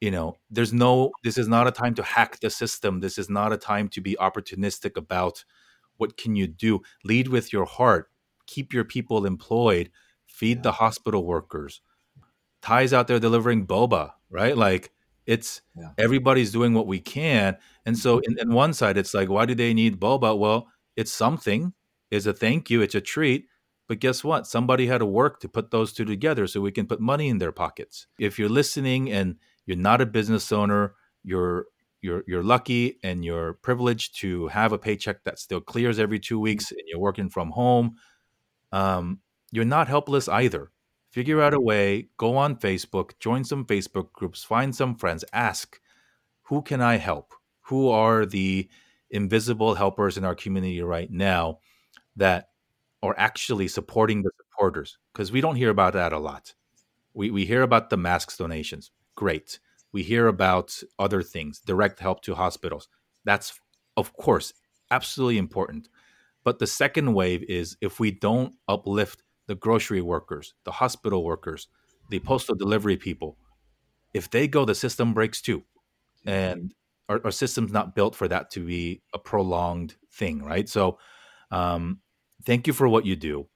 you 0.00 0.10
know 0.10 0.36
there's 0.50 0.72
no 0.72 1.12
this 1.24 1.38
is 1.38 1.48
not 1.48 1.66
a 1.68 1.72
time 1.72 1.94
to 1.96 2.02
hack 2.02 2.40
the 2.40 2.50
system. 2.50 3.00
This 3.00 3.18
is 3.18 3.30
not 3.30 3.52
a 3.52 3.56
time 3.58 3.88
to 3.90 4.00
be 4.00 4.16
opportunistic 4.20 4.96
about 4.96 5.44
what 5.98 6.16
can 6.16 6.36
you 6.36 6.46
do. 6.46 6.82
Lead 7.04 7.28
with 7.28 7.52
your 7.52 7.66
heart. 7.66 8.10
Keep 8.46 8.72
your 8.72 8.84
people 8.84 9.26
employed. 9.26 9.90
Feed 10.26 10.58
Yeah. 10.58 10.62
the 10.62 10.72
hospital 10.72 11.24
workers. 11.24 11.80
Ties 12.62 12.92
out 12.92 13.08
there 13.08 13.20
delivering 13.20 13.66
boba 13.66 14.12
right? 14.30 14.56
Like 14.56 14.90
it's 15.26 15.62
Yeah. 15.76 15.90
everybody's 15.98 16.52
doing 16.52 16.74
what 16.74 16.86
we 16.86 17.00
can. 17.00 17.56
And 17.86 17.98
so 17.98 18.18
in, 18.20 18.38
in 18.38 18.52
one 18.52 18.72
side 18.74 18.96
it's 18.98 19.14
like 19.14 19.28
why 19.28 19.46
do 19.46 19.54
they 19.54 19.74
need 19.74 20.00
boba? 20.00 20.36
Well 20.38 20.68
it's 20.96 21.12
something 21.12 21.72
it's 22.10 22.26
a 22.26 22.32
thank 22.32 22.70
you 22.70 22.82
it's 22.82 22.94
a 22.94 23.00
treat. 23.00 23.46
But 23.88 24.00
guess 24.00 24.24
what? 24.24 24.46
Somebody 24.46 24.86
had 24.86 24.98
to 24.98 25.06
work 25.06 25.40
to 25.40 25.48
put 25.48 25.70
those 25.70 25.92
two 25.92 26.06
together 26.06 26.46
so 26.46 26.60
we 26.60 26.72
can 26.72 26.86
put 26.86 27.00
money 27.00 27.28
in 27.28 27.36
their 27.38 27.52
pockets. 27.52 28.06
If 28.18 28.38
you're 28.38 28.48
listening 28.48 29.12
and 29.12 29.36
you're 29.66 29.76
not 29.76 30.00
a 30.00 30.06
business 30.06 30.52
owner 30.52 30.94
you're 31.24 31.66
you're 32.02 32.22
you're 32.26 32.42
lucky 32.42 32.98
and 33.02 33.24
you're 33.24 33.54
privileged 33.54 34.20
to 34.20 34.48
have 34.48 34.72
a 34.72 34.78
paycheck 34.78 35.24
that 35.24 35.38
still 35.38 35.60
clears 35.60 35.98
every 35.98 36.20
two 36.20 36.38
weeks 36.38 36.70
and 36.70 36.80
you're 36.86 37.00
working 37.00 37.30
from 37.30 37.50
home 37.50 37.96
um, 38.72 39.20
you're 39.52 39.64
not 39.64 39.88
helpless 39.88 40.28
either 40.28 40.70
figure 41.14 41.40
out 41.40 41.54
a 41.54 41.60
way 41.60 42.08
go 42.16 42.36
on 42.36 42.56
facebook 42.56 43.12
join 43.20 43.44
some 43.44 43.64
facebook 43.64 44.12
groups 44.12 44.42
find 44.42 44.74
some 44.74 44.94
friends 44.94 45.24
ask 45.32 45.80
who 46.44 46.62
can 46.62 46.80
i 46.80 46.96
help? 46.96 47.34
Who 47.68 47.88
are 47.88 48.26
the 48.26 48.68
invisible 49.10 49.74
helpers 49.74 50.16
in 50.16 50.24
our 50.24 50.34
community 50.34 50.82
right 50.82 51.10
now 51.10 51.58
that 52.16 52.48
are 53.02 53.14
actually 53.18 53.68
supporting 53.68 54.22
the 54.22 54.30
supporters? 54.36 54.98
Because 55.12 55.32
we 55.32 55.40
don't 55.40 55.56
hear 55.56 55.70
about 55.70 55.94
that 55.94 56.12
a 56.12 56.18
lot. 56.18 56.54
We, 57.14 57.30
we 57.30 57.46
hear 57.46 57.62
about 57.62 57.90
the 57.90 57.96
masks 57.96 58.36
donations. 58.36 58.90
Great. 59.14 59.58
We 59.92 60.02
hear 60.02 60.26
about 60.26 60.78
other 60.98 61.22
things, 61.22 61.60
direct 61.60 62.00
help 62.00 62.22
to 62.22 62.34
hospitals. 62.34 62.88
That's, 63.24 63.58
of 63.96 64.12
course, 64.14 64.52
absolutely 64.90 65.38
important. 65.38 65.88
But 66.42 66.58
the 66.58 66.66
second 66.66 67.14
wave 67.14 67.42
is 67.44 67.76
if 67.80 67.98
we 67.98 68.10
don't 68.10 68.54
uplift 68.68 69.22
the 69.46 69.54
grocery 69.54 70.00
workers, 70.00 70.54
the 70.64 70.72
hospital 70.72 71.24
workers, 71.24 71.68
the 72.10 72.18
postal 72.18 72.54
delivery 72.54 72.96
people, 72.96 73.36
if 74.12 74.30
they 74.30 74.46
go, 74.48 74.64
the 74.64 74.74
system 74.74 75.12
breaks 75.12 75.42
too. 75.42 75.62
And 76.26 76.72
our, 77.08 77.20
our 77.24 77.30
system's 77.30 77.72
not 77.72 77.94
built 77.94 78.14
for 78.14 78.28
that 78.28 78.50
to 78.52 78.60
be 78.60 79.02
a 79.12 79.18
prolonged 79.18 79.96
thing, 80.12 80.42
right? 80.42 80.68
So, 80.68 80.98
um, 81.50 82.00
thank 82.46 82.66
you 82.66 82.72
for 82.72 82.88
what 82.88 83.04
you 83.04 83.16
do. 83.16 83.48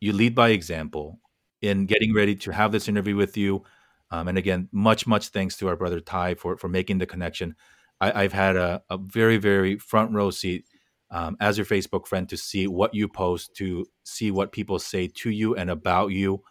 You 0.00 0.12
lead 0.12 0.34
by 0.34 0.50
example 0.50 1.20
in 1.60 1.86
getting 1.86 2.12
ready 2.12 2.34
to 2.34 2.50
have 2.50 2.72
this 2.72 2.88
interview 2.88 3.14
with 3.14 3.36
you. 3.36 3.62
Um, 4.10 4.28
and 4.28 4.36
again, 4.36 4.68
much, 4.72 5.06
much 5.06 5.28
thanks 5.28 5.56
to 5.58 5.68
our 5.68 5.76
brother 5.76 6.00
Ty 6.00 6.34
for, 6.34 6.56
for 6.56 6.68
making 6.68 6.98
the 6.98 7.06
connection. 7.06 7.54
I, 8.00 8.22
have 8.22 8.32
had 8.32 8.56
a, 8.56 8.82
a, 8.90 8.98
very, 8.98 9.36
very 9.36 9.78
front 9.78 10.10
row 10.12 10.30
seat 10.32 10.64
um, 11.12 11.36
as 11.40 11.58
your 11.58 11.66
Facebook 11.66 12.06
friend 12.06 12.28
to 12.30 12.36
see 12.36 12.66
what 12.66 12.94
you 12.94 13.06
post, 13.06 13.54
to 13.56 13.86
see 14.02 14.30
what 14.30 14.50
people 14.50 14.78
say 14.78 15.06
to 15.08 15.30
you 15.30 15.54
and 15.54 15.70
about 15.70 16.08
you. 16.08 16.42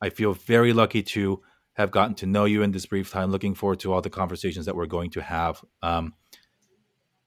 I 0.00 0.10
feel 0.10 0.34
very 0.34 0.74
lucky 0.74 1.02
to 1.02 1.40
have 1.74 1.90
gotten 1.90 2.14
to 2.16 2.26
know 2.26 2.44
you 2.44 2.62
in 2.62 2.72
this 2.72 2.84
brief 2.84 3.10
time. 3.10 3.30
Looking 3.30 3.54
forward 3.54 3.80
to 3.80 3.92
all 3.92 4.02
the 4.02 4.10
conversations 4.10 4.66
that 4.66 4.76
we're 4.76 4.86
going 4.86 5.10
to 5.12 5.22
have. 5.22 5.64
Um, 5.82 6.12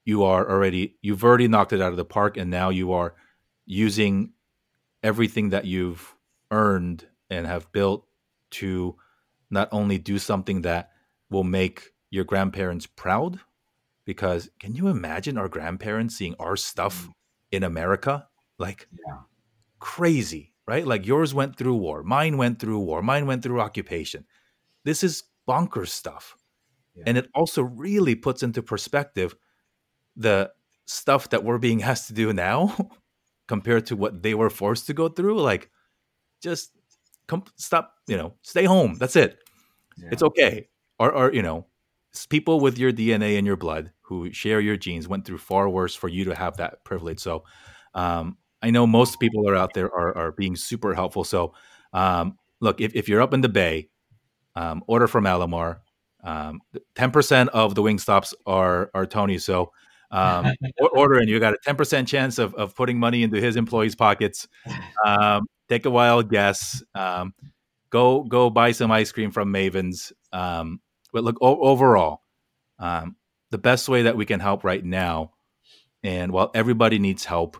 you 0.04 0.22
are 0.22 0.48
already, 0.48 0.96
you've 1.02 1.24
already 1.24 1.48
knocked 1.48 1.72
it 1.72 1.82
out 1.82 1.90
of 1.90 1.96
the 1.96 2.04
park, 2.04 2.36
and 2.36 2.50
now 2.50 2.68
you 2.70 2.92
are 2.92 3.14
using 3.66 4.32
everything 5.02 5.50
that 5.50 5.64
you've 5.64 6.14
earned 6.52 7.04
and 7.28 7.48
have 7.48 7.72
built 7.72 8.06
to 8.52 8.94
not 9.50 9.68
only 9.72 9.98
do 9.98 10.18
something 10.18 10.62
that 10.62 10.90
will 11.30 11.42
make 11.42 11.90
your 12.10 12.24
grandparents 12.24 12.86
proud 12.86 13.40
because 14.06 14.48
can 14.58 14.74
you 14.74 14.88
imagine 14.88 15.36
our 15.36 15.48
grandparents 15.48 16.16
seeing 16.16 16.34
our 16.38 16.56
stuff 16.56 17.06
mm. 17.06 17.12
in 17.50 17.62
america 17.62 18.26
like 18.58 18.88
yeah. 19.06 19.18
crazy 19.78 20.54
right 20.66 20.86
like 20.86 21.06
yours 21.06 21.34
went 21.34 21.56
through 21.56 21.74
war 21.74 22.02
mine 22.02 22.38
went 22.38 22.58
through 22.58 22.78
war 22.78 23.02
mine 23.02 23.26
went 23.26 23.42
through 23.42 23.60
occupation 23.60 24.24
this 24.84 25.04
is 25.04 25.24
bonkers 25.46 25.88
stuff 25.88 26.36
yeah. 26.94 27.04
and 27.06 27.18
it 27.18 27.28
also 27.34 27.62
really 27.62 28.14
puts 28.14 28.42
into 28.42 28.62
perspective 28.62 29.36
the 30.16 30.50
stuff 30.86 31.28
that 31.30 31.44
we're 31.44 31.58
being 31.58 31.82
asked 31.90 32.06
to 32.06 32.14
do 32.14 32.32
now 32.32 32.74
compared 33.48 33.86
to 33.86 33.96
what 33.96 34.22
they 34.22 34.34
were 34.34 34.50
forced 34.50 34.86
to 34.86 34.94
go 34.94 35.08
through 35.08 35.40
like 35.40 35.70
just 36.42 36.72
come 37.26 37.44
stop 37.56 37.94
you 38.06 38.16
know 38.16 38.34
stay 38.42 38.64
home 38.64 38.96
that's 38.98 39.16
it 39.16 39.38
yeah. 39.98 40.08
it's 40.12 40.22
okay 40.22 40.68
or 40.98 41.12
or 41.12 41.32
you 41.32 41.42
know 41.42 41.66
people 42.24 42.60
with 42.60 42.78
your 42.78 42.92
dna 42.92 43.36
and 43.36 43.46
your 43.46 43.56
blood 43.56 43.92
who 44.02 44.32
share 44.32 44.60
your 44.60 44.76
genes 44.76 45.08
went 45.08 45.26
through 45.26 45.38
far 45.38 45.68
worse 45.68 45.94
for 45.94 46.08
you 46.08 46.24
to 46.24 46.34
have 46.34 46.56
that 46.56 46.84
privilege. 46.84 47.18
So 47.20 47.44
um, 47.94 48.38
i 48.62 48.70
know 48.70 48.86
most 48.86 49.20
people 49.20 49.48
are 49.48 49.56
out 49.56 49.74
there 49.74 49.92
are, 49.92 50.16
are 50.16 50.32
being 50.32 50.56
super 50.56 50.94
helpful. 50.94 51.24
So 51.24 51.52
um, 51.92 52.38
look 52.60 52.80
if, 52.80 52.94
if 52.94 53.08
you're 53.08 53.20
up 53.20 53.34
in 53.34 53.42
the 53.42 53.48
bay 53.48 53.90
um, 54.54 54.82
order 54.86 55.06
from 55.06 55.24
alamar 55.24 55.80
um, 56.26 56.60
10% 56.96 57.48
of 57.48 57.74
the 57.74 57.82
Wingstops 57.82 58.34
are 58.46 58.90
are 58.94 59.06
tony. 59.06 59.38
So 59.38 59.70
um, 60.10 60.52
order 60.92 61.18
and 61.18 61.28
you 61.28 61.38
got 61.40 61.54
a 61.54 61.58
10% 61.66 62.06
chance 62.06 62.38
of, 62.38 62.54
of 62.54 62.74
putting 62.74 62.98
money 62.98 63.22
into 63.22 63.40
his 63.40 63.56
employees 63.56 63.94
pockets. 63.94 64.48
Um, 65.04 65.46
take 65.68 65.86
a 65.86 65.90
wild 65.90 66.28
guess. 66.30 66.82
Um, 66.94 67.32
go 67.90 68.24
go 68.24 68.50
buy 68.50 68.72
some 68.72 68.90
ice 68.90 69.12
cream 69.12 69.30
from 69.30 69.52
mavens. 69.52 70.12
Um, 70.32 70.80
but 71.12 71.24
look 71.24 71.36
o- 71.40 71.60
overall 71.60 72.22
um, 72.78 73.16
the 73.50 73.58
best 73.58 73.88
way 73.88 74.02
that 74.02 74.16
we 74.16 74.26
can 74.26 74.40
help 74.40 74.64
right 74.64 74.84
now 74.84 75.32
and 76.02 76.32
while 76.32 76.50
everybody 76.54 76.98
needs 76.98 77.24
help 77.24 77.56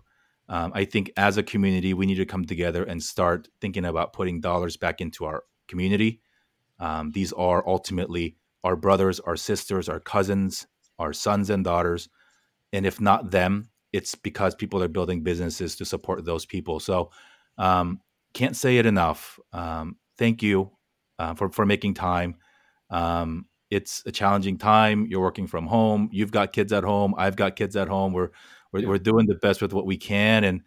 um, 0.48 0.72
i 0.74 0.84
think 0.84 1.10
as 1.16 1.36
a 1.36 1.42
community 1.42 1.94
we 1.94 2.06
need 2.06 2.16
to 2.16 2.26
come 2.26 2.44
together 2.44 2.84
and 2.84 3.02
start 3.02 3.48
thinking 3.60 3.84
about 3.84 4.12
putting 4.12 4.40
dollars 4.40 4.76
back 4.76 5.00
into 5.00 5.24
our 5.24 5.44
community 5.68 6.20
these 7.12 7.32
are 7.34 7.66
ultimately 7.66 8.36
our 8.64 8.76
brothers 8.76 9.20
our 9.20 9.36
sisters 9.36 9.88
our 9.88 10.00
cousins 10.00 10.66
our 10.98 11.12
sons 11.12 11.50
and 11.50 11.64
daughters 11.64 12.08
and 12.72 12.86
if 12.86 13.00
not 13.00 13.30
them, 13.30 13.70
it's 13.92 14.14
because 14.14 14.54
people 14.54 14.82
are 14.82 14.88
building 14.88 15.22
businesses 15.22 15.76
to 15.76 15.84
support 15.84 16.24
those 16.24 16.44
people. 16.44 16.80
So 16.80 17.10
um, 17.58 18.00
can't 18.34 18.56
say 18.56 18.78
it 18.78 18.86
enough. 18.86 19.38
Um, 19.52 19.96
thank 20.18 20.42
you 20.42 20.72
uh, 21.18 21.34
for 21.34 21.50
for 21.50 21.64
making 21.64 21.94
time. 21.94 22.36
Um, 22.90 23.46
it's 23.70 24.02
a 24.06 24.12
challenging 24.12 24.58
time. 24.58 25.06
You're 25.06 25.20
working 25.20 25.46
from 25.46 25.66
home. 25.66 26.08
You've 26.12 26.30
got 26.30 26.52
kids 26.52 26.72
at 26.72 26.84
home. 26.84 27.14
I've 27.16 27.36
got 27.36 27.56
kids 27.56 27.76
at 27.76 27.88
home. 27.88 28.12
We're 28.12 28.30
we're, 28.72 28.80
yeah. 28.80 28.88
we're 28.88 28.98
doing 28.98 29.26
the 29.26 29.34
best 29.34 29.62
with 29.62 29.72
what 29.72 29.86
we 29.86 29.96
can, 29.96 30.44
and 30.44 30.62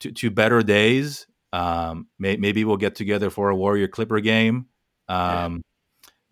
to, 0.00 0.12
to 0.12 0.30
better 0.30 0.62
days. 0.62 1.26
Um, 1.52 2.08
may, 2.18 2.36
maybe 2.36 2.64
we'll 2.64 2.76
get 2.76 2.96
together 2.96 3.30
for 3.30 3.50
a 3.50 3.56
Warrior 3.56 3.88
Clipper 3.88 4.20
game. 4.20 4.66
Yeah. 5.08 5.44
Um, 5.44 5.62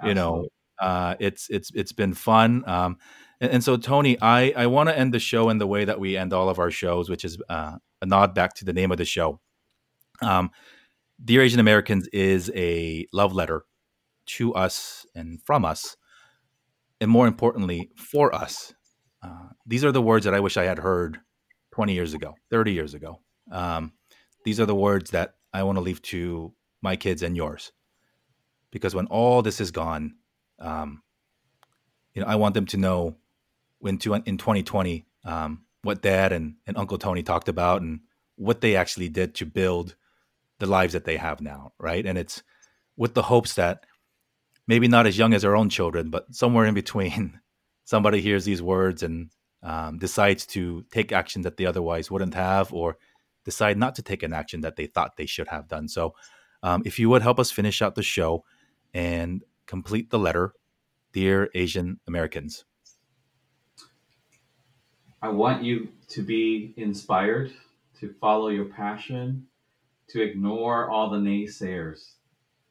you 0.05 0.15
know, 0.15 0.49
uh, 0.81 1.15
it's 1.21 1.49
it's 1.49 1.71
it's 1.75 1.93
been 1.93 2.13
fun. 2.13 2.65
Um, 2.67 2.99
and, 3.41 3.53
and 3.53 3.65
so, 3.65 3.77
Tony, 3.77 4.21
I, 4.21 4.53
I 4.57 4.67
want 4.67 4.89
to 4.89 4.99
end 4.99 5.15
the 5.15 5.21
show 5.21 5.49
in 5.49 5.59
the 5.59 5.67
way 5.67 5.85
that 5.85 6.01
we 6.01 6.17
end 6.17 6.33
all 6.33 6.49
of 6.49 6.59
our 6.59 6.71
shows, 6.71 7.09
which 7.09 7.25
is 7.25 7.39
uh, 7.49 7.77
a 8.01 8.07
nod 8.07 8.35
back 8.35 8.55
to 8.55 8.65
the 8.65 8.73
name 8.73 8.91
of 8.91 8.99
the 8.99 9.05
show. 9.05 9.41
Um, 10.21 10.51
Dear 11.25 11.43
Asian 11.43 11.61
Americans 11.61 12.09
is 12.09 12.51
a 12.55 13.07
love 13.13 13.33
letter 13.33 13.65
to 14.37 14.55
us 14.55 15.07
and 15.15 15.41
from 15.43 15.65
us, 15.65 15.97
and 17.01 17.11
more 17.11 17.27
importantly, 17.27 17.91
for 17.97 18.35
us. 18.35 18.75
Uh, 19.23 19.49
these 19.67 19.85
are 19.85 19.93
the 19.93 20.03
words 20.03 20.25
that 20.25 20.35
I 20.35 20.41
wish 20.41 20.57
I 20.57 20.65
had 20.65 20.79
heard 20.79 21.19
20 21.73 21.93
years 21.93 22.15
ago, 22.15 22.35
30 22.51 22.73
years 22.73 22.95
ago. 22.95 23.21
Um, 23.51 23.93
these 24.45 24.61
are 24.61 24.67
the 24.67 24.75
words 24.75 25.11
that 25.11 25.35
I 25.53 25.63
want 25.63 25.77
to 25.77 25.83
leave 25.83 26.03
to 26.03 26.53
my 26.81 26.97
kids 26.97 27.23
and 27.23 27.37
yours. 27.37 27.73
Because 28.71 28.95
when 28.95 29.07
all 29.07 29.43
this 29.43 29.61
is 29.61 29.71
gone, 29.71 30.15
um, 30.59 31.03
you 32.15 32.23
know, 32.23 32.29
I 32.29 32.37
want 32.37 32.55
them 32.55 32.67
to 32.67 32.77
know 32.77 33.17
in, 33.85 33.95
in 34.27 34.39
2020 34.39 35.07
um, 35.25 35.63
what 35.83 36.03
dad 36.03 36.33
and, 36.33 36.55
and 36.67 36.77
uncle 36.77 36.99
tony 36.99 37.23
talked 37.23 37.49
about 37.49 37.83
and 37.83 38.01
what 38.37 38.61
they 38.61 38.77
actually 38.77 39.09
did 39.09 39.35
to 39.35 39.47
build 39.47 39.95
the 40.59 40.67
lives 40.67 40.93
that 40.93 41.05
they 41.05 41.17
have 41.17 41.41
now 41.41 41.73
right 41.79 42.07
and 42.07 42.17
it's 42.17 42.43
with 42.97 43.15
the 43.15 43.23
hopes 43.23 43.55
that 43.55 43.85
maybe 44.73 44.89
not 44.89 45.07
as 45.07 45.19
young 45.19 45.35
as 45.35 45.45
our 45.45 45.55
own 45.55 45.69
children 45.69 46.09
but 46.09 46.35
somewhere 46.35 46.65
in 46.65 46.73
between 46.73 47.39
somebody 47.85 48.23
hears 48.23 48.47
these 48.47 48.63
words 48.63 49.03
and 49.03 49.29
um, 49.63 49.99
decides 49.99 50.47
to 50.47 50.83
take 50.91 51.13
action 51.13 51.43
that 51.43 51.59
they 51.59 51.67
otherwise 51.67 52.11
wouldn't 52.11 52.33
have 52.33 52.73
or 52.73 52.97
decide 53.45 53.77
not 53.77 53.95
to 53.97 54.03
take 54.03 54.23
an 54.23 54.33
action 54.33 54.63
that 54.63 54.77
they 54.77 54.87
thought 54.87 55.17
they 55.17 55.27
should 55.27 55.49
have 55.49 55.69
done. 55.69 55.89
So 55.89 56.15
um, 56.63 56.83
if 56.87 56.99
you 56.99 57.11
would 57.11 57.21
help 57.21 57.39
us 57.39 57.51
finish 57.51 57.83
out 57.83 57.97
the 57.97 58.03
show 58.03 58.45
and 58.95 59.43
complete 59.67 60.09
the 60.09 60.19
letter 60.19 60.55
dear 61.13 61.51
asian 61.55 62.01
americans. 62.09 62.65
I 65.21 65.29
want 65.29 65.63
you 65.63 65.89
to 66.09 66.23
be 66.23 66.73
inspired, 66.79 67.53
to 68.01 68.15
follow 68.21 68.49
your 68.49 68.65
passion, 68.65 69.47
to 70.09 70.23
ignore 70.23 70.91
all 70.91 71.11
the 71.11 71.19
naysayers 71.19 72.15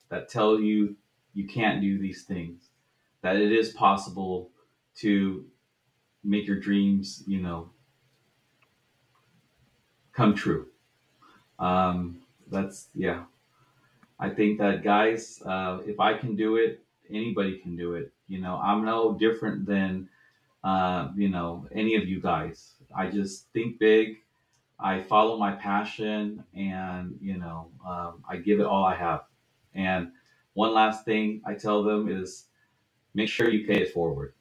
that 0.10 0.28
tell 0.28 0.60
you 0.60 0.98
you 1.34 1.48
can't 1.48 1.82
do 1.82 2.00
these 2.00 2.24
things, 2.24 2.70
that 3.22 3.36
it 3.36 3.52
is 3.52 3.70
possible 3.70 4.50
to 4.96 5.46
make 6.24 6.48
your 6.48 6.60
dreams, 6.60 7.24
you 7.26 7.42
know, 7.42 7.70
come 10.14 10.36
true. 10.36 10.68
Um, 11.60 12.22
that's, 12.50 12.88
yeah. 12.94 13.24
I 14.20 14.30
think 14.30 14.60
that, 14.60 14.84
guys, 14.84 15.42
uh, 15.46 15.80
if 15.86 16.00
I 16.00 16.14
can 16.14 16.36
do 16.36 16.58
it, 16.58 16.84
anybody 17.10 17.58
can 17.58 17.76
do 17.76 17.96
it. 17.96 18.12
You 18.28 18.40
know, 18.40 18.60
I'm 18.64 18.86
no 18.86 19.14
different 19.14 19.66
than 19.66 20.10
uh, 20.64 21.10
you 21.16 21.30
know, 21.30 21.68
any 21.72 21.96
of 21.96 22.08
you 22.08 22.22
guys. 22.22 22.74
I 22.96 23.08
just 23.08 23.48
think 23.54 23.80
big. 23.80 24.18
I 24.80 25.02
follow 25.02 25.38
my 25.38 25.54
passion, 25.54 26.44
and 26.56 27.18
you 27.22 27.38
know, 27.38 27.70
um, 27.88 28.24
I 28.28 28.38
give 28.38 28.60
it 28.60 28.66
all 28.66 28.84
I 28.84 28.96
have. 28.96 29.22
And 29.74 30.12
one 30.54 30.74
last 30.74 31.06
thing 31.06 31.42
I 31.46 31.54
tell 31.54 31.84
them 31.84 32.10
is, 32.10 32.46
make 33.14 33.30
sure 33.30 33.50
you 33.50 33.66
pay 33.66 33.82
it 33.82 33.94
forward. 33.94 34.34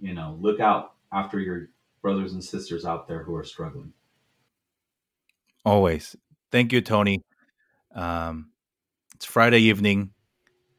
You 0.00 0.14
know, 0.14 0.38
look 0.40 0.60
out 0.60 0.94
after 1.12 1.40
your 1.40 1.70
brothers 2.02 2.32
and 2.32 2.42
sisters 2.42 2.84
out 2.84 3.08
there 3.08 3.22
who 3.22 3.34
are 3.34 3.44
struggling. 3.44 3.92
Always. 5.64 6.16
Thank 6.50 6.72
you, 6.72 6.80
Tony. 6.80 7.22
Um, 7.94 8.50
it's 9.14 9.24
Friday 9.24 9.60
evening. 9.60 10.10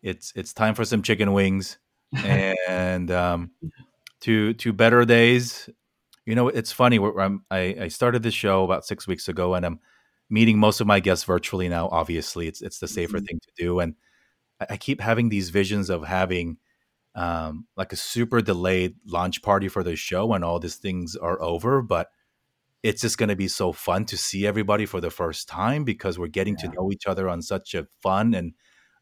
It's 0.01 0.31
it's 0.35 0.53
time 0.53 0.75
for 0.75 0.85
some 0.85 1.01
chicken 1.01 1.33
wings, 1.33 1.77
and 2.23 3.11
um, 3.11 3.51
to 4.21 4.53
to 4.53 4.73
better 4.73 5.03
days. 5.03 5.69
You 6.25 6.35
know, 6.35 6.47
it's 6.47 6.71
funny. 6.71 6.99
I'm, 6.99 7.43
I 7.51 7.75
I 7.81 7.87
started 7.89 8.23
this 8.23 8.33
show 8.33 8.63
about 8.63 8.85
six 8.85 9.07
weeks 9.07 9.27
ago, 9.27 9.55
and 9.55 9.65
I'm 9.65 9.79
meeting 10.29 10.57
most 10.57 10.79
of 10.79 10.87
my 10.87 11.01
guests 11.01 11.25
virtually 11.25 11.67
now. 11.67 11.89
Obviously, 11.91 12.47
it's 12.47 12.61
it's 12.61 12.79
the 12.79 12.87
safer 12.87 13.17
mm-hmm. 13.17 13.25
thing 13.25 13.39
to 13.41 13.63
do, 13.63 13.79
and 13.81 13.95
I, 14.59 14.77
keep 14.77 15.01
having 15.01 15.29
these 15.29 15.49
visions 15.49 15.89
of 15.89 16.05
having 16.05 16.57
um, 17.15 17.67
like 17.75 17.93
a 17.93 17.97
super 17.97 18.41
delayed 18.41 18.95
launch 19.07 19.41
party 19.41 19.67
for 19.67 19.83
the 19.83 19.95
show 19.95 20.25
when 20.25 20.43
all 20.43 20.59
these 20.59 20.75
things 20.75 21.15
are 21.15 21.41
over. 21.41 21.81
But 21.81 22.09
it's 22.83 23.01
just 23.01 23.17
going 23.17 23.29
to 23.29 23.35
be 23.35 23.47
so 23.47 23.71
fun 23.71 24.05
to 24.05 24.17
see 24.17 24.47
everybody 24.47 24.85
for 24.85 25.01
the 25.01 25.09
first 25.09 25.47
time 25.47 25.83
because 25.83 26.17
we're 26.17 26.27
getting 26.27 26.55
yeah. 26.59 26.69
to 26.69 26.75
know 26.75 26.91
each 26.91 27.07
other 27.07 27.27
on 27.27 27.41
such 27.41 27.73
a 27.73 27.87
fun 28.01 28.33
and 28.33 28.53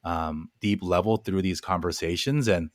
um, 0.03 0.49
deep 0.61 0.81
level 0.81 1.17
through 1.17 1.41
these 1.41 1.61
conversations. 1.61 2.47
And 2.47 2.69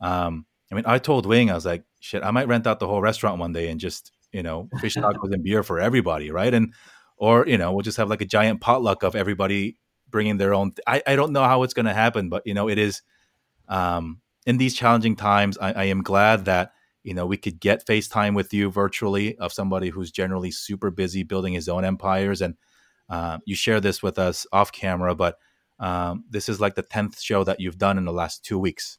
um, 0.00 0.46
I 0.72 0.74
mean, 0.74 0.84
I 0.86 0.98
told 0.98 1.26
Wing, 1.26 1.50
I 1.50 1.54
was 1.54 1.66
like, 1.66 1.84
shit, 2.00 2.22
I 2.22 2.30
might 2.30 2.48
rent 2.48 2.66
out 2.66 2.80
the 2.80 2.88
whole 2.88 3.00
restaurant 3.00 3.38
one 3.38 3.52
day 3.52 3.68
and 3.70 3.78
just, 3.80 4.12
you 4.32 4.42
know, 4.42 4.68
fish 4.80 4.96
tacos 4.96 5.16
and 5.32 5.44
beer 5.44 5.62
for 5.62 5.78
everybody, 5.78 6.30
right? 6.30 6.52
And, 6.52 6.72
or, 7.16 7.46
you 7.46 7.58
know, 7.58 7.72
we'll 7.72 7.82
just 7.82 7.96
have 7.96 8.10
like 8.10 8.20
a 8.20 8.26
giant 8.26 8.60
potluck 8.60 9.02
of 9.02 9.16
everybody 9.16 9.78
bringing 10.10 10.36
their 10.38 10.54
own. 10.54 10.72
Th- 10.72 10.84
I, 10.86 11.12
I 11.12 11.16
don't 11.16 11.32
know 11.32 11.44
how 11.44 11.62
it's 11.62 11.74
going 11.74 11.86
to 11.86 11.94
happen, 11.94 12.28
but, 12.28 12.46
you 12.46 12.54
know, 12.54 12.68
it 12.68 12.78
is, 12.78 13.02
um, 13.68 14.20
in 14.48 14.56
these 14.56 14.74
challenging 14.74 15.14
times, 15.14 15.58
I, 15.58 15.72
I 15.72 15.84
am 15.84 16.02
glad 16.02 16.46
that 16.46 16.72
you 17.02 17.12
know 17.12 17.26
we 17.26 17.36
could 17.36 17.60
get 17.60 17.86
FaceTime 17.86 18.34
with 18.34 18.52
you 18.54 18.70
virtually 18.70 19.36
of 19.36 19.52
somebody 19.52 19.90
who's 19.90 20.10
generally 20.10 20.50
super 20.50 20.90
busy 20.90 21.22
building 21.22 21.52
his 21.52 21.68
own 21.68 21.84
empires, 21.84 22.40
and 22.40 22.54
uh, 23.10 23.38
you 23.44 23.54
share 23.54 23.78
this 23.78 24.02
with 24.02 24.18
us 24.18 24.46
off 24.50 24.72
camera. 24.72 25.14
But 25.14 25.36
um, 25.78 26.24
this 26.30 26.48
is 26.48 26.62
like 26.62 26.76
the 26.76 26.82
tenth 26.82 27.20
show 27.20 27.44
that 27.44 27.60
you've 27.60 27.76
done 27.76 27.98
in 27.98 28.06
the 28.06 28.12
last 28.12 28.42
two 28.42 28.58
weeks. 28.58 28.98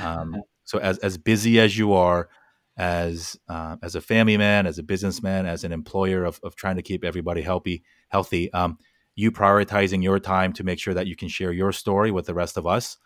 Um, 0.00 0.42
so 0.64 0.78
as 0.78 0.98
as 0.98 1.16
busy 1.16 1.60
as 1.60 1.78
you 1.78 1.92
are, 1.92 2.28
as 2.76 3.36
uh, 3.48 3.76
as 3.82 3.94
a 3.94 4.00
family 4.00 4.36
man, 4.36 4.66
as 4.66 4.80
a 4.80 4.82
businessman, 4.82 5.46
as 5.46 5.62
an 5.62 5.72
employer 5.72 6.24
of, 6.24 6.40
of 6.42 6.56
trying 6.56 6.76
to 6.76 6.82
keep 6.82 7.04
everybody 7.04 7.42
healthy, 7.42 7.84
healthy, 8.08 8.52
um, 8.52 8.78
you 9.18 9.32
prioritizing 9.32 10.00
your 10.00 10.20
time 10.20 10.52
to 10.52 10.62
make 10.62 10.78
sure 10.78 10.94
that 10.94 11.08
you 11.08 11.16
can 11.16 11.26
share 11.26 11.50
your 11.50 11.72
story 11.72 12.12
with 12.12 12.26
the 12.26 12.34
rest 12.34 12.56
of 12.56 12.68
us 12.68 12.98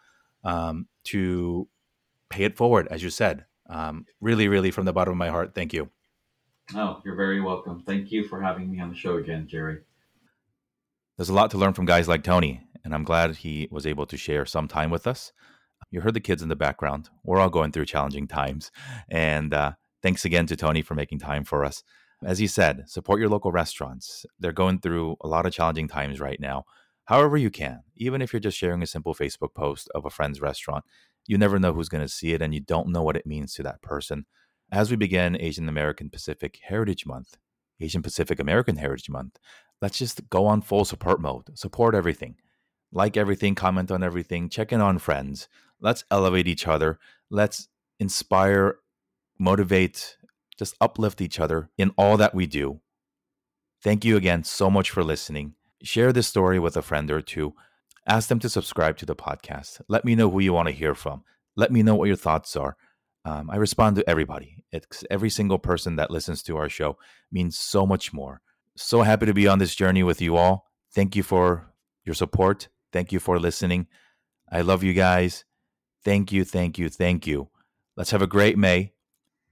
um, 0.45 0.87
to 1.05 1.67
pay 2.29 2.45
it 2.45 2.55
forward, 2.55 2.87
as 2.91 3.03
you 3.03 3.09
said. 3.09 3.47
Um, 3.71 4.05
really, 4.21 4.47
really, 4.47 4.71
from 4.71 4.85
the 4.85 4.93
bottom 4.93 5.13
of 5.13 5.17
my 5.17 5.31
heart, 5.31 5.55
thank 5.55 5.73
you. 5.73 5.89
Oh, 6.75 7.01
you're 7.03 7.17
very 7.17 7.41
welcome. 7.41 7.83
Thank 7.87 8.13
you 8.13 8.29
for 8.29 8.43
having 8.43 8.71
me 8.71 8.79
on 8.79 8.91
the 8.91 8.95
show 8.95 9.17
again, 9.17 9.49
Jerry. 9.49 9.79
There's 11.17 11.31
a 11.31 11.35
lot 11.35 11.51
to 11.53 11.59
learn 11.59 11.73
from 11.73 11.87
guys 11.87 12.09
like 12.09 12.23
Tony, 12.23 12.61
and 12.85 12.95
I'm 12.95 13.05
glad 13.05 13.37
he 13.37 13.69
was 13.71 13.87
able 13.87 14.05
to 14.05 14.19
share 14.19 14.45
some 14.45 14.69
time 14.69 14.91
with 14.91 15.07
us. 15.07 15.33
You 15.91 16.03
heard 16.03 16.13
the 16.13 16.21
kids 16.21 16.43
in 16.43 16.51
the 16.51 16.57
background. 16.57 17.09
We're 17.25 17.41
all 17.41 17.49
going 17.49 17.73
through 17.73 17.87
challenging 17.87 18.29
times. 18.29 18.71
And 19.09 19.55
uh, 19.55 19.73
thanks 20.03 20.27
again 20.27 20.47
to 20.49 20.57
Tony 20.57 20.83
for 20.83 20.95
making 20.95 21.21
time 21.21 21.45
for 21.45 21.65
us. 21.65 21.83
As 22.25 22.41
you 22.41 22.47
said, 22.47 22.89
support 22.89 23.19
your 23.19 23.29
local 23.29 23.51
restaurants. 23.51 24.25
They're 24.39 24.53
going 24.53 24.79
through 24.79 25.17
a 25.23 25.29
lot 25.29 25.45
of 25.45 25.53
challenging 25.53 25.89
times 25.89 26.21
right 26.21 26.39
now. 26.39 26.65
However, 27.07 27.37
you 27.37 27.51
can, 27.51 27.83
even 27.97 28.23
if 28.23 28.33
you're 28.33 28.41
just 28.41 28.57
sharing 28.57 28.83
a 28.83 28.87
simple 28.87 29.15
Facebook 29.15 29.55
post 29.55 29.91
of 29.95 30.05
a 30.05 30.11
friend's 30.11 30.41
restaurant, 30.41 30.85
you 31.27 31.37
never 31.37 31.59
know 31.59 31.73
who's 31.73 31.89
going 31.89 32.05
to 32.05 32.09
see 32.09 32.33
it 32.33 32.43
and 32.43 32.55
you 32.55 32.61
don't 32.61 32.89
know 32.89 33.03
what 33.03 33.17
it 33.17 33.27
means 33.27 33.55
to 33.55 33.63
that 33.65 33.83
person. 33.83 34.27
As 34.71 34.91
we 34.91 34.97
begin 34.97 35.37
Asian 35.41 35.69
American 35.69 36.11
Pacific 36.11 36.61
Heritage 36.63 37.07
Month, 37.07 37.37
Asian 37.81 38.03
Pacific 38.03 38.39
American 38.39 38.77
Heritage 38.77 39.11
Month, 39.11 39.39
let's 39.81 39.99
just 39.99 40.29
go 40.31 40.47
on 40.47 40.63
full 40.63 40.85
support 40.85 41.21
mode. 41.21 41.59
Support 41.59 41.95
everything. 41.95 42.37
Like 42.93 43.17
everything, 43.17 43.55
comment 43.55 43.91
on 43.91 44.03
everything, 44.03 44.49
check 44.49 44.73
in 44.73 44.81
on 44.81 44.99
friends. 44.99 45.49
Let's 45.81 46.05
elevate 46.11 46.47
each 46.47 46.69
other. 46.69 46.99
Let's 47.31 47.69
inspire, 47.99 48.77
motivate, 49.39 50.17
just 50.59 50.77
uplift 50.81 51.21
each 51.21 51.41
other 51.41 51.71
in 51.79 51.93
all 51.97 52.17
that 52.17 52.35
we 52.35 52.47
do. 52.47 52.81
Thank 53.83 54.05
you 54.05 54.17
again 54.17 54.45
so 54.45 54.71
much 54.71 54.91
for 54.91 55.03
listening. 55.03 55.55
Share 55.83 56.13
this 56.13 56.29
story 56.29 56.59
with 56.59 56.77
a 56.77 56.83
friend 56.83 57.11
or 57.11 57.21
two 57.21 57.55
ask 58.07 58.29
them 58.29 58.39
to 58.41 58.49
subscribe 58.49 58.97
to 58.99 59.07
the 59.07 59.17
podcast. 59.17 59.81
Let 59.89 60.05
me 60.05 60.15
know 60.15 60.31
who 60.31 60.41
you 60.41 60.53
want 60.53 60.69
to 60.69 60.75
hear 60.75 60.95
from. 60.95 61.23
Let 61.57 61.71
me 61.71 61.83
know 61.83 61.95
what 61.95 62.07
your 62.07 62.17
thoughts 62.17 62.57
are. 62.57 62.77
Um, 63.25 63.51
I 63.51 63.57
respond 63.57 63.97
to 63.97 64.11
everybody. 64.11 64.57
It's 64.73 65.05
every 65.11 65.31
single 65.31 65.59
person 65.59 65.97
that 65.97 66.11
listens 66.11 66.43
to 66.45 66.57
our 66.57 66.69
show 66.69 66.97
means 67.31 67.59
so 67.59 67.87
much 67.87 68.13
more. 68.13 68.41
So 68.77 69.03
happy 69.03 69.27
to 69.27 69.35
be 69.35 69.47
on 69.47 69.59
this 69.59 69.75
journey 69.75 70.03
with 70.03 70.21
you 70.21 70.37
all. 70.37 70.71
Thank 70.93 71.15
you 71.15 71.23
for 71.23 71.73
your 72.05 72.15
support. 72.15 72.69
Thank 72.93 73.13
you 73.13 73.21
for 73.21 73.39
listening. 73.39 73.87
I 74.51 74.63
love 74.63 74.83
you 74.83 74.93
guys. 74.93 75.45
Thank 76.05 76.33
you, 76.33 76.45
thank 76.45 76.79
you, 76.79 76.89
thank 76.89 77.27
you. 77.27 77.49
Let's 77.97 78.11
have 78.11 78.23
a 78.23 78.27
great 78.27 78.59
May. 78.59 78.93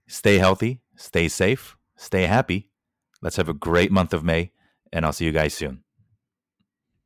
Stay 0.09 0.39
healthy, 0.39 0.81
stay 1.01 1.28
safe, 1.28 1.77
stay 1.97 2.27
happy. 2.27 2.68
Let's 3.22 3.36
have 3.36 3.48
a 3.48 3.55
great 3.55 3.90
month 3.90 4.12
of 4.12 4.22
May, 4.22 4.52
and 4.93 5.05
I'll 5.05 5.12
see 5.12 5.24
you 5.24 5.32
guys 5.32 5.55
soon. 5.55 5.82